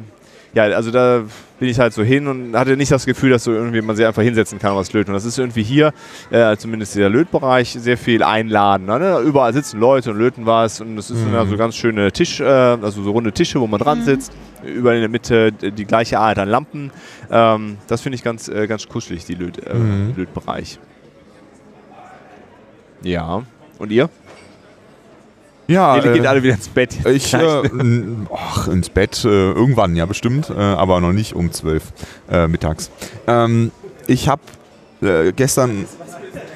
ja, 0.53 0.63
also 0.63 0.91
da 0.91 1.23
bin 1.59 1.69
ich 1.69 1.79
halt 1.79 1.93
so 1.93 2.03
hin 2.03 2.27
und 2.27 2.55
hatte 2.57 2.75
nicht 2.75 2.91
das 2.91 3.05
Gefühl, 3.05 3.29
dass 3.29 3.45
so 3.45 3.51
irgendwie 3.53 3.81
man 3.81 3.95
sich 3.95 4.05
einfach 4.05 4.21
hinsetzen 4.21 4.59
kann 4.59 4.71
und 4.73 4.77
was 4.77 4.91
löten. 4.91 5.11
Und 5.11 5.15
das 5.15 5.23
ist 5.25 5.37
irgendwie 5.39 5.63
hier, 5.63 5.93
äh, 6.29 6.57
zumindest 6.57 6.95
dieser 6.95 7.09
Lötbereich, 7.09 7.77
sehr 7.79 7.97
viel 7.97 8.23
einladen. 8.23 8.85
Ne? 8.87 9.19
Überall 9.25 9.53
sitzen 9.53 9.79
Leute 9.79 10.11
und 10.11 10.17
löten 10.17 10.45
was 10.45 10.81
und 10.81 10.97
es 10.97 11.07
sind 11.07 11.31
Mhm. 11.31 11.49
so 11.49 11.55
ganz 11.57 11.75
schöne 11.75 12.11
Tisch, 12.11 12.41
äh, 12.41 12.43
also 12.45 13.03
so 13.03 13.11
runde 13.11 13.31
Tische, 13.31 13.61
wo 13.61 13.67
man 13.67 13.79
dran 13.79 14.03
sitzt. 14.03 14.33
Überall 14.63 14.95
in 14.95 15.01
der 15.01 15.09
Mitte 15.09 15.51
die 15.53 15.85
gleiche 15.85 16.19
Art 16.19 16.39
an 16.39 16.49
Lampen. 16.49 16.91
Ähm, 17.31 17.77
das 17.87 18.01
finde 18.01 18.15
ich 18.17 18.23
ganz, 18.23 18.47
äh, 18.49 18.67
ganz 18.67 18.87
kuschelig, 18.87 19.25
die 19.25 19.35
Löt, 19.35 19.57
äh, 19.65 19.73
Mhm. 19.75 20.13
Lötbereich. 20.17 20.79
Ja. 23.01 23.43
Und 23.79 23.91
ihr? 23.91 24.09
Ja, 25.67 25.95
ihr 25.97 26.13
geht 26.13 26.23
äh, 26.23 26.27
alle 26.27 26.43
wieder 26.43 26.53
ins 26.53 26.67
Bett. 26.69 27.05
ich, 27.05 27.33
äh, 27.33 27.61
ach, 28.33 28.67
ins 28.67 28.89
Bett 28.89 29.23
äh, 29.25 29.27
irgendwann, 29.27 29.95
ja 29.95 30.05
bestimmt, 30.05 30.49
äh, 30.49 30.53
aber 30.53 31.01
noch 31.01 31.11
nicht 31.11 31.33
um 31.33 31.51
12 31.51 31.83
äh, 32.29 32.47
mittags. 32.47 32.91
Ähm, 33.25 33.71
ich 34.07 34.27
habe 34.29 34.41
äh, 35.01 35.31
gestern 35.31 35.85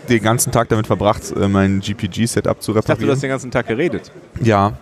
den 0.10 0.24
ganzen 0.24 0.52
Tag 0.52 0.70
damit 0.70 0.88
verbracht, 0.88 1.36
mein 1.36 1.82
GPG-Setup 1.82 2.62
zu 2.62 2.72
Ich 2.72 2.76
dachte, 2.76 2.88
du 2.88 2.92
reparieren. 2.94 3.12
hast 3.12 3.24
den 3.24 3.30
ganzen 3.30 3.52
Tag 3.52 3.68
geredet. 3.68 4.12
ja, 4.42 4.74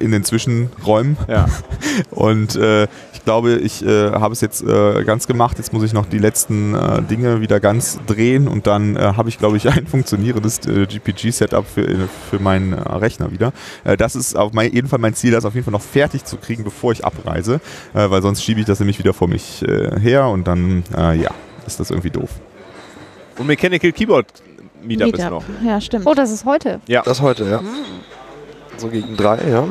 in 0.00 0.10
den 0.10 0.24
Zwischenräumen. 0.24 1.16
Ja. 1.28 1.46
Und 2.10 2.56
äh, 2.56 2.88
glaube, 3.26 3.56
ich 3.56 3.84
äh, 3.84 4.12
habe 4.12 4.32
es 4.32 4.40
jetzt 4.40 4.62
äh, 4.62 5.04
ganz 5.04 5.26
gemacht. 5.26 5.58
Jetzt 5.58 5.72
muss 5.72 5.82
ich 5.82 5.92
noch 5.92 6.06
die 6.06 6.18
letzten 6.18 6.74
äh, 6.74 7.02
Dinge 7.02 7.40
wieder 7.40 7.60
ganz 7.60 7.98
drehen 8.06 8.46
und 8.48 8.66
dann 8.68 8.96
äh, 8.96 9.00
habe 9.00 9.28
ich, 9.28 9.38
glaube 9.38 9.56
ich, 9.58 9.68
ein 9.70 9.86
funktionierendes 9.86 10.60
äh, 10.66 10.86
GPG-Setup 10.86 11.66
für, 11.66 11.86
äh, 11.86 12.06
für 12.30 12.38
meinen 12.38 12.72
äh, 12.72 12.76
Rechner 12.76 13.32
wieder. 13.32 13.52
Äh, 13.84 13.96
das 13.96 14.14
ist 14.16 14.36
auf 14.36 14.52
mein, 14.52 14.72
jeden 14.72 14.88
Fall 14.88 15.00
mein 15.00 15.14
Ziel, 15.14 15.32
das 15.32 15.44
auf 15.44 15.54
jeden 15.54 15.64
Fall 15.64 15.72
noch 15.72 15.82
fertig 15.82 16.24
zu 16.24 16.36
kriegen, 16.36 16.62
bevor 16.62 16.92
ich 16.92 17.04
abreise, 17.04 17.60
äh, 17.94 18.08
weil 18.08 18.22
sonst 18.22 18.44
schiebe 18.44 18.60
ich 18.60 18.66
das 18.66 18.78
nämlich 18.78 18.98
wieder 19.00 19.12
vor 19.12 19.28
mich 19.28 19.62
äh, 19.62 20.00
her 20.00 20.28
und 20.28 20.46
dann, 20.46 20.84
äh, 20.96 21.20
ja, 21.20 21.32
ist 21.66 21.80
das 21.80 21.90
irgendwie 21.90 22.10
doof. 22.10 22.30
Und 23.38 23.48
Mechanical 23.48 23.90
Keyboard 23.90 24.26
Meetup, 24.84 25.14
ist 25.14 25.30
noch. 25.30 25.44
Ja, 25.64 25.80
stimmt. 25.80 26.06
Oh, 26.06 26.14
das 26.14 26.30
ist 26.30 26.44
heute. 26.44 26.80
Das 27.02 27.20
heute, 27.20 27.44
ja. 27.44 27.60
So 28.76 28.86
gegen 28.86 29.16
drei, 29.16 29.40
ja. 29.50 29.68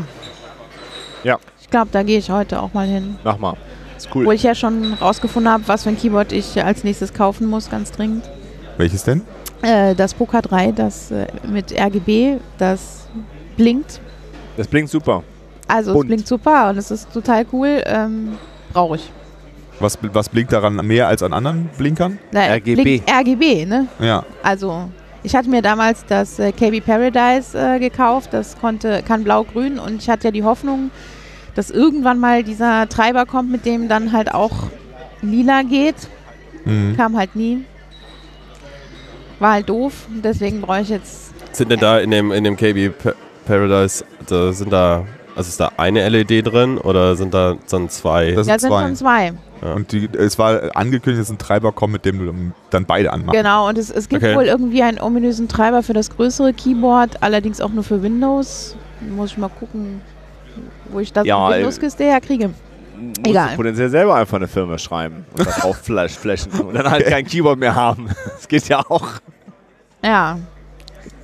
ich 1.55 1.55
glaube, 1.76 1.90
da 1.92 2.04
gehe 2.04 2.18
ich 2.18 2.30
heute 2.30 2.62
auch 2.62 2.74
mal 2.74 2.88
hin. 2.88 3.18
Mach 3.26 3.38
mal. 3.38 3.58
Ist 3.98 4.08
Wo 4.16 4.20
cool. 4.20 4.34
ich 4.34 4.44
ja 4.44 4.56
schon 4.56 4.94
rausgefunden 4.94 5.52
habe, 5.52 5.64
was 5.68 5.84
für 5.84 5.90
ein 5.90 5.98
Keyboard 5.98 6.32
ich 6.32 6.64
als 6.64 6.86
nächstes 6.86 7.14
kaufen 7.14 7.50
muss, 7.50 7.70
ganz 7.70 7.92
dringend. 7.92 8.24
Welches 8.78 9.04
denn? 9.04 9.24
Äh, 9.62 9.94
das 9.94 10.14
Poker 10.14 10.42
3, 10.42 10.72
das 10.72 11.12
äh, 11.12 11.28
mit 11.46 11.78
RGB, 11.78 12.38
das 12.58 13.08
blinkt. 13.58 14.00
Das 14.56 14.70
blinkt 14.70 14.90
super. 14.90 15.24
Also 15.68 15.92
Bunt. 15.92 16.06
es 16.06 16.08
blinkt 16.08 16.28
super 16.30 16.70
und 16.70 16.78
es 16.78 16.92
ist 16.92 17.12
total 17.12 17.46
cool. 17.52 17.82
Ähm, 17.86 18.38
Brauche 18.72 18.96
ich. 18.96 19.12
Was, 19.82 19.98
was 20.14 20.30
blinkt 20.30 20.54
daran 20.54 20.76
mehr 20.76 21.10
als 21.10 21.24
an 21.24 21.34
anderen 21.34 21.70
Blinkern? 21.78 22.20
Na, 22.32 22.54
RGB. 22.54 22.84
Blinkt 22.84 23.12
RGB, 23.12 23.66
ne? 23.66 23.88
Ja. 24.00 24.24
Also 24.44 24.88
ich 25.24 25.36
hatte 25.36 25.50
mir 25.50 25.62
damals 25.62 26.06
das 26.06 26.40
äh, 26.40 26.54
KB 26.54 26.80
Paradise 26.80 27.58
äh, 27.58 27.80
gekauft. 27.80 28.30
Das 28.32 28.58
konnte, 28.58 29.04
kann 29.06 29.26
blau-grün 29.26 29.78
und 29.78 30.02
ich 30.02 30.10
hatte 30.10 30.28
ja 30.28 30.32
die 30.32 30.44
Hoffnung, 30.44 30.92
dass 31.56 31.72
irgendwann 31.72 32.20
mal 32.20 32.44
dieser 32.44 32.88
Treiber 32.90 33.26
kommt, 33.26 33.50
mit 33.52 33.66
dem 33.66 33.88
dann 33.90 34.12
halt 34.12 34.34
auch 34.34 34.68
lila 35.22 35.64
geht. 35.64 35.96
Mhm. 36.66 36.96
Kam 36.98 37.18
halt 37.18 37.36
nie. 37.36 37.64
War 39.40 39.54
halt 39.54 39.70
doof. 39.70 40.08
Deswegen 40.24 40.62
brauche 40.62 40.82
ich 40.82 40.90
jetzt. 40.90 41.34
Sind 41.56 41.72
denn 41.72 41.80
da 41.80 42.00
in 42.00 42.12
dem, 42.12 42.32
in 42.32 42.44
dem 42.44 42.58
KB 42.58 42.90
Pa- 42.90 43.14
Paradise, 43.46 44.04
da 44.28 44.52
sind 44.52 44.72
da, 44.74 45.06
also 45.36 45.50
ist 45.50 45.60
da 45.60 45.72
eine 45.78 46.08
LED 46.10 46.46
drin 46.48 46.78
oder 46.78 47.16
sind 47.16 47.34
da 47.34 47.56
dann 47.70 47.90
zwei? 47.90 48.32
Das 48.32 48.48
Ja, 48.48 48.54
sind 48.58 48.62
sind 48.62 48.70
zwei. 48.72 48.82
schon 48.84 48.96
zwei. 48.96 49.34
Und 49.74 49.92
die, 49.92 50.10
es 50.18 50.38
war 50.38 50.76
angekündigt, 50.76 51.22
dass 51.22 51.30
ein 51.30 51.38
Treiber 51.38 51.72
kommt, 51.72 51.94
mit 51.94 52.06
dem 52.06 52.20
du 52.20 52.26
dann- 52.26 52.54
dann 52.72 52.86
beide 52.86 53.12
anmachst. 53.14 53.38
Genau, 53.38 53.68
und 53.70 53.78
es, 53.78 53.90
es 53.90 54.10
gibt 54.10 54.24
Okay. 54.24 54.36
wohl 54.36 54.44
irgendwie 54.46 54.84
einen 54.84 55.00
ominösen 55.00 55.48
Treiber 55.48 55.82
für 55.84 55.94
das 55.94 56.10
größere 56.10 56.54
Keyboard, 56.54 57.24
allerdings 57.24 57.62
auch 57.62 57.70
nur 57.72 57.84
für 57.84 58.02
Windows. 58.04 58.76
Muss 59.16 59.32
ich 59.32 59.38
mal 59.38 59.50
gucken, 59.50 60.02
wo 60.90 61.00
ich 61.00 61.12
das 61.12 61.26
Ja, 61.26 61.50
ja, 61.50 61.56
äh, 61.56 61.60
Windows-Kiste 61.60 62.04
herkriege. 62.04 62.52
Musst 62.98 63.28
Egal. 63.28 63.50
du 63.52 63.56
potenziell 63.58 63.90
selber 63.90 64.16
einfach 64.16 64.38
eine 64.38 64.48
Firma 64.48 64.78
schreiben 64.78 65.26
und 65.38 65.46
da 65.46 65.52
drauf 65.52 65.78
flash, 65.78 66.14
flashen 66.14 66.52
und 66.62 66.76
dann 66.76 66.90
halt 66.90 67.06
kein 67.06 67.26
Keyboard 67.26 67.60
mehr 67.60 67.76
haben. 67.76 68.10
Das 68.26 68.48
geht 68.48 68.68
ja 68.68 68.80
auch. 68.80 69.08
Ja, 70.04 70.38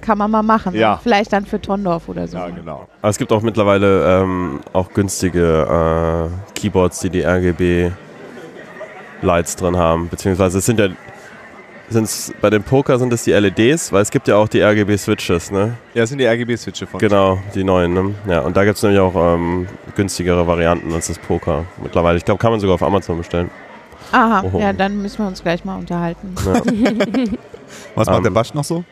kann 0.01 0.17
man 0.17 0.31
mal 0.31 0.43
machen. 0.43 0.73
Ja. 0.75 0.99
Vielleicht 1.01 1.31
dann 1.31 1.45
für 1.45 1.61
Tondorf 1.61 2.09
oder 2.09 2.27
so. 2.27 2.37
Ja, 2.37 2.49
genau. 2.49 2.87
Aber 3.01 3.09
es 3.09 3.17
gibt 3.17 3.31
auch 3.31 3.41
mittlerweile 3.41 4.21
ähm, 4.21 4.59
auch 4.73 4.91
günstige 4.91 6.29
äh, 6.29 6.53
Keyboards, 6.59 6.99
die 7.01 7.09
die 7.09 7.21
RGB 7.23 7.91
Lights 9.21 9.55
drin 9.55 9.77
haben. 9.77 10.09
Beziehungsweise 10.09 10.57
es 10.57 10.65
sind 10.65 10.79
ja 10.79 10.89
sind's, 11.91 12.33
bei 12.41 12.49
dem 12.49 12.63
Poker 12.63 12.97
sind 12.99 13.11
es 13.13 13.23
die 13.23 13.31
LEDs, 13.31 13.91
weil 13.91 14.01
es 14.01 14.11
gibt 14.11 14.27
ja 14.27 14.37
auch 14.37 14.47
die 14.47 14.61
RGB 14.61 14.97
Switches, 14.97 15.51
ne? 15.51 15.77
Ja, 15.93 16.01
das 16.01 16.09
sind 16.09 16.17
die 16.19 16.25
RGB-Switche 16.25 16.87
von. 16.87 16.99
Genau, 16.99 17.39
die 17.53 17.63
neuen, 17.63 17.93
ne? 17.93 18.15
Ja, 18.27 18.39
und 18.41 18.55
da 18.57 18.63
gibt 18.65 18.77
es 18.77 18.83
nämlich 18.83 18.99
auch 18.99 19.13
ähm, 19.15 19.67
günstigere 19.95 20.45
Varianten 20.47 20.91
als 20.93 21.07
das 21.07 21.19
Poker 21.19 21.65
mittlerweile. 21.81 22.17
Ich 22.17 22.25
glaube, 22.25 22.39
kann 22.39 22.51
man 22.51 22.59
sogar 22.59 22.75
auf 22.75 22.83
Amazon 22.83 23.17
bestellen. 23.17 23.49
Aha, 24.11 24.43
Oho. 24.43 24.59
ja, 24.59 24.73
dann 24.73 25.01
müssen 25.01 25.19
wir 25.19 25.27
uns 25.27 25.41
gleich 25.41 25.63
mal 25.63 25.77
unterhalten. 25.77 26.35
Ja. 26.45 26.53
Was 27.95 28.07
macht 28.07 28.17
Ähm, 28.17 28.23
der 28.23 28.31
Basch 28.31 28.53
noch 28.53 28.63
so? 28.63 28.83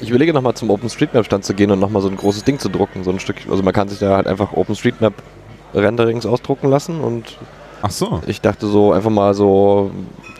Ich 0.00 0.08
überlege 0.10 0.32
nochmal 0.32 0.54
zum 0.54 0.70
OpenStreetMap-Stand 0.70 1.44
zu 1.44 1.54
gehen 1.54 1.70
und 1.70 1.78
nochmal 1.80 2.00
so 2.02 2.08
ein 2.08 2.16
großes 2.16 2.44
Ding 2.44 2.58
zu 2.58 2.68
drucken. 2.68 3.02
So 3.04 3.10
ein 3.10 3.20
Stück, 3.20 3.36
also 3.50 3.62
man 3.62 3.72
kann 3.74 3.88
sich 3.88 3.98
da 3.98 4.16
halt 4.16 4.26
einfach 4.26 4.52
OpenStreetMap-Renderings 4.52 6.26
ausdrucken 6.26 6.68
lassen 6.70 7.00
und 7.00 7.38
Ach 7.82 7.90
so. 7.90 8.20
ich 8.26 8.40
dachte 8.40 8.66
so 8.66 8.92
einfach 8.92 9.10
mal 9.10 9.34
so 9.34 9.90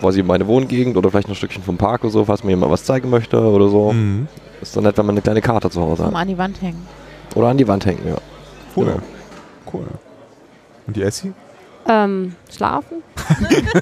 quasi 0.00 0.22
meine 0.22 0.46
Wohngegend 0.46 0.96
oder 0.96 1.10
vielleicht 1.10 1.28
noch 1.28 1.34
ein 1.34 1.38
Stückchen 1.38 1.62
vom 1.62 1.76
Park 1.76 2.02
oder 2.02 2.10
so, 2.10 2.24
falls 2.24 2.42
mir 2.42 2.50
jemand 2.50 2.72
was 2.72 2.84
zeigen 2.84 3.10
möchte 3.10 3.40
oder 3.40 3.68
so. 3.68 3.92
Mhm. 3.92 4.26
Ist 4.60 4.76
dann 4.76 4.84
nett, 4.84 4.96
wenn 4.98 5.06
man 5.06 5.14
eine 5.14 5.22
kleine 5.22 5.40
Karte 5.40 5.70
zu 5.70 5.80
Hause 5.80 6.06
hat. 6.06 6.14
an 6.14 6.28
die 6.28 6.36
Wand 6.38 6.60
hängen. 6.60 6.86
Oder 7.34 7.48
an 7.48 7.58
die 7.58 7.68
Wand 7.68 7.86
hängen, 7.86 8.00
ja. 8.06 8.16
Cool. 8.76 8.86
Genau. 8.86 8.98
Cool. 9.72 9.86
Und 10.86 10.96
die 10.96 11.02
Essie? 11.02 11.32
Ähm, 11.88 12.34
schlafen? 12.50 13.02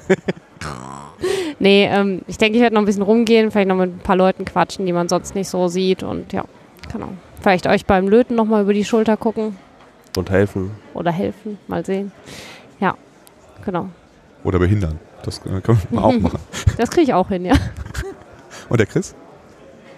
nee, 1.59 1.85
ähm, 1.85 2.21
ich 2.27 2.37
denke, 2.37 2.57
ich 2.57 2.61
werde 2.61 2.75
noch 2.75 2.81
ein 2.81 2.85
bisschen 2.85 3.01
rumgehen, 3.03 3.51
vielleicht 3.51 3.67
noch 3.67 3.75
mit 3.75 3.95
ein 3.95 3.99
paar 3.99 4.15
Leuten 4.15 4.45
quatschen, 4.45 4.85
die 4.85 4.93
man 4.93 5.09
sonst 5.09 5.35
nicht 5.35 5.49
so 5.49 5.67
sieht 5.67 6.03
und 6.03 6.33
ja, 6.33 6.43
genau. 6.91 7.09
Vielleicht 7.41 7.67
euch 7.67 7.85
beim 7.85 8.07
Löten 8.07 8.35
nochmal 8.35 8.63
über 8.63 8.73
die 8.73 8.83
Schulter 8.83 9.15
gucken 9.17 9.55
Und 10.17 10.29
helfen. 10.29 10.71
oder 10.93 11.11
helfen, 11.11 11.57
mal 11.67 11.85
sehen. 11.85 12.11
Ja, 12.79 12.95
genau. 13.65 13.87
Oder 14.43 14.59
behindern. 14.59 14.99
Das 15.23 15.41
können 15.41 15.61
wir 15.89 16.03
auch 16.03 16.13
machen. 16.19 16.39
Das 16.77 16.89
kriege 16.89 17.03
ich 17.03 17.13
auch 17.13 17.27
hin, 17.29 17.45
ja. 17.45 17.55
Und 18.69 18.79
der 18.79 18.87
Chris? 18.87 19.15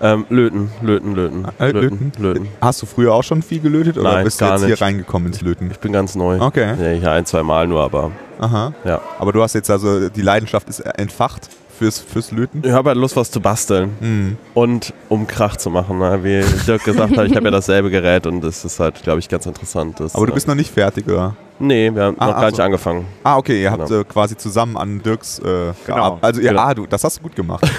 Ähm, 0.03 0.25
löten, 0.29 0.71
löten, 0.81 1.13
löten. 1.13 1.45
Äh, 1.59 1.71
löten, 1.71 2.11
löten. 2.17 2.47
Hast 2.59 2.81
du 2.81 2.87
früher 2.87 3.13
auch 3.13 3.23
schon 3.23 3.43
viel 3.43 3.59
gelötet 3.59 3.99
oder 3.99 4.13
Nein, 4.13 4.23
bist 4.23 4.41
du 4.41 4.45
gar 4.45 4.53
jetzt 4.53 4.61
nicht. 4.67 4.77
hier 4.77 4.83
reingekommen 4.85 5.27
ins 5.27 5.41
Löten? 5.41 5.69
Ich 5.69 5.79
bin 5.79 5.91
ganz 5.93 6.15
neu. 6.15 6.39
Okay. 6.39 6.69
Ja, 6.69 6.99
hier 6.99 7.11
ein, 7.11 7.25
zwei 7.27 7.43
Mal 7.43 7.67
nur, 7.67 7.81
aber 7.83 8.11
Aha. 8.39 8.73
Ja. 8.83 8.99
Aber 9.19 9.31
du 9.31 9.43
hast 9.43 9.53
jetzt 9.53 9.69
also, 9.69 10.09
die 10.09 10.21
Leidenschaft 10.23 10.67
ist 10.69 10.79
entfacht 10.79 11.49
fürs, 11.81 11.99
fürs 11.99 12.31
Löten? 12.31 12.61
ich 12.63 12.71
habe 12.71 12.89
halt 12.89 12.97
Lust, 12.99 13.15
was 13.15 13.31
zu 13.31 13.41
basteln. 13.41 13.95
Mhm. 13.99 14.37
Und 14.53 14.93
um 15.09 15.25
Krach 15.25 15.57
zu 15.57 15.71
machen. 15.71 15.97
Ne? 15.97 16.19
Wie 16.23 16.43
Dirk 16.67 16.83
gesagt 16.83 17.17
hat, 17.17 17.25
ich 17.27 17.35
habe 17.35 17.45
ja 17.45 17.51
dasselbe 17.51 17.89
Gerät 17.89 18.27
und 18.27 18.41
das 18.41 18.63
ist 18.63 18.79
halt, 18.79 19.01
glaube 19.01 19.19
ich, 19.19 19.27
ganz 19.27 19.45
interessant. 19.47 19.99
Das, 19.99 20.13
Aber 20.13 20.27
du 20.27 20.33
bist 20.33 20.47
noch 20.47 20.55
nicht 20.55 20.71
fertig, 20.71 21.07
oder? 21.07 21.35
Nee, 21.63 21.93
wir 21.93 22.03
haben 22.05 22.15
Ah, 22.19 22.25
noch 22.27 22.35
gar 22.37 22.45
nicht 22.47 22.55
so. 22.55 22.63
angefangen. 22.63 23.05
Ah, 23.23 23.37
okay, 23.37 23.61
ihr 23.61 23.69
habt 23.71 23.87
Genau. 23.87 24.01
äh, 24.01 24.03
quasi 24.03 24.35
zusammen 24.37 24.77
an 24.77 25.01
Dirks 25.03 25.37
äh, 25.39 25.43
Genau. 25.43 25.73
gearbeitet. 25.85 26.23
Also, 26.23 26.41
ja, 26.41 26.49
Genau. 26.51 26.61
ah, 26.63 26.73
du, 26.73 26.85
das 26.87 27.03
hast 27.03 27.17
du 27.19 27.23
gut 27.23 27.35
gemacht. 27.35 27.63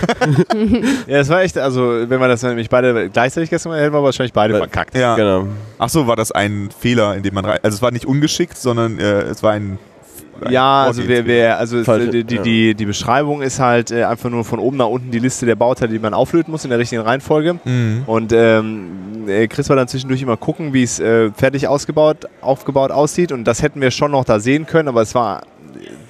Ja, 1.07 1.19
das 1.19 1.29
war 1.29 1.43
echt, 1.43 1.59
also 1.59 1.83
wenn 2.09 2.21
wir 2.21 2.29
das 2.29 2.43
nämlich 2.43 2.69
beide 2.71 3.09
gleichzeitig 3.11 3.51
gestern 3.51 3.73
mal 3.73 3.81
hätten 3.81 3.93
wir 3.95 4.03
wahrscheinlich 4.03 4.33
beide 4.33 4.57
verkackt. 4.57 4.97
ja. 4.97 5.15
Genau. 5.17 5.47
Ach 5.79 5.89
so, 5.89 6.07
war 6.07 6.17
das 6.17 6.31
ein 6.33 6.69
Fehler, 6.79 7.17
in 7.17 7.23
dem 7.23 7.35
man 7.35 7.45
rein. 7.45 7.59
Also, 7.63 7.77
es 7.77 7.83
war 7.83 7.91
nicht 7.91 8.07
ungeschickt, 8.07 8.57
sondern 8.57 8.99
äh, 8.99 9.23
es 9.23 9.43
war 9.43 9.53
ein. 9.53 9.79
Ja, 10.51 10.85
also 10.85 11.07
wer, 11.07 11.27
wer, 11.27 11.59
also 11.59 11.79
es, 11.79 11.87
Falsche- 11.87 12.11
die, 12.11 12.25
die, 12.25 12.39
die, 12.41 12.75
die 12.75 12.87
Beschreibung 12.87 13.43
ist 13.43 13.61
halt 13.61 13.91
äh, 13.91 14.05
einfach 14.05 14.29
nur 14.31 14.45
von 14.45 14.59
oben 14.59 14.77
nach 14.77 14.87
unten 14.87 15.11
die 15.11 15.19
Liste 15.21 15.47
der 15.47 15.55
Bauteile, 15.55 15.93
die 15.93 15.99
man 15.99 16.15
auflöten 16.15 16.51
muss 16.51 16.65
in 16.65 16.71
der 16.71 16.79
richtigen 16.79 17.03
Reihenfolge. 17.03 17.59
Mhm. 17.65 18.03
Und 18.07 18.33
ähm, 18.33 19.29
äh, 19.29 19.47
Chris 19.47 19.69
war 19.69 19.77
dann 19.77 19.89
zwischendurch 19.89 20.21
immer 20.23 20.37
gucken, 20.37 20.73
wie 20.73 20.83
es 20.83 20.99
äh, 20.99 21.31
fertig 21.33 21.69
ausgebaut, 21.69 22.27
aufgebaut 22.41 22.91
aussieht. 22.91 23.31
Und 23.31 23.45
das 23.45 23.63
hätten 23.63 23.81
wir 23.81 23.91
schon 23.91 24.11
noch 24.11 24.25
da 24.25 24.41
sehen 24.41 24.67
können, 24.67 24.89
aber 24.89 25.03
es 25.03 25.15
war 25.15 25.43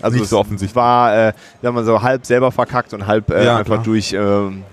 also 0.01 0.15
Nicht 0.17 0.25
es 0.25 0.31
so 0.31 0.39
offensichtlich. 0.39 0.75
war, 0.77 1.15
äh, 1.29 1.33
sagen 1.63 1.77
wir 1.77 1.85
so, 1.85 2.03
halb 2.03 2.27
selber 2.27 2.51
verkackt 2.51 2.93
und 2.95 3.07
halb 3.07 3.31
äh, 3.31 3.45
Ja, 3.45 3.57
einfach 3.59 3.75
klar. 3.75 3.85
durch 3.85 4.13
äh, 4.13 4.21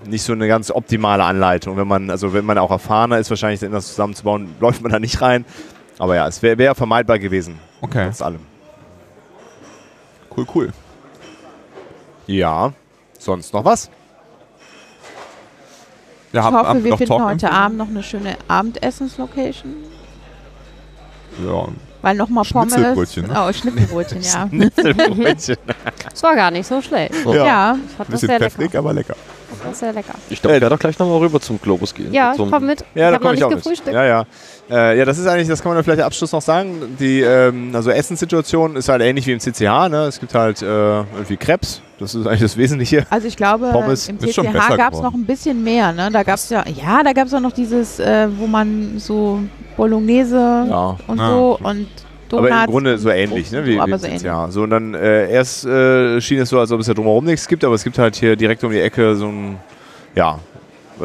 nicht 0.08 0.22
so 0.22 0.32
eine 0.32 0.48
ganz 0.48 0.70
optimale 0.70 1.22
Anleitung. 1.24 1.76
Wenn 1.76 1.86
man, 1.86 2.10
also 2.10 2.32
wenn 2.34 2.44
man 2.44 2.58
auch 2.58 2.70
erfahrener 2.70 3.18
ist, 3.18 3.30
wahrscheinlich 3.30 3.60
das 3.60 3.88
zusammenzubauen, 3.88 4.48
läuft 4.60 4.82
man 4.82 4.90
da 4.90 4.98
nicht 4.98 5.20
rein. 5.22 5.44
Aber 5.98 6.16
ja, 6.16 6.26
es 6.26 6.42
wäre 6.42 6.58
wär 6.58 6.74
vermeidbar 6.74 7.18
gewesen, 7.18 7.58
Okay, 7.82 8.06
trotz 8.06 8.22
allem. 8.22 8.40
Cool, 10.40 10.46
cool. 10.54 10.72
Ja, 12.26 12.72
sonst 13.18 13.52
noch 13.52 13.64
was? 13.64 13.90
Ja, 16.32 16.40
Ich 16.40 16.46
hab- 16.46 16.54
hoffe, 16.54 16.68
hab 16.68 16.84
wir 16.84 16.90
noch 16.90 16.98
finden 16.98 17.12
Talk 17.18 17.24
heute 17.28 17.50
Abend 17.50 17.78
noch 17.78 17.88
eine 17.88 18.02
schöne 18.02 18.36
Abendessenslocation. 18.48 19.74
Ja. 21.44 21.68
Weil 22.02 22.16
nochmal 22.16 22.44
Pommes. 22.50 22.72
Schnitzelbrötchen, 22.74 23.26
ne? 23.26 23.34
Oh, 23.46 23.52
Schnitzelbrötchen, 23.52 24.22
ja. 24.22 24.48
Schnitzelbrötchen. 24.48 25.56
Das 26.10 26.22
war 26.22 26.34
gar 26.36 26.50
nicht 26.50 26.66
so 26.66 26.80
schlecht. 26.80 27.14
Ja. 27.26 27.32
ja. 27.34 27.76
Ich 27.84 27.90
fand 27.96 28.08
Ein 28.08 28.12
das 28.12 28.20
bisschen 28.20 28.28
sehr 28.28 28.38
pfeffrig, 28.38 28.66
lecker. 28.66 28.78
aber 28.78 28.92
lecker. 28.92 29.16
Das 29.50 29.64
war 29.66 29.74
sehr 29.74 29.92
lecker. 29.92 30.14
Ich 30.28 30.40
glaube, 30.40 30.56
ich 30.56 30.62
werde 30.62 30.74
doch 30.74 30.80
gleich 30.80 30.98
nochmal 30.98 31.18
rüber 31.18 31.40
zum 31.40 31.60
Globus 31.60 31.94
gehen. 31.94 32.12
Ja, 32.12 32.32
zum, 32.34 32.50
komm 32.50 32.66
mit. 32.66 32.80
Ja, 32.80 32.86
ich 32.86 32.94
da 32.94 33.04
habe 33.06 33.12
noch 33.14 33.20
komme 33.20 33.34
ich 33.34 33.40
nicht 33.40 33.44
auch 33.44 33.50
mit. 33.50 33.58
gefrühstückt. 33.58 33.92
Ja, 33.94 34.04
ja. 34.04 34.24
Äh, 34.70 34.98
ja, 34.98 35.04
das 35.04 35.18
ist 35.18 35.26
eigentlich, 35.26 35.48
das 35.48 35.62
kann 35.62 35.70
man 35.70 35.78
ja 35.78 35.82
vielleicht 35.82 36.00
am 36.00 36.06
Abschluss 36.06 36.32
noch 36.32 36.42
sagen. 36.42 36.96
Die 36.98 37.20
ähm, 37.20 37.70
also 37.74 37.90
Essenssituation 37.90 38.76
ist 38.76 38.88
halt 38.88 39.02
ähnlich 39.02 39.26
wie 39.26 39.32
im 39.32 39.40
CCH. 39.40 39.88
Ne? 39.90 40.04
Es 40.08 40.20
gibt 40.20 40.34
halt 40.34 40.62
äh, 40.62 40.66
irgendwie 40.66 41.36
Krebs. 41.36 41.82
Das 41.98 42.14
ist 42.14 42.26
eigentlich 42.26 42.40
das 42.40 42.56
Wesentliche. 42.56 43.06
Also 43.10 43.26
ich 43.28 43.36
glaube, 43.36 43.70
Pommes 43.72 44.08
im 44.08 44.16
ist 44.18 44.36
besser 44.36 44.76
gab 44.76 44.94
es 44.94 45.00
noch 45.00 45.12
ein 45.12 45.26
bisschen 45.26 45.62
mehr. 45.62 45.92
Ne? 45.92 46.08
Da 46.12 46.22
gab 46.22 46.36
es 46.36 46.48
ja, 46.48 46.64
ja, 46.66 47.02
da 47.02 47.12
gab 47.12 47.26
es 47.26 47.34
auch 47.34 47.40
noch 47.40 47.52
dieses, 47.52 47.98
äh, 48.00 48.28
wo 48.38 48.46
man 48.46 48.98
so 48.98 49.40
Bolognese 49.76 50.66
Ja. 50.70 50.96
und 51.06 51.20
Ah, 51.20 51.30
so 51.30 51.58
und 51.62 51.88
Donuts. 52.30 52.52
Aber 52.52 52.64
im 52.64 52.70
Grunde 52.70 52.98
so 52.98 53.10
ähnlich, 53.10 53.50
ne? 53.50 53.64
Wie, 53.66 53.74
so, 53.74 53.80
aber 53.80 53.98
so 53.98 54.06
ähnlich. 54.06 54.22
CCH. 54.22 54.50
So 54.50 54.62
und 54.62 54.70
dann 54.70 54.94
äh, 54.94 55.30
erst 55.30 55.66
äh, 55.66 56.20
schien 56.20 56.40
es 56.40 56.48
so, 56.48 56.58
als 56.58 56.70
ob 56.72 56.80
es 56.80 56.86
ja 56.86 56.94
drumherum 56.94 57.24
nichts 57.24 57.46
gibt, 57.48 57.64
aber 57.64 57.74
es 57.74 57.84
gibt 57.84 57.98
halt 57.98 58.16
hier 58.16 58.36
direkt 58.36 58.62
um 58.64 58.70
die 58.70 58.80
Ecke 58.80 59.14
so 59.16 59.26
ein, 59.26 59.58
ja, 60.14 60.38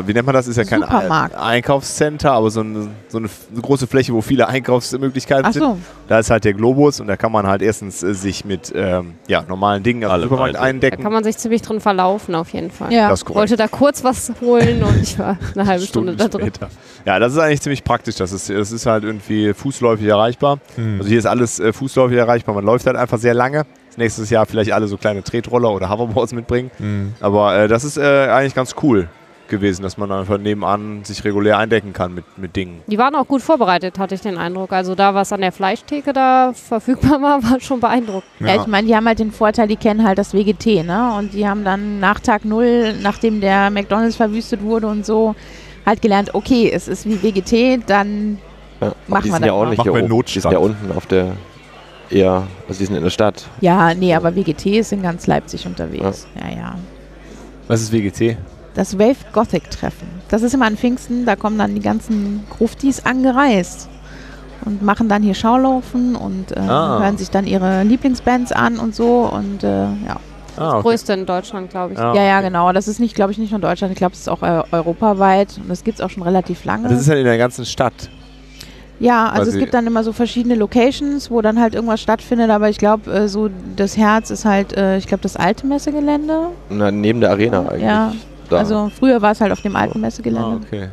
wie 0.05 0.13
nennt 0.13 0.25
man 0.25 0.33
das? 0.33 0.47
Ist 0.47 0.57
ja 0.57 0.63
kein 0.63 0.81
Supermarkt. 0.81 1.35
Ein- 1.35 1.41
Einkaufscenter, 1.41 2.31
aber 2.33 2.49
so 2.51 2.61
eine, 2.61 2.89
so 3.07 3.17
eine 3.17 3.29
große 3.61 3.87
Fläche, 3.87 4.13
wo 4.13 4.21
viele 4.21 4.47
Einkaufsmöglichkeiten 4.47 5.45
Ach 5.47 5.53
sind. 5.53 5.61
so, 5.63 5.77
Da 6.07 6.19
ist 6.19 6.29
halt 6.29 6.43
der 6.43 6.53
Globus 6.53 6.99
und 6.99 7.07
da 7.07 7.17
kann 7.17 7.31
man 7.31 7.47
halt 7.47 7.61
erstens 7.61 8.03
äh, 8.03 8.13
sich 8.13 8.45
mit 8.45 8.71
ähm, 8.75 9.13
ja, 9.27 9.43
normalen 9.47 9.83
Dingen 9.83 10.03
am 10.03 10.11
Allem 10.11 10.23
Supermarkt. 10.23 10.55
Da 10.55 10.61
eindecken. 10.61 11.01
kann 11.03 11.11
man 11.13 11.23
sich 11.23 11.37
ziemlich 11.37 11.61
drin 11.61 11.79
verlaufen, 11.79 12.35
auf 12.35 12.49
jeden 12.49 12.71
Fall. 12.71 12.91
ja. 12.91 13.09
Das 13.09 13.21
ist 13.21 13.29
Ich 13.29 13.35
wollte 13.35 13.55
da 13.57 13.67
kurz 13.67 14.03
was 14.03 14.31
holen 14.41 14.83
und 14.83 15.01
ich 15.01 15.17
war 15.19 15.37
eine 15.55 15.65
halbe 15.67 15.85
Stunde 15.85 16.15
da 16.15 16.27
drin. 16.27 16.41
später. 16.47 16.69
Ja, 17.05 17.19
das 17.19 17.33
ist 17.33 17.39
eigentlich 17.39 17.61
ziemlich 17.61 17.83
praktisch. 17.83 18.15
Das 18.15 18.31
ist, 18.31 18.49
das 18.49 18.71
ist 18.71 18.85
halt 18.85 19.03
irgendwie 19.03 19.53
fußläufig 19.53 20.07
erreichbar. 20.07 20.59
Hm. 20.75 20.95
Also 20.97 21.09
hier 21.09 21.19
ist 21.19 21.25
alles 21.25 21.59
äh, 21.59 21.71
fußläufig 21.73 22.17
erreichbar. 22.17 22.55
Man 22.55 22.65
läuft 22.65 22.85
halt 22.87 22.97
einfach 22.97 23.17
sehr 23.19 23.33
lange. 23.33 23.63
Nächstes 23.97 24.29
Jahr 24.29 24.45
vielleicht 24.45 24.73
alle 24.73 24.87
so 24.87 24.97
kleine 24.97 25.23
Tretroller 25.23 25.71
oder 25.71 25.89
Hoverboards 25.89 26.33
mitbringen. 26.33 26.69
Hm. 26.77 27.13
Aber 27.21 27.55
äh, 27.57 27.67
das 27.67 27.83
ist 27.85 27.97
äh, 27.97 28.27
eigentlich 28.29 28.53
ganz 28.55 28.75
cool. 28.83 29.07
Gewesen, 29.47 29.83
dass 29.83 29.97
man 29.97 30.11
einfach 30.11 30.37
nebenan 30.37 31.03
sich 31.03 31.23
regulär 31.23 31.57
eindecken 31.57 31.93
kann 31.93 32.13
mit, 32.13 32.25
mit 32.37 32.55
Dingen. 32.55 32.81
Die 32.87 32.97
waren 32.97 33.15
auch 33.15 33.27
gut 33.27 33.41
vorbereitet, 33.41 33.99
hatte 33.99 34.15
ich 34.15 34.21
den 34.21 34.37
Eindruck. 34.37 34.73
Also 34.73 34.95
da, 34.95 35.13
was 35.13 35.31
an 35.31 35.41
der 35.41 35.51
Fleischtheke 35.51 36.13
da 36.13 36.51
verfügbar 36.53 37.21
war, 37.21 37.43
war 37.51 37.59
schon 37.59 37.79
beeindruckend. 37.79 38.29
Ja, 38.39 38.55
ich 38.55 38.67
meine, 38.67 38.87
die 38.87 38.95
haben 38.95 39.05
halt 39.07 39.19
den 39.19 39.31
Vorteil, 39.31 39.67
die 39.67 39.75
kennen 39.75 40.03
halt 40.05 40.17
das 40.17 40.33
WGT, 40.33 40.83
ne? 40.85 41.13
Und 41.17 41.33
die 41.33 41.47
haben 41.47 41.63
dann 41.63 41.99
nach 41.99 42.19
Tag 42.19 42.45
Null, 42.45 42.93
nachdem 43.01 43.41
der 43.41 43.69
McDonalds 43.69 44.15
verwüstet 44.15 44.61
wurde 44.61 44.87
und 44.87 45.05
so, 45.05 45.35
halt 45.85 46.01
gelernt, 46.01 46.33
okay, 46.33 46.71
es 46.73 46.87
ist 46.87 47.05
wie 47.05 47.21
WGT, 47.21 47.83
dann 47.87 48.39
Ja, 48.81 48.93
Machen 49.07 49.23
die 49.23 49.29
wir 49.29 49.33
sind 49.33 49.41
das 49.41 49.47
ja 49.47 49.53
auch 49.53 49.69
nicht 49.69 49.81
hier 49.83 49.91
oben. 49.91 49.99
Die 50.01 50.07
sind 50.07 50.09
Notstand. 50.09 50.53
ja 50.53 50.59
unten 50.59 50.91
auf 50.91 51.05
der 51.05 51.33
eher, 52.09 52.43
also 52.67 52.79
die 52.79 52.85
sind 52.85 52.95
in 52.95 53.03
der 53.03 53.09
Stadt. 53.09 53.45
ja, 53.61 53.93
nee, 53.93 54.13
aber 54.15 54.35
WGT 54.35 54.65
ist 54.77 54.91
in 54.91 55.01
ganz 55.01 55.27
Leipzig 55.27 55.65
unterwegs. 55.65 56.27
Ja, 56.39 56.55
ja. 56.55 56.75
Was 57.67 57.81
ist 57.81 57.91
WGT? 57.91 58.37
Das 58.75 58.99
Wave 58.99 59.15
Gothic 59.33 59.69
Treffen. 59.71 60.07
Das 60.29 60.41
ist 60.41 60.53
immer 60.53 60.65
an 60.65 60.75
Pfingsten, 60.77 61.25
da 61.25 61.35
kommen 61.35 61.57
dann 61.57 61.75
die 61.75 61.81
ganzen 61.81 62.43
Gruftis 62.49 63.05
angereist 63.05 63.89
und 64.65 64.81
machen 64.83 65.07
dann 65.09 65.23
hier 65.23 65.33
Schaulaufen 65.33 66.15
und 66.15 66.51
äh, 66.51 66.59
Ah. 66.59 66.99
hören 66.99 67.17
sich 67.17 67.29
dann 67.29 67.47
ihre 67.47 67.83
Lieblingsbands 67.83 68.51
an 68.51 68.77
und 68.77 68.93
so 68.95 69.29
und 69.31 69.63
äh, 69.63 69.83
ja. 69.83 70.17
Ah, 70.57 70.79
Größte 70.81 71.11
in 71.13 71.25
Deutschland, 71.25 71.69
glaube 71.69 71.93
ich. 71.93 71.99
Ja. 71.99 72.13
Ja, 72.15 72.23
ja, 72.23 72.41
genau. 72.41 72.71
Das 72.71 72.87
ist 72.87 72.99
nicht, 73.01 73.13
glaube 73.13 73.31
ich, 73.33 73.37
nicht 73.37 73.51
nur 73.51 73.57
in 73.57 73.61
Deutschland. 73.61 73.91
Ich 73.91 73.97
glaube, 73.97 74.13
es 74.13 74.21
ist 74.21 74.29
auch 74.29 74.41
äh, 74.41 74.63
europaweit 74.71 75.57
und 75.61 75.69
das 75.69 75.83
gibt 75.83 75.99
es 75.99 76.05
auch 76.05 76.09
schon 76.09 76.23
relativ 76.23 76.63
lange. 76.63 76.87
Das 76.87 77.01
ist 77.01 77.09
halt 77.09 77.19
in 77.19 77.25
der 77.25 77.37
ganzen 77.37 77.65
Stadt. 77.65 78.09
ja, 78.99 79.27
also 79.29 79.51
es 79.51 79.57
gibt 79.57 79.73
dann 79.73 79.85
immer 79.85 80.03
so 80.05 80.13
verschiedene 80.13 80.55
Locations, 80.55 81.29
wo 81.29 81.41
dann 81.41 81.59
halt 81.59 81.75
irgendwas 81.75 82.01
stattfindet, 82.01 82.49
aber 82.49 82.69
ich 82.69 82.77
glaube, 82.77 83.11
äh, 83.11 83.27
so 83.27 83.49
das 83.75 83.97
Herz 83.97 84.29
ist 84.31 84.45
halt, 84.45 84.75
äh, 84.77 84.97
ich 84.97 85.07
glaube, 85.07 85.21
das 85.23 85.35
alte 85.35 85.67
Messegelände. 85.67 86.47
Na, 86.69 86.89
neben 86.89 87.19
der 87.19 87.31
Arena 87.31 87.67
eigentlich. 87.67 87.81
Ja, 87.83 88.13
Da. 88.49 88.57
Also 88.57 88.91
früher 88.97 89.21
war 89.21 89.31
es 89.31 89.41
halt 89.41 89.51
auf 89.51 89.61
dem 89.61 89.75
alten 89.75 89.97
Ah, 89.97 90.01
Messegelände. 90.01 90.59
okay. 90.65 90.89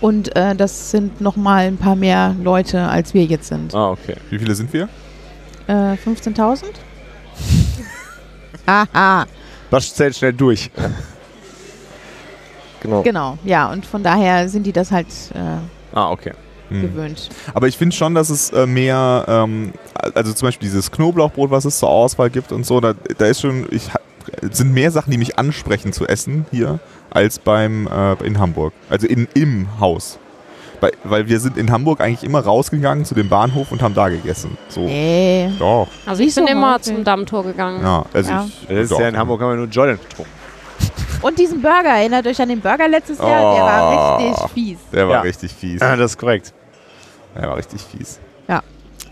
Und 0.00 0.34
äh, 0.36 0.54
das 0.56 0.90
sind 0.90 1.20
nochmal 1.20 1.66
ein 1.66 1.76
paar 1.76 1.94
mehr 1.96 2.34
Leute, 2.42 2.80
als 2.88 3.14
wir 3.14 3.24
jetzt 3.24 3.48
sind. 3.48 3.74
Ah, 3.74 3.90
okay. 3.90 4.16
Wie 4.30 4.38
viele 4.38 4.54
sind 4.54 4.72
wir? 4.72 4.88
Äh, 5.68 5.92
15.000? 5.94 6.64
Haha, 8.66 9.26
Was 9.70 9.94
zählt 9.94 10.16
schnell 10.16 10.32
durch? 10.32 10.70
genau. 12.80 13.02
genau. 13.02 13.38
Ja, 13.44 13.70
und 13.70 13.86
von 13.86 14.02
daher 14.02 14.48
sind 14.48 14.64
die 14.64 14.72
das 14.72 14.90
halt 14.90 15.06
äh, 15.34 15.96
Ah, 15.96 16.10
okay. 16.10 16.32
Hm. 16.68 16.82
gewöhnt. 16.82 17.28
Aber 17.54 17.68
ich 17.68 17.76
finde 17.76 17.94
schon, 17.94 18.14
dass 18.14 18.30
es 18.30 18.50
äh, 18.50 18.66
mehr, 18.66 19.24
ähm, 19.28 19.72
also 20.14 20.32
zum 20.32 20.46
Beispiel 20.48 20.68
dieses 20.68 20.90
Knoblauchbrot, 20.90 21.50
was 21.50 21.64
es 21.66 21.78
zur 21.78 21.90
Auswahl 21.90 22.30
gibt 22.30 22.50
und 22.52 22.64
so, 22.64 22.80
da, 22.80 22.94
da 23.18 23.26
ist 23.26 23.40
schon, 23.42 23.66
ich, 23.70 23.88
sind 24.50 24.72
mehr 24.72 24.90
Sachen, 24.90 25.10
die 25.10 25.18
mich 25.18 25.38
ansprechen 25.38 25.92
zu 25.92 26.06
essen 26.06 26.46
hier, 26.50 26.78
als 27.10 27.38
beim 27.38 27.86
äh, 27.86 28.14
in 28.24 28.38
Hamburg. 28.38 28.72
Also 28.90 29.06
in, 29.06 29.28
im 29.34 29.68
Haus. 29.80 30.18
Weil, 30.80 30.92
weil 31.04 31.28
wir 31.28 31.38
sind 31.38 31.56
in 31.58 31.70
Hamburg 31.70 32.00
eigentlich 32.00 32.24
immer 32.24 32.40
rausgegangen 32.40 33.04
zu 33.04 33.14
dem 33.14 33.28
Bahnhof 33.28 33.70
und 33.70 33.82
haben 33.82 33.94
da 33.94 34.08
gegessen. 34.08 34.58
So. 34.68 34.80
Nee. 34.80 35.50
Doch. 35.58 35.86
Also 36.06 36.22
ich 36.24 36.34
bin 36.34 36.46
immer 36.48 36.80
zum 36.82 37.04
Dammtor 37.04 37.44
gegangen. 37.44 37.82
Ja, 37.82 38.04
also 38.12 38.30
Ja. 38.30 38.44
ich. 38.48 38.66
Das 38.66 38.76
ist 38.78 38.92
doch. 38.92 38.98
ja 39.00 39.08
in 39.08 39.16
Hamburg 39.16 39.40
haben 39.42 39.50
wir 39.50 39.56
nur 39.56 39.68
Jordan 39.68 39.98
getrunken. 40.08 40.32
Und 41.22 41.38
diesen 41.38 41.62
Burger, 41.62 41.90
erinnert 41.90 42.26
euch 42.26 42.40
an 42.42 42.48
den 42.48 42.60
Burger 42.60 42.88
letztes 42.88 43.18
Jahr? 43.18 43.28
Der 43.28 43.62
Oh. 43.62 43.66
war 43.66 44.18
richtig 44.18 44.50
fies. 44.54 44.78
Der 44.92 45.06
war 45.06 45.14
Ja. 45.14 45.20
richtig 45.20 45.52
fies. 45.52 45.80
Ah, 45.80 45.94
das 45.94 46.12
ist 46.12 46.18
korrekt. 46.18 46.52
Der 47.36 47.48
war 47.48 47.56
richtig 47.56 47.80
fies. 47.80 48.18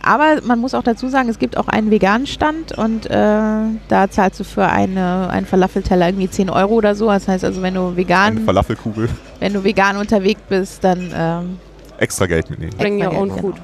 Aber 0.03 0.41
man 0.45 0.59
muss 0.59 0.75
auch 0.75 0.83
dazu 0.83 1.09
sagen, 1.09 1.29
es 1.29 1.39
gibt 1.39 1.57
auch 1.57 1.69
einen 1.69 1.91
veganen 1.91 2.27
Stand 2.27 2.77
und 2.77 3.07
äh, 3.07 3.11
da 3.11 4.11
zahlst 4.11 4.41
du 4.41 4.45
für 4.45 4.67
eine, 4.67 5.29
einen 5.31 5.47
Falafelteller 5.47 6.09
irgendwie 6.09 6.31
10 6.31 6.49
Euro 6.49 6.75
oder 6.75 6.95
so. 6.95 7.09
Das 7.09 7.29
heißt 7.29 7.45
also, 7.45 7.61
wenn 7.63 7.75
du 7.75 7.89
Eine 7.89 7.97
vegan, 7.97 8.39
Falafelkugel. 8.45 9.09
wenn 9.41 9.53
du 9.53 9.63
vegan 9.63 9.97
unterwegs 9.97 10.41
bist, 10.49 10.83
dann 10.85 11.13
ähm, 11.15 11.59
Extra 11.99 12.27
Geld 12.27 12.49
mitnehmen. 12.49 12.73
Bring 12.79 13.05
your 13.05 13.13
own 13.15 13.31
food. 13.31 13.57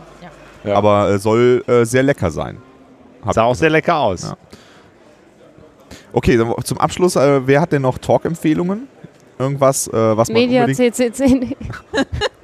Ja. 0.63 0.75
Aber 0.75 1.11
äh, 1.11 1.19
soll 1.19 1.65
äh, 1.67 1.85
sehr 1.85 2.03
lecker 2.03 2.31
sein. 2.31 2.59
Hab 3.25 3.35
Sah 3.35 3.43
auch 3.45 3.53
gesagt. 3.53 3.61
sehr 3.61 3.71
lecker 3.71 3.97
aus. 3.97 4.23
Ja. 4.23 4.37
Okay, 6.13 6.37
dann 6.37 6.53
zum 6.65 6.79
Abschluss, 6.79 7.17
äh, 7.17 7.47
wer 7.47 7.61
hat 7.61 7.73
denn 7.73 7.83
noch 7.83 7.97
Talk-Empfehlungen? 7.99 8.89
Irgendwas, 9.39 9.89
äh, 9.89 10.17
was 10.17 10.29
man 10.29 10.35
Media 10.35 10.65
unbedingt... 10.65 10.95
CCC. 10.95 11.57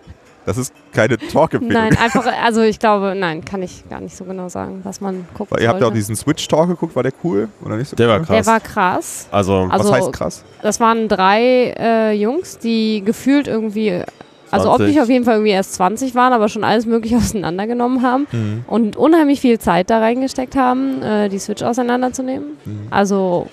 Das 0.44 0.58
ist 0.58 0.72
keine 0.92 1.18
Talk-Empfehlung. 1.18 1.82
Nein, 1.84 1.96
einfach, 2.02 2.26
also 2.42 2.62
ich 2.62 2.78
glaube, 2.78 3.14
nein, 3.16 3.44
kann 3.44 3.62
ich 3.62 3.88
gar 3.88 4.00
nicht 4.00 4.16
so 4.16 4.24
genau 4.24 4.48
sagen, 4.48 4.80
was 4.82 5.00
man 5.00 5.24
gucken 5.34 5.56
Ihr 5.60 5.68
habt 5.68 5.80
ja 5.80 5.86
auch 5.86 5.92
diesen 5.92 6.16
Switch-Talk 6.16 6.68
geguckt, 6.68 6.96
war 6.96 7.02
der 7.04 7.12
cool 7.22 7.48
oder 7.64 7.76
nicht 7.76 7.88
so 7.88 7.96
Der 7.96 8.08
war 8.08 8.18
cool? 8.18 8.26
krass. 8.26 8.36
Der 8.44 8.46
war 8.52 8.60
krass. 8.60 9.28
Also, 9.30 9.68
Also- 9.70 9.90
Was 9.90 9.96
heißt 9.98 10.12
krass? 10.12 10.44
Das 10.62 10.80
waren 10.80 11.08
drei 11.08 11.74
äh, 11.78 12.12
Jungs, 12.14 12.58
die 12.58 13.02
gefühlt 13.04 13.46
irgendwie, 13.46 14.02
also 14.50 14.66
20. 14.68 14.86
optisch 14.88 15.02
auf 15.02 15.08
jeden 15.08 15.24
Fall 15.24 15.34
irgendwie 15.34 15.52
erst 15.52 15.74
20 15.74 16.14
waren, 16.14 16.32
aber 16.32 16.48
schon 16.48 16.64
alles 16.64 16.86
mögliche 16.86 17.16
auseinandergenommen 17.18 18.02
haben 18.02 18.26
Mhm. 18.32 18.64
und 18.66 18.96
unheimlich 18.96 19.40
viel 19.40 19.58
Zeit 19.60 19.90
da 19.90 19.98
reingesteckt 20.00 20.56
haben, 20.56 21.02
äh, 21.02 21.28
die 21.28 21.38
Switch 21.38 21.62
auseinanderzunehmen. 21.62 22.58
Mhm. 22.64 22.86
Also 22.90 23.48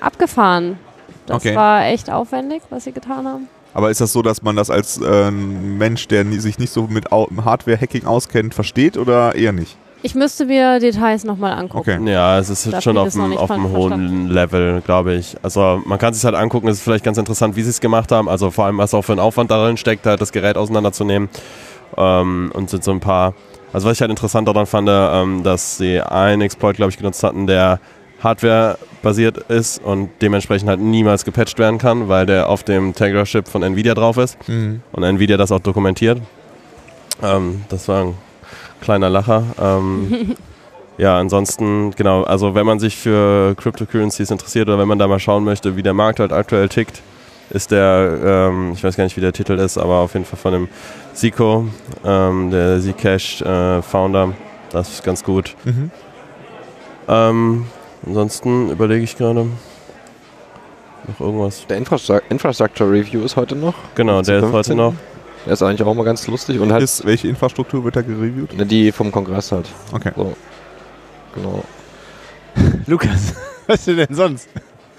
abgefahren. 0.00 0.78
Das 1.26 1.36
Okay. 1.36 1.54
war 1.56 1.86
echt 1.86 2.10
aufwendig, 2.10 2.62
was 2.70 2.84
sie 2.84 2.92
getan 2.92 3.26
haben. 3.26 3.48
Aber 3.74 3.90
ist 3.90 4.00
das 4.00 4.12
so, 4.12 4.22
dass 4.22 4.42
man 4.42 4.56
das 4.56 4.70
als 4.70 4.98
äh, 4.98 5.30
Mensch, 5.30 6.08
der 6.08 6.24
sich 6.40 6.58
nicht 6.58 6.72
so 6.72 6.86
mit 6.88 7.10
Hardware-Hacking 7.10 8.06
auskennt, 8.06 8.54
versteht 8.54 8.96
oder 8.96 9.34
eher 9.34 9.52
nicht? 9.52 9.76
Ich 10.02 10.14
müsste 10.14 10.44
mir 10.44 10.80
Details 10.80 11.24
nochmal 11.24 11.54
angucken. 11.54 12.02
Okay. 12.02 12.12
Ja, 12.12 12.38
es 12.38 12.50
ist 12.50 12.70
Da 12.70 12.80
schon 12.82 12.98
auf 12.98 13.16
einem 13.16 13.38
hohen 13.70 13.88
verstanden. 13.88 14.28
Level, 14.28 14.82
glaube 14.82 15.14
ich. 15.14 15.34
Also 15.42 15.82
man 15.86 15.98
kann 15.98 16.12
sich 16.12 16.22
halt 16.24 16.34
angucken, 16.34 16.68
es 16.68 16.76
ist 16.76 16.82
vielleicht 16.82 17.04
ganz 17.04 17.16
interessant, 17.16 17.56
wie 17.56 17.62
sie 17.62 17.70
es 17.70 17.80
gemacht 17.80 18.12
haben. 18.12 18.28
Also 18.28 18.50
vor 18.50 18.66
allem, 18.66 18.76
was 18.76 18.92
auch 18.92 19.00
für 19.00 19.14
ein 19.14 19.18
Aufwand 19.18 19.50
darin 19.50 19.78
steckt, 19.78 20.04
halt 20.06 20.20
das 20.20 20.30
Gerät 20.30 20.58
auseinanderzunehmen. 20.58 21.30
Ähm, 21.96 22.52
und 22.54 22.68
sind 22.68 22.84
so 22.84 22.90
ein 22.90 23.00
paar. 23.00 23.34
Also 23.72 23.88
was 23.88 23.96
ich 23.96 24.00
halt 24.02 24.10
interessant 24.10 24.46
daran 24.46 24.66
fand, 24.66 24.88
ähm, 24.90 25.42
dass 25.42 25.78
sie 25.78 26.00
einen 26.00 26.42
Exploit, 26.42 26.76
glaube 26.76 26.90
ich, 26.90 26.98
genutzt 26.98 27.22
hatten, 27.24 27.46
der 27.46 27.80
Hardware-basiert 28.24 29.38
ist 29.50 29.82
und 29.84 30.10
dementsprechend 30.22 30.68
halt 30.68 30.80
niemals 30.80 31.24
gepatcht 31.24 31.58
werden 31.58 31.78
kann, 31.78 32.08
weil 32.08 32.26
der 32.26 32.48
auf 32.48 32.62
dem 32.64 32.94
Tegra-Chip 32.94 33.46
von 33.48 33.62
Nvidia 33.62 33.94
drauf 33.94 34.16
ist 34.16 34.36
Mhm. 34.48 34.80
und 34.92 35.02
Nvidia 35.04 35.36
das 35.36 35.52
auch 35.52 35.60
dokumentiert. 35.60 36.20
Ähm, 37.22 37.62
das 37.68 37.86
war 37.88 38.04
ein 38.04 38.14
kleiner 38.80 39.08
Lacher. 39.10 39.44
Ähm, 39.60 40.34
ja, 40.98 41.18
ansonsten, 41.18 41.92
genau, 41.92 42.22
also 42.24 42.54
wenn 42.54 42.66
man 42.66 42.80
sich 42.80 42.96
für 42.96 43.54
Cryptocurrencies 43.56 44.30
interessiert 44.30 44.68
oder 44.68 44.78
wenn 44.78 44.88
man 44.88 44.98
da 44.98 45.06
mal 45.06 45.20
schauen 45.20 45.44
möchte, 45.44 45.76
wie 45.76 45.82
der 45.82 45.94
Markt 45.94 46.18
halt 46.20 46.32
aktuell 46.32 46.68
tickt, 46.68 47.02
ist 47.50 47.70
der, 47.70 48.48
ähm, 48.50 48.72
ich 48.74 48.82
weiß 48.82 48.96
gar 48.96 49.04
nicht, 49.04 49.16
wie 49.16 49.20
der 49.20 49.32
Titel 49.34 49.52
ist, 49.58 49.76
aber 49.76 49.96
auf 49.98 50.14
jeden 50.14 50.24
Fall 50.24 50.38
von 50.38 50.52
dem 50.52 50.68
Zico, 51.12 51.66
ähm, 52.04 52.50
der 52.50 52.80
Zcash 52.80 53.42
äh, 53.42 53.82
Founder, 53.82 54.32
das 54.70 54.88
ist 54.88 55.04
ganz 55.04 55.22
gut. 55.22 55.54
Mhm. 55.64 55.90
Ähm, 57.06 57.66
ansonsten 58.06 58.70
überlege 58.70 59.04
ich 59.04 59.16
gerade 59.16 59.46
noch 61.08 61.20
irgendwas. 61.20 61.66
Der 61.66 61.76
Infrastru 61.76 62.18
Infrastructure 62.30 62.90
Review 62.90 63.22
ist 63.24 63.36
heute 63.36 63.54
noch. 63.56 63.74
Genau, 63.94 64.22
der 64.22 64.38
ist 64.38 64.44
heute 64.44 64.52
15.. 64.52 64.76
noch. 64.76 64.94
Der 65.44 65.52
ist 65.52 65.62
eigentlich 65.62 65.82
auch 65.82 65.94
mal 65.94 66.04
ganz 66.04 66.26
lustig 66.26 66.58
und 66.58 66.72
halt 66.72 66.82
Ist, 66.82 67.04
welche 67.04 67.28
Infrastruktur 67.28 67.84
wird 67.84 67.96
da 67.96 68.00
gereviewt? 68.02 68.56
ne, 68.56 68.64
die 68.64 68.90
vom 68.92 69.12
Kongress 69.12 69.52
halt. 69.52 69.68
Okay. 69.92 70.12
So. 70.16 70.34
Genau. 71.34 71.62
Lukas, 72.86 73.34
was 73.66 73.84
denn 73.84 73.96
denn 73.98 74.06
sonst? 74.14 74.48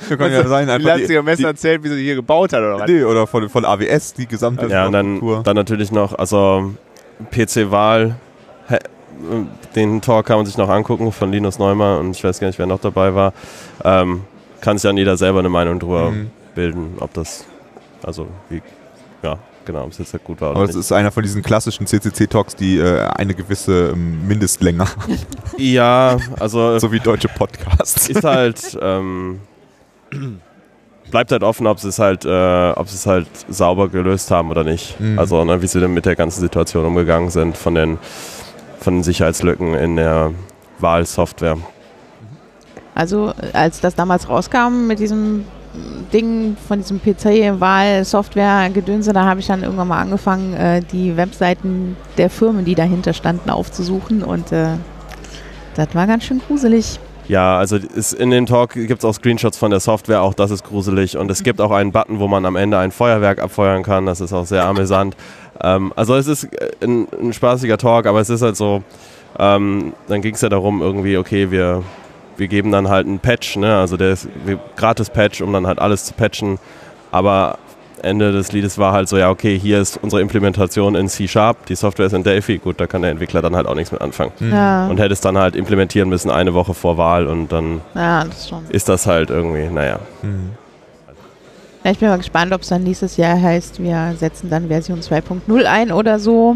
Wir 0.08 0.18
können 0.18 0.34
ja 0.34 0.46
sein, 0.48 0.68
Die 0.68 0.74
einfach 0.74 0.88
Leipziger 0.90 1.24
Messe 1.24 1.48
erzählt, 1.48 1.84
wie 1.84 1.88
sie 1.88 2.04
hier 2.04 2.16
gebaut 2.16 2.52
hat, 2.54 2.60
oder 2.60 2.80
was? 2.80 2.90
Nee, 2.90 3.04
oder 3.04 3.26
von, 3.26 3.48
von 3.50 3.66
AWS, 3.66 4.14
die 4.14 4.28
gesamte 4.28 4.68
Ja, 4.68 4.86
und 4.86 4.92
dann, 4.92 5.06
Infrastruktur. 5.16 5.44
dann 5.44 5.56
natürlich 5.56 5.92
noch, 5.92 6.14
also 6.20 6.74
PC-Wahl, 7.32 8.16
den 9.76 10.02
Talk 10.02 10.26
kann 10.26 10.38
man 10.38 10.46
sich 10.46 10.58
noch 10.58 10.70
angucken 10.70 11.12
von 11.12 11.32
Linus 11.32 11.60
Neumann 11.60 12.00
und 12.00 12.12
ich 12.12 12.24
weiß 12.24 12.40
gar 12.40 12.48
nicht, 12.48 12.60
wer 12.60 12.66
noch 12.68 12.80
dabei 12.80 13.14
war. 13.16 13.34
Ähm, 13.84 14.22
kann 14.62 14.78
sich 14.78 14.88
dann 14.88 14.98
jeder 14.98 15.18
selber 15.18 15.40
eine 15.40 15.50
Meinung 15.50 15.80
drüber 15.80 16.12
Mhm. 16.12 16.32
bilden, 16.56 16.94
ob 17.00 17.14
das, 17.14 17.46
also 18.04 18.28
wie, 18.50 18.62
ja, 19.24 19.38
genau, 19.66 19.84
ob 19.84 19.92
es 19.92 19.98
jetzt 20.00 20.14
halt 20.14 20.24
gut 20.24 20.40
war 20.42 20.52
oder 20.52 20.62
Aber 20.62 20.70
es 20.70 20.76
ist 20.76 20.92
einer 20.92 21.12
von 21.12 21.24
diesen 21.24 21.42
klassischen 21.44 21.86
CCC-Talks, 21.88 22.56
die 22.56 22.78
äh, 22.78 23.00
eine 23.16 23.34
gewisse 23.34 23.90
ähm, 23.94 24.28
Mindestlänge 24.28 24.80
haben, 24.86 25.18
Ja, 25.58 26.18
also 26.40 26.78
so 26.80 26.92
wie 26.92 27.00
deutsche 27.00 27.28
Podcasts. 27.30 28.08
ist 28.10 28.24
halt, 28.24 28.78
ähm, 28.82 29.40
bleibt 31.12 31.32
halt 31.32 31.44
offen, 31.44 31.68
ob 31.68 31.80
sie 31.80 31.90
es 31.90 32.00
halt, 32.00 32.26
äh, 32.26 32.72
ob 32.76 32.88
sie 32.90 32.96
es 32.96 33.06
halt 33.06 33.28
sauber 33.50 33.90
gelöst 33.90 34.32
haben 34.32 34.50
oder 34.50 34.64
nicht. 34.64 35.00
Mhm. 35.00 35.20
Also 35.20 35.44
ne, 35.46 35.62
wie 35.62 35.68
sie 35.68 35.80
denn 35.80 35.94
mit 35.94 36.06
der 36.06 36.16
ganzen 36.16 36.42
Situation 36.42 36.86
umgegangen 36.86 37.30
sind 37.30 37.58
von 37.58 37.76
den, 37.76 37.98
von 38.80 39.04
Sicherheitslücken 39.04 39.74
in 39.74 39.96
der 39.96 40.34
Wahlsoftware. 40.80 41.58
Also 42.94 43.34
als 43.54 43.80
das 43.82 43.96
damals 43.96 44.30
rauskam 44.30 44.86
mit 44.88 45.00
diesem 45.00 45.46
Ding 46.14 46.56
von 46.68 46.78
diesem 46.80 47.02
PC-Wahl-Software-Gedönse, 47.02 49.12
da 49.12 49.26
habe 49.26 49.42
ich 49.42 49.48
dann 49.48 49.64
irgendwann 49.64 49.90
mal 49.90 50.02
angefangen, 50.02 50.54
äh, 50.54 50.82
die 50.82 51.18
Webseiten 51.18 51.98
der 52.18 52.30
Firmen, 52.30 52.64
die 52.64 52.76
dahinter 52.76 53.12
standen, 53.14 53.50
aufzusuchen 53.50 54.24
und 54.24 54.54
äh, 54.54 54.78
das 55.76 55.94
war 55.94 56.08
ganz 56.08 56.24
schön 56.24 56.42
gruselig. 56.48 57.00
Ja, 57.28 57.58
also 57.58 57.78
in 58.20 58.30
dem 58.30 58.46
Talk 58.46 58.74
gibt 58.74 59.00
es 59.00 59.06
auch 59.06 59.14
Screenshots 59.14 59.58
von 59.58 59.72
der 59.72 59.80
Software, 59.80 60.22
auch 60.22 60.36
das 60.36 60.52
ist 60.52 60.64
gruselig. 60.64 61.18
Und 61.18 61.32
es 61.32 61.42
gibt 61.42 61.60
auch 61.60 61.72
einen 61.72 61.92
Button, 61.92 62.20
wo 62.20 62.28
man 62.28 62.46
am 62.46 62.56
Ende 62.56 62.78
ein 62.78 62.92
Feuerwerk 62.92 63.42
abfeuern 63.42 63.82
kann. 63.82 64.06
Das 64.06 64.22
ist 64.22 64.32
auch 64.32 64.46
sehr 64.46 64.64
amüsant. 64.66 65.16
Ähm, 65.62 65.92
also 65.96 66.16
es 66.16 66.28
ist 66.28 66.44
äh, 66.54 66.72
ein, 66.84 67.08
ein, 67.20 67.34
spaßiger 67.34 67.78
Talk, 67.78 68.06
aber 68.06 68.20
es 68.20 68.30
ist 68.30 68.42
halt 68.42 68.56
so, 68.56 68.84
ähm, 69.40 69.94
dann 70.08 70.22
ging 70.22 70.36
es 70.36 70.42
ja 70.42 70.50
darum, 70.50 70.82
irgendwie, 70.82 71.18
okay, 71.18 71.50
wir, 71.50 71.82
wir 72.38 72.48
geben 72.48 72.72
dann 72.72 72.90
halt 72.90 73.08
einen 73.08 73.20
Patch, 73.20 73.56
ne? 73.58 73.76
also 73.78 73.98
der 73.98 74.12
ist 74.12 74.28
gratis 74.76 75.10
Patch, 75.10 75.42
um 75.42 75.52
dann 75.52 75.66
halt 75.66 75.80
alles 75.80 76.06
zu 76.06 76.14
patchen. 76.14 76.60
Aber 77.12 77.58
Ende 78.04 78.32
des 78.32 78.52
Liedes 78.52 78.78
war 78.78 78.94
halt 78.94 79.08
so, 79.10 79.18
ja, 79.18 79.30
okay, 79.30 79.58
hier 79.58 79.80
ist 79.80 79.98
unsere 80.02 80.22
Implementation 80.22 80.96
in 80.96 81.08
C-Sharp, 81.08 81.66
die 81.68 81.76
Software 81.76 82.08
ist 82.08 82.14
in 82.14 82.24
Delphi, 82.24 82.58
gut, 82.58 82.80
da 82.80 82.88
kann 82.88 83.02
der 83.02 83.12
Entwickler 83.12 83.42
dann 83.42 83.56
halt 83.56 83.68
auch 83.68 83.76
nichts 83.76 83.92
mit 83.92 84.02
anfangen. 84.02 84.32
Mhm. 84.40 84.52
Ja. 84.52 84.88
Und 84.88 85.00
hätte 85.00 85.14
es 85.14 85.22
dann 85.22 85.38
halt 85.38 85.56
implementieren 85.56 86.10
müssen 86.10 86.30
eine 86.30 86.54
Woche 86.54 86.74
vor 86.74 86.98
Wahl 86.98 87.28
und 87.28 87.52
dann 87.52 87.82
ja, 87.94 88.24
das 88.24 88.52
ist 88.70 88.90
das 88.90 89.08
halt 89.08 89.30
irgendwie, 89.30 89.68
naja. 89.68 90.00
Mhm. 90.22 90.52
Ja, 91.84 91.92
ich 91.92 92.00
bin 92.00 92.10
mal 92.10 92.18
gespannt, 92.18 92.52
ob 92.52 92.62
es 92.62 92.70
dann 92.70 92.82
nächstes 92.84 93.16
Jahr 93.16 93.40
heißt, 93.40 93.82
wir 93.82 94.16
setzen 94.18 94.50
dann 94.50 94.70
Version 94.70 95.02
2.0 95.02 95.66
ein 95.66 95.92
oder 95.92 96.18
so. 96.18 96.56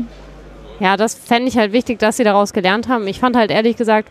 Ja, 0.79 0.97
das 0.97 1.13
fände 1.13 1.49
ich 1.49 1.57
halt 1.57 1.71
wichtig, 1.71 1.99
dass 1.99 2.17
sie 2.17 2.23
daraus 2.23 2.51
gelernt 2.51 2.87
haben. 2.87 3.05
Ich 3.07 3.19
fand 3.19 3.35
halt 3.35 3.51
ehrlich 3.51 3.75
gesagt, 3.75 4.09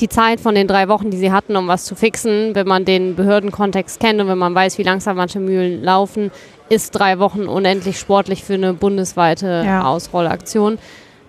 die 0.00 0.08
Zeit 0.08 0.40
von 0.40 0.54
den 0.54 0.66
drei 0.66 0.88
Wochen, 0.88 1.10
die 1.10 1.16
sie 1.16 1.32
hatten, 1.32 1.56
um 1.56 1.68
was 1.68 1.84
zu 1.84 1.94
fixen, 1.94 2.54
wenn 2.54 2.66
man 2.66 2.84
den 2.84 3.14
Behördenkontext 3.14 4.00
kennt 4.00 4.20
und 4.20 4.28
wenn 4.28 4.38
man 4.38 4.54
weiß, 4.54 4.78
wie 4.78 4.82
langsam 4.82 5.16
manche 5.16 5.40
Mühlen 5.40 5.82
laufen, 5.82 6.30
ist 6.68 6.92
drei 6.92 7.18
Wochen 7.18 7.42
unendlich 7.46 7.98
sportlich 7.98 8.44
für 8.44 8.54
eine 8.54 8.72
bundesweite 8.72 9.62
ja. 9.64 9.84
Ausrollaktion. 9.84 10.78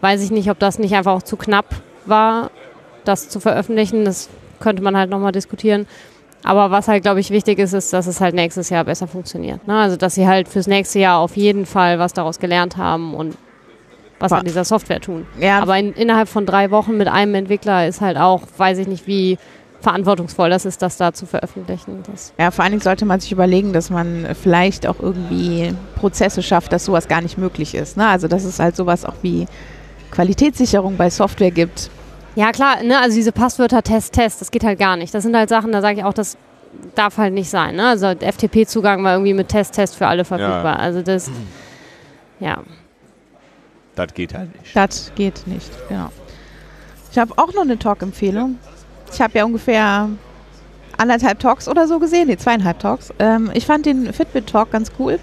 Weiß 0.02 0.24
ich 0.24 0.32
nicht, 0.32 0.50
ob 0.50 0.60
das 0.60 0.80
nicht 0.80 0.96
einfach 0.96 1.14
auch 1.14 1.24
zu 1.24 1.38
knapp 1.38 1.66
war, 2.06 2.52
das 3.04 3.30
zu 3.30 3.40
veröffentlichen. 3.40 4.06
Das 4.06 4.30
könnte 4.60 4.82
man 4.82 4.98
halt 4.98 5.10
nochmal 5.10 5.32
diskutieren. 5.32 5.88
Aber 6.44 6.72
was 6.72 6.88
halt, 6.88 7.04
glaube 7.04 7.20
ich, 7.20 7.30
wichtig 7.30 7.60
ist, 7.60 7.74
ist, 7.74 7.94
dass 7.94 8.08
es 8.08 8.20
halt 8.20 8.36
nächstes 8.36 8.70
Jahr 8.70 8.84
besser 8.84 9.08
funktioniert. 9.08 9.66
Ne? 9.66 9.78
Also, 9.78 9.96
dass 9.96 10.16
sie 10.16 10.28
halt 10.28 10.50
fürs 10.50 10.68
nächste 10.68 11.00
Jahr 11.00 11.20
auf 11.20 11.38
jeden 11.38 11.66
Fall 11.66 12.00
was 12.00 12.14
daraus 12.14 12.40
gelernt 12.40 12.76
haben 12.76 13.14
und 13.14 13.38
was 14.24 14.32
an 14.32 14.46
dieser 14.46 14.64
Software 14.64 15.00
tun. 15.00 15.26
Ja. 15.40 15.60
Aber 15.62 15.78
in, 15.78 15.94
innerhalb 15.94 16.30
von 16.30 16.46
drei 16.46 16.72
Wochen 16.72 16.98
mit 16.98 17.08
einem 17.08 17.36
Entwickler 17.36 17.88
ist 17.88 18.02
halt 18.02 18.18
auch, 18.18 18.42
weiß 18.58 18.78
ich 18.80 18.88
nicht, 18.88 19.08
wie 19.08 19.38
verantwortungsvoll 19.82 20.50
das 20.50 20.66
ist, 20.66 20.82
das 20.82 20.98
da 20.98 21.14
zu 21.14 21.26
veröffentlichen. 21.26 22.04
Das 22.10 22.34
ja, 22.40 22.52
vor 22.52 22.64
allen 22.64 22.72
Dingen 22.72 22.82
sollte 22.82 23.06
man 23.06 23.20
sich 23.20 23.32
überlegen, 23.32 23.74
dass 23.74 23.90
man 23.90 24.28
vielleicht 24.42 24.88
auch 24.88 25.00
irgendwie 25.00 25.74
Prozesse 25.96 26.42
schafft, 26.42 26.72
dass 26.72 26.86
sowas 26.86 27.08
gar 27.08 27.22
nicht 27.22 27.38
möglich 27.38 27.76
ist. 27.76 27.98
Ne? 27.98 28.08
Also, 28.08 28.28
dass 28.28 28.46
es 28.46 28.60
halt 28.60 28.78
sowas 28.78 29.04
auch 29.04 29.16
wie 29.22 29.46
Qualitätssicherung 30.12 30.96
bei 30.96 31.10
Software 31.10 31.52
gibt 31.52 31.90
ja, 32.36 32.52
klar, 32.52 32.82
ne, 32.84 33.00
also 33.00 33.16
diese 33.16 33.32
Passwörter 33.32 33.84
Test, 33.84 34.14
Test, 34.14 34.42
das 34.42 34.50
geht 34.50 34.64
halt 34.64 34.80
gar 34.80 34.98
nicht. 34.98 35.14
Das 35.14 35.24
sind 35.24 35.36
halt 35.36 35.50
Sachen, 35.50 35.72
da 35.72 35.82
sage 35.82 36.00
ich 36.00 36.04
auch, 36.04 36.14
das 36.14 36.38
darf 36.96 37.18
halt 37.18 37.34
nicht 37.34 37.50
sein. 37.50 37.76
Ne? 37.76 37.88
Also 37.88 38.08
FTP-Zugang 38.08 39.04
war 39.04 39.14
irgendwie 39.14 39.34
mit 39.34 39.50
Test, 39.50 39.76
Test 39.76 39.96
für 39.96 40.08
alle 40.08 40.26
verfügbar. 40.26 40.78
Ja. 40.78 40.80
Also 40.80 41.02
das, 41.02 41.30
ja. 42.40 42.60
Das 43.96 44.14
geht 44.14 44.34
halt 44.34 44.60
nicht. 44.60 44.76
Das 44.76 45.12
geht 45.16 45.46
nicht, 45.46 45.72
genau. 45.88 46.10
Ich 47.12 47.18
habe 47.18 47.34
auch 47.38 47.54
noch 47.54 47.62
eine 47.62 47.78
Talk-Empfehlung. 47.78 48.58
Ich 49.12 49.22
habe 49.22 49.38
ja 49.38 49.46
ungefähr 49.46 50.10
anderthalb 50.98 51.40
Talks 51.40 51.68
oder 51.68 51.88
so 51.88 52.00
gesehen, 52.00 52.28
nee, 52.28 52.38
zweieinhalb 52.38 52.80
Talks. 52.80 53.14
Ähm, 53.20 53.52
ich 53.54 53.66
fand 53.66 53.86
den 53.86 54.12
Fitbit-Talk 54.12 54.72
ganz 54.72 54.92
cool. 55.00 55.20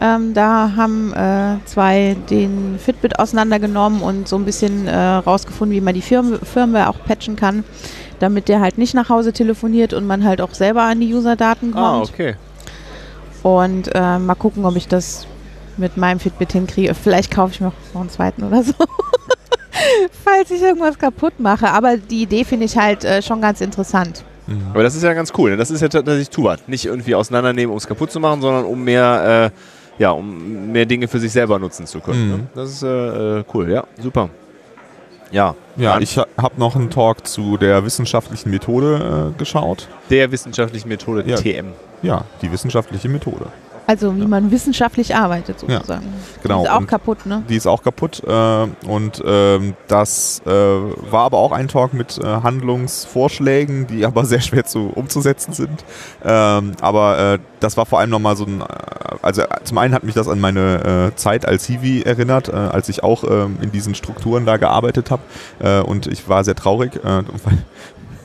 Ähm, 0.00 0.34
da 0.34 0.72
haben 0.74 1.12
äh, 1.12 1.64
zwei 1.66 2.16
den 2.30 2.78
Fitbit 2.78 3.18
auseinandergenommen 3.18 4.02
und 4.02 4.26
so 4.26 4.36
ein 4.36 4.44
bisschen 4.44 4.88
äh, 4.88 4.96
rausgefunden, 4.96 5.76
wie 5.76 5.80
man 5.80 5.94
die 5.94 6.02
Firm 6.02 6.38
Firmware 6.42 6.88
auch 6.88 7.04
patchen 7.04 7.36
kann, 7.36 7.62
damit 8.18 8.48
der 8.48 8.60
halt 8.60 8.78
nicht 8.78 8.94
nach 8.94 9.10
Hause 9.10 9.32
telefoniert 9.32 9.92
und 9.92 10.06
man 10.06 10.24
halt 10.24 10.40
auch 10.40 10.54
selber 10.54 10.82
an 10.82 11.00
die 11.00 11.14
User-Daten 11.14 11.74
ah, 11.74 11.80
kommt. 11.80 12.08
Ah, 12.08 12.12
okay. 12.12 12.34
Und 13.42 13.94
äh, 13.94 14.18
mal 14.18 14.34
gucken, 14.34 14.64
ob 14.64 14.76
ich 14.76 14.88
das 14.88 15.26
mit 15.76 15.96
meinem 15.96 16.20
Fitbit 16.20 16.52
hinkriege. 16.52 16.94
Vielleicht 16.94 17.30
kaufe 17.30 17.52
ich 17.52 17.60
mir 17.60 17.72
noch 17.94 18.00
einen 18.00 18.10
zweiten 18.10 18.44
oder 18.44 18.62
so. 18.62 18.74
Falls 20.24 20.50
ich 20.50 20.62
irgendwas 20.62 20.98
kaputt 20.98 21.38
mache. 21.38 21.68
Aber 21.70 21.96
die 21.96 22.22
Idee 22.22 22.44
finde 22.44 22.66
ich 22.66 22.76
halt 22.76 23.04
äh, 23.04 23.22
schon 23.22 23.40
ganz 23.40 23.60
interessant. 23.60 24.24
Mhm. 24.46 24.66
Aber 24.70 24.82
das 24.82 24.94
ist 24.94 25.02
ja 25.02 25.12
ganz 25.14 25.32
cool. 25.36 25.50
Ne? 25.50 25.56
Das 25.56 25.70
ist 25.70 25.80
ja 25.80 25.88
tatsächlich 25.88 26.30
Tubat. 26.30 26.68
Nicht 26.68 26.84
irgendwie 26.84 27.14
auseinandernehmen, 27.14 27.70
um 27.70 27.78
es 27.78 27.86
kaputt 27.86 28.10
zu 28.10 28.20
machen, 28.20 28.40
sondern 28.40 28.64
um 28.64 28.82
mehr 28.82 29.50
äh, 29.52 29.58
ja, 29.98 30.10
um 30.10 30.72
mehr 30.72 30.86
Dinge 30.86 31.08
für 31.08 31.18
sich 31.18 31.32
selber 31.32 31.58
nutzen 31.58 31.86
zu 31.86 32.00
können. 32.00 32.28
Ne? 32.28 32.34
Mhm. 32.34 32.42
Ne? 32.42 32.48
Das 32.54 32.70
ist 32.70 32.82
äh, 32.82 33.38
äh, 33.38 33.44
cool, 33.54 33.70
ja, 33.70 33.84
super. 34.00 34.30
Ja, 35.30 35.54
ja 35.76 35.98
ich 35.98 36.18
habe 36.18 36.54
noch 36.56 36.76
einen 36.76 36.90
Talk 36.90 37.26
zu 37.26 37.56
der 37.56 37.84
wissenschaftlichen 37.84 38.50
Methode 38.50 39.32
äh, 39.32 39.38
geschaut. 39.38 39.88
Der 40.10 40.30
wissenschaftlichen 40.30 40.88
Methode 40.88 41.24
ja. 41.26 41.36
TM. 41.36 41.68
Ja, 42.02 42.24
die 42.42 42.50
wissenschaftliche 42.50 43.08
Methode. 43.08 43.46
Also 43.86 44.16
wie 44.16 44.22
ja. 44.22 44.28
man 44.28 44.50
wissenschaftlich 44.50 45.14
arbeitet 45.14 45.58
sozusagen. 45.58 46.06
Ja, 46.06 46.42
genau. 46.42 46.58
Die 46.60 46.64
ist 46.64 46.70
auch 46.70 46.78
und 46.78 46.86
kaputt, 46.86 47.26
ne? 47.26 47.42
Die 47.48 47.56
ist 47.56 47.66
auch 47.66 47.82
kaputt. 47.82 48.22
Äh, 48.24 48.88
und 48.88 49.22
ähm, 49.26 49.74
das 49.88 50.40
äh, 50.46 50.50
war 50.50 51.24
aber 51.24 51.38
auch 51.38 51.52
ein 51.52 51.68
Talk 51.68 51.92
mit 51.92 52.18
äh, 52.18 52.24
Handlungsvorschlägen, 52.24 53.88
die 53.88 54.06
aber 54.12 54.24
sehr 54.24 54.40
schwer 54.40 54.64
zu 54.64 54.90
umzusetzen 54.94 55.52
sind. 55.52 55.84
Ähm, 56.24 56.72
aber 56.80 57.34
äh, 57.34 57.38
das 57.60 57.76
war 57.76 57.86
vor 57.86 57.98
allem 57.98 58.10
nochmal 58.10 58.36
so 58.36 58.44
ein, 58.44 58.60
äh, 58.60 58.64
also 59.20 59.42
zum 59.64 59.78
einen 59.78 59.94
hat 59.94 60.04
mich 60.04 60.14
das 60.14 60.28
an 60.28 60.40
meine 60.40 61.10
äh, 61.12 61.16
Zeit 61.16 61.46
als 61.46 61.66
Hiwi 61.66 62.02
erinnert, 62.02 62.52
als 62.52 62.88
ich 62.88 63.02
auch 63.02 63.24
ähm, 63.24 63.58
in 63.60 63.72
diesen 63.72 63.94
Strukturen 63.94 64.46
da 64.46 64.56
gearbeitet 64.56 65.10
habe. 65.10 65.22
und 65.84 66.06
ich 66.06 66.28
war 66.28 66.44
sehr 66.44 66.54
traurig, 66.54 67.00
weil 67.04 67.58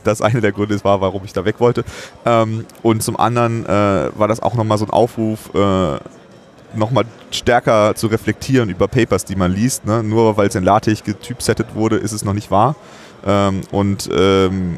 das 0.07 0.21
eine 0.21 0.41
der 0.41 0.51
Gründe 0.51 0.83
war, 0.83 1.01
warum 1.01 1.23
ich 1.25 1.33
da 1.33 1.45
weg 1.45 1.55
wollte. 1.59 1.83
Ähm, 2.25 2.65
und 2.83 3.03
zum 3.03 3.19
anderen 3.19 3.65
äh, 3.65 3.69
war 4.15 4.27
das 4.27 4.41
auch 4.41 4.55
nochmal 4.55 4.77
so 4.77 4.85
ein 4.85 4.91
Aufruf, 4.91 5.53
äh, 5.53 5.97
nochmal 6.75 7.05
stärker 7.31 7.95
zu 7.95 8.07
reflektieren 8.07 8.69
über 8.69 8.87
Papers, 8.87 9.25
die 9.25 9.35
man 9.35 9.51
liest. 9.53 9.85
Ne? 9.85 10.03
Nur 10.03 10.37
weil 10.37 10.47
es 10.47 10.55
in 10.55 10.63
LaTeX 10.63 11.03
getypsettet 11.03 11.75
wurde, 11.75 11.97
ist 11.97 12.11
es 12.11 12.23
noch 12.23 12.33
nicht 12.33 12.51
wahr. 12.51 12.75
Ähm, 13.25 13.61
und 13.71 14.09
ähm, 14.13 14.75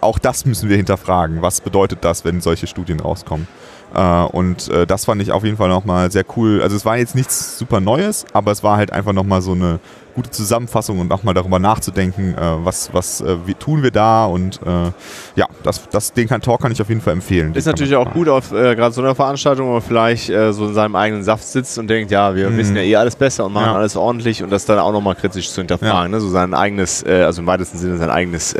auch 0.00 0.18
das 0.18 0.44
müssen 0.44 0.68
wir 0.68 0.76
hinterfragen. 0.76 1.42
Was 1.42 1.60
bedeutet 1.60 2.04
das, 2.04 2.24
wenn 2.24 2.40
solche 2.40 2.66
Studien 2.66 3.00
rauskommen? 3.00 3.48
Äh, 3.94 4.22
und 4.24 4.68
äh, 4.68 4.86
das 4.86 5.04
fand 5.04 5.22
ich 5.22 5.32
auf 5.32 5.44
jeden 5.44 5.56
Fall 5.56 5.68
nochmal 5.68 6.10
sehr 6.10 6.24
cool. 6.36 6.62
Also 6.62 6.76
es 6.76 6.84
war 6.84 6.96
jetzt 6.98 7.14
nichts 7.14 7.58
super 7.58 7.80
Neues, 7.80 8.24
aber 8.32 8.52
es 8.52 8.62
war 8.62 8.76
halt 8.76 8.92
einfach 8.92 9.12
nochmal 9.12 9.42
so 9.42 9.52
eine 9.52 9.80
gute 10.14 10.30
Zusammenfassung 10.30 10.98
und 10.98 11.12
auch 11.12 11.22
mal 11.22 11.34
darüber 11.34 11.58
nachzudenken, 11.58 12.34
äh, 12.34 12.64
was, 12.64 12.92
was 12.92 13.20
äh, 13.20 13.36
wie 13.46 13.54
tun 13.54 13.82
wir 13.82 13.90
da 13.90 14.24
und 14.26 14.60
äh, 14.62 14.90
ja, 15.36 15.46
das, 15.62 15.88
das, 15.90 16.12
den 16.12 16.28
kann, 16.28 16.40
Talk 16.40 16.60
kann 16.60 16.72
ich 16.72 16.80
auf 16.80 16.88
jeden 16.88 17.00
Fall 17.00 17.14
empfehlen. 17.14 17.54
Ist 17.54 17.66
natürlich 17.66 17.96
auch 17.96 18.12
gut 18.12 18.28
auf 18.28 18.52
äh, 18.52 18.74
gerade 18.74 18.92
so 18.92 19.00
einer 19.02 19.14
Veranstaltung, 19.14 19.68
wo 19.68 19.72
man 19.72 19.82
vielleicht 19.82 20.30
äh, 20.30 20.52
so 20.52 20.66
in 20.66 20.74
seinem 20.74 20.96
eigenen 20.96 21.22
Saft 21.22 21.44
sitzt 21.44 21.78
und 21.78 21.88
denkt, 21.88 22.10
ja, 22.10 22.34
wir 22.34 22.50
mhm. 22.50 22.56
wissen 22.56 22.76
ja 22.76 22.82
eh 22.82 22.96
alles 22.96 23.16
besser 23.16 23.46
und 23.46 23.52
machen 23.52 23.66
ja. 23.66 23.76
alles 23.76 23.96
ordentlich 23.96 24.42
und 24.42 24.50
das 24.50 24.64
dann 24.64 24.78
auch 24.78 24.92
nochmal 24.92 25.14
kritisch 25.14 25.50
zu 25.50 25.60
hinterfragen, 25.60 26.12
ja. 26.12 26.18
ne? 26.18 26.20
so 26.20 26.28
sein 26.28 26.54
eigenes, 26.54 27.04
also 27.04 27.40
im 27.40 27.46
weitesten 27.46 27.78
Sinne 27.78 27.96
sein 27.98 28.10
eigenes 28.10 28.54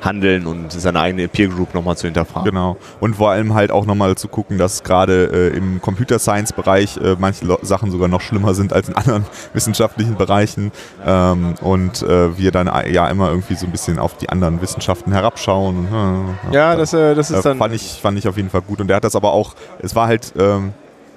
Handeln 0.00 0.46
und 0.46 0.72
seine 0.72 1.00
eigene 1.00 1.28
Peer 1.28 1.48
Group 1.48 1.74
nochmal 1.74 1.96
zu 1.96 2.06
hinterfragen. 2.06 2.50
Genau 2.50 2.76
und 3.00 3.16
vor 3.16 3.30
allem 3.30 3.54
halt 3.54 3.70
auch 3.70 3.86
nochmal 3.86 4.14
zu 4.16 4.28
gucken, 4.28 4.58
dass 4.58 4.82
gerade 4.82 5.24
im 5.24 5.80
Computer 5.80 6.18
Science 6.18 6.52
Bereich 6.52 6.98
manche 7.18 7.46
Sachen 7.62 7.90
sogar 7.90 8.08
noch 8.08 8.20
schlimmer 8.20 8.54
sind 8.54 8.72
als 8.72 8.88
in 8.88 8.96
anderen 8.96 9.24
wissenschaftlichen 9.52 10.16
Bereichen 10.16 10.72
ähm, 11.04 11.54
und 11.60 12.02
äh, 12.02 12.36
wir 12.36 12.50
dann 12.50 12.66
äh, 12.66 12.92
ja 12.92 13.08
immer 13.08 13.28
irgendwie 13.30 13.54
so 13.54 13.66
ein 13.66 13.72
bisschen 13.72 13.98
auf 13.98 14.16
die 14.16 14.28
anderen 14.28 14.60
Wissenschaften 14.60 15.12
herabschauen. 15.12 15.88
Äh, 16.50 16.54
ja, 16.54 16.76
das, 16.76 16.92
äh, 16.92 17.14
das 17.14 17.30
ist 17.30 17.44
dann. 17.44 17.58
Fand 17.58 17.74
ich, 17.74 17.98
fand 18.00 18.18
ich 18.18 18.28
auf 18.28 18.36
jeden 18.36 18.50
Fall 18.50 18.62
gut. 18.62 18.80
Und 18.80 18.88
der 18.88 18.96
hat 18.96 19.04
das 19.04 19.16
aber 19.16 19.32
auch, 19.32 19.54
es 19.80 19.94
war 19.94 20.06
halt. 20.06 20.32
Ähm, 20.38 20.72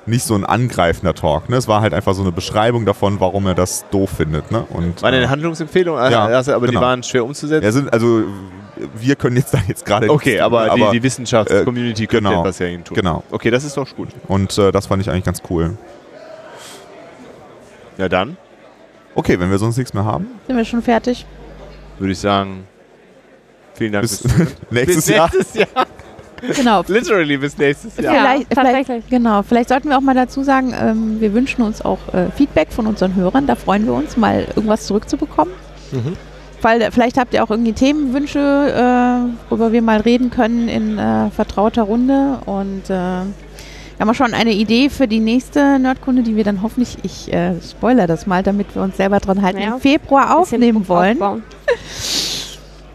nicht 0.06 0.26
so 0.26 0.36
ein 0.36 0.44
angreifender 0.44 1.14
Talk. 1.14 1.48
Ne? 1.48 1.56
Es 1.56 1.70
war 1.70 1.80
halt 1.80 1.94
einfach 1.94 2.14
so 2.14 2.24
eine 2.24 2.34
Beschreibung 2.34 2.86
davon, 2.86 3.22
warum 3.22 3.48
er 3.48 3.56
das 3.56 3.86
doof 3.90 4.10
findet. 4.18 4.52
Ne? 4.52 4.66
Und, 4.70 5.02
war 5.02 5.10
eine 5.10 5.30
Handlungsempfehlung, 5.30 5.96
ja, 5.96 6.26
also, 6.26 6.54
aber 6.54 6.68
genau. 6.68 6.80
die 6.80 6.86
waren 6.86 7.04
schwer 7.04 7.24
umzusetzen. 7.24 7.64
Ja, 7.64 7.72
sind, 7.72 7.94
also 7.94 8.24
wir 8.96 9.16
können 9.16 9.38
jetzt 9.38 9.54
da 9.54 9.60
jetzt 9.68 9.86
gerade 9.86 10.10
Okay, 10.10 10.40
aber, 10.40 10.72
aber, 10.72 10.92
die, 10.92 11.00
die 11.00 11.04
Wissenschaftscommunity 11.04 12.04
äh, 12.04 12.08
könnte 12.08 12.30
genau, 12.30 12.42
etwas 12.42 12.60
ja 12.60 12.68
tun. 12.78 12.96
Genau. 12.96 13.24
Okay, 13.32 13.52
das 13.52 13.64
ist 13.64 13.78
doch 13.78 13.88
gut. 13.96 14.10
Und 14.28 14.58
äh, 14.58 14.72
das 14.72 14.88
fand 14.88 15.02
ich 15.02 15.10
eigentlich 15.10 15.24
ganz 15.26 15.42
cool. 15.50 15.78
Ja 17.98 18.10
dann. 18.10 18.38
Okay, 19.16 19.40
wenn 19.40 19.50
wir 19.50 19.58
sonst 19.58 19.78
nichts 19.78 19.94
mehr 19.94 20.06
haben. 20.06 20.28
Sind 20.48 20.58
wir 20.58 20.66
schon 20.66 20.82
fertig? 20.82 21.26
Würde 22.00 22.14
ich 22.14 22.20
sagen, 22.20 22.68
vielen 23.76 23.94
Dank 23.94 24.04
bis, 24.04 24.24
bis 24.24 24.32
nächstes, 24.72 25.06
bis 25.06 25.08
nächstes 25.08 25.54
Jahr. 25.54 25.68
Jahr. 25.76 25.88
Genau. 26.56 26.84
Literally 26.88 27.38
bis 27.38 27.58
nächstes 27.58 27.98
Jahr. 27.98 28.14
Vielleicht, 28.14 28.56
ja, 28.56 28.66
vielleicht, 28.66 29.10
genau. 29.10 29.44
Vielleicht 29.44 29.70
sollten 29.70 29.90
wir 29.90 29.98
auch 29.98 30.02
mal 30.02 30.16
dazu 30.16 30.44
sagen, 30.44 30.74
ähm, 30.80 31.22
wir 31.22 31.34
wünschen 31.34 31.62
uns 31.62 31.82
auch 31.84 32.00
äh, 32.14 32.32
Feedback 32.36 32.72
von 32.72 32.88
unseren 32.88 33.16
Hörern. 33.16 33.48
Da 33.48 33.56
freuen 33.56 33.86
wir 33.86 33.94
uns, 33.94 34.18
mal 34.18 34.48
irgendwas 34.56 34.88
zurückzubekommen. 34.88 35.54
Mhm. 35.92 36.18
Weil, 36.62 36.92
vielleicht 36.92 37.18
habt 37.18 37.34
ihr 37.34 37.44
auch 37.44 37.50
irgendwie 37.50 37.74
Themenwünsche, 37.74 38.40
äh, 38.40 39.50
worüber 39.50 39.72
wir 39.74 39.82
mal 39.82 40.00
reden 40.00 40.30
können 40.30 40.70
in 40.70 40.98
äh, 40.98 41.30
vertrauter 41.30 41.84
Runde. 41.84 42.40
Und 42.46 42.90
wir 44.04 44.08
haben 44.08 44.16
auch 44.16 44.26
schon 44.26 44.34
eine 44.34 44.52
Idee 44.52 44.90
für 44.90 45.08
die 45.08 45.22
nächste 45.22 45.80
Nerdkunde, 45.80 46.24
die 46.24 46.36
wir 46.36 46.44
dann 46.44 46.62
hoffentlich, 46.62 46.98
ich 47.04 47.32
äh, 47.32 47.54
spoiler 47.62 48.06
das 48.06 48.28
mal, 48.28 48.44
damit 48.44 48.76
wir 48.76 48.82
uns 48.82 48.98
selber 48.98 49.22
dran 49.22 49.42
halten, 49.42 49.60
naja, 49.60 49.76
im 49.76 49.80
Februar 49.80 50.38
aufnehmen 50.38 50.90
wollen. 50.90 51.18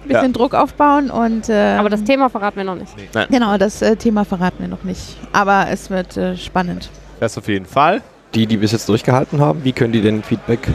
bisschen 0.07 0.35
Druck 0.35 0.53
aufbauen 0.53 1.09
und 1.11 1.49
äh, 1.49 1.77
Aber 1.79 1.89
das 1.89 2.05
Thema 2.05 2.29
verraten 2.29 2.59
wir 2.59 2.65
noch 2.65 2.75
nicht. 2.75 2.93
genau, 3.31 3.57
das 3.57 3.81
äh, 3.81 3.97
Thema 3.97 4.27
verraten 4.27 4.59
wir 4.59 4.69
noch 4.69 4.85
nicht. 4.85 5.17
Aber 5.33 5.69
es 5.71 5.89
wird 5.89 6.19
äh, 6.19 6.37
spannend. 6.37 6.91
Das 7.21 7.39
auf 7.39 7.49
jeden 7.49 7.65
Fall. 7.67 8.03
Die, 8.35 8.47
die 8.47 8.59
bis 8.59 8.73
jetzt 8.73 8.87
durchgehalten 8.91 9.41
haben, 9.41 9.65
wie 9.65 9.73
können 9.73 9.95
die 9.95 10.03
denn 10.03 10.23
Feedback 10.23 10.69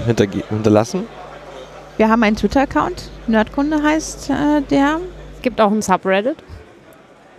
hinterlassen? 0.49 1.03
Wir 1.97 2.09
haben 2.09 2.23
einen 2.23 2.35
Twitter-Account, 2.35 3.11
Nerdkunde 3.27 3.83
heißt 3.83 4.31
äh, 4.31 4.61
der. 4.61 4.99
Es 5.35 5.43
gibt 5.43 5.61
auch 5.61 5.71
ein 5.71 5.83
Subreddit. 5.83 6.37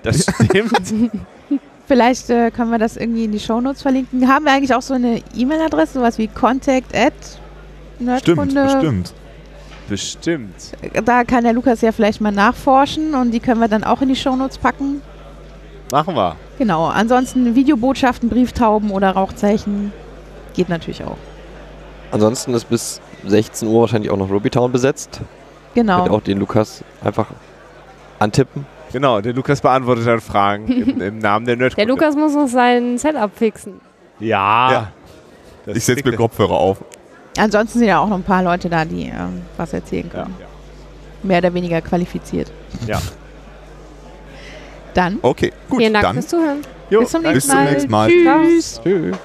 Das 0.04 0.22
stimmt. 0.22 0.94
Vielleicht 1.86 2.30
äh, 2.30 2.50
können 2.50 2.70
wir 2.70 2.78
das 2.78 2.96
irgendwie 2.96 3.24
in 3.24 3.32
die 3.32 3.40
Shownotes 3.40 3.82
verlinken. 3.82 4.28
Haben 4.28 4.46
wir 4.46 4.52
eigentlich 4.52 4.74
auch 4.74 4.82
so 4.82 4.94
eine 4.94 5.20
E-Mail-Adresse, 5.36 5.94
sowas 5.94 6.18
wie 6.18 6.28
contact 6.28 6.96
at 6.96 7.12
Stimmt, 8.18 8.54
bestimmt. 8.54 9.14
bestimmt. 9.88 10.54
Da 11.04 11.24
kann 11.24 11.44
der 11.44 11.52
Lukas 11.52 11.80
ja 11.80 11.92
vielleicht 11.92 12.20
mal 12.20 12.32
nachforschen 12.32 13.14
und 13.14 13.30
die 13.30 13.40
können 13.40 13.60
wir 13.60 13.68
dann 13.68 13.84
auch 13.84 14.02
in 14.02 14.08
die 14.08 14.16
Shownotes 14.16 14.58
packen. 14.58 15.00
Machen 15.92 16.16
wir. 16.16 16.36
Genau, 16.58 16.86
ansonsten 16.86 17.54
Videobotschaften, 17.54 18.28
Brieftauben 18.28 18.90
oder 18.90 19.10
Rauchzeichen 19.12 19.92
geht 20.54 20.68
natürlich 20.68 21.04
auch. 21.04 21.18
Ansonsten 22.10 22.54
ist 22.54 22.68
bis 22.68 23.00
16 23.26 23.68
Uhr 23.68 23.82
wahrscheinlich 23.82 24.10
auch 24.10 24.16
noch 24.16 24.30
Rubytown 24.30 24.72
besetzt. 24.72 25.20
Genau. 25.74 26.02
Könnt 26.02 26.10
auch 26.10 26.22
den 26.22 26.38
Lukas 26.38 26.82
einfach 27.02 27.26
antippen. 28.18 28.66
Genau, 28.94 29.20
der 29.20 29.32
Lukas 29.32 29.60
beantwortet 29.60 30.06
dann 30.06 30.20
Fragen 30.20 30.68
im, 30.68 31.00
im 31.00 31.18
Namen 31.18 31.44
der 31.46 31.56
Nerdkunde. 31.56 31.84
Der 31.84 31.94
Lukas 31.94 32.14
muss 32.14 32.32
noch 32.34 32.46
sein 32.46 32.96
Setup 32.96 33.30
fixen. 33.36 33.80
Ja. 34.20 34.72
Ja. 34.72 34.92
Ich 35.74 35.84
setze 35.84 36.04
mir 36.04 36.12
er- 36.12 36.16
Kopfhörer 36.16 36.52
auf. 36.52 36.78
Ansonsten 37.36 37.80
sind 37.80 37.88
ja 37.88 37.98
auch 37.98 38.08
noch 38.08 38.16
ein 38.16 38.22
paar 38.22 38.44
Leute 38.44 38.68
da, 38.70 38.84
die 38.84 39.06
ähm, 39.06 39.42
was 39.56 39.72
erzählen 39.72 40.08
Ja. 40.14 40.22
können. 40.22 40.34
Mehr 41.24 41.38
oder 41.38 41.52
weniger 41.52 41.80
qualifiziert. 41.80 42.52
Ja. 42.86 43.00
Dann 44.94 45.18
Okay, 45.22 45.52
gut, 45.68 45.80
Vielen 45.80 45.92
Dank 45.92 46.04
dann 46.04 46.14
fürs 46.14 46.28
Zuhören. 46.28 46.58
Jo, 46.90 47.00
bis 47.00 47.10
zum 47.10 47.22
nächsten 47.22 47.34
bis 47.34 47.46
zum 47.48 47.56
Mal. 47.56 47.72
nächsten 47.72 47.90
Mal. 47.90 48.08
Tschüss. 48.10 48.80
Tschüss. 48.84 49.16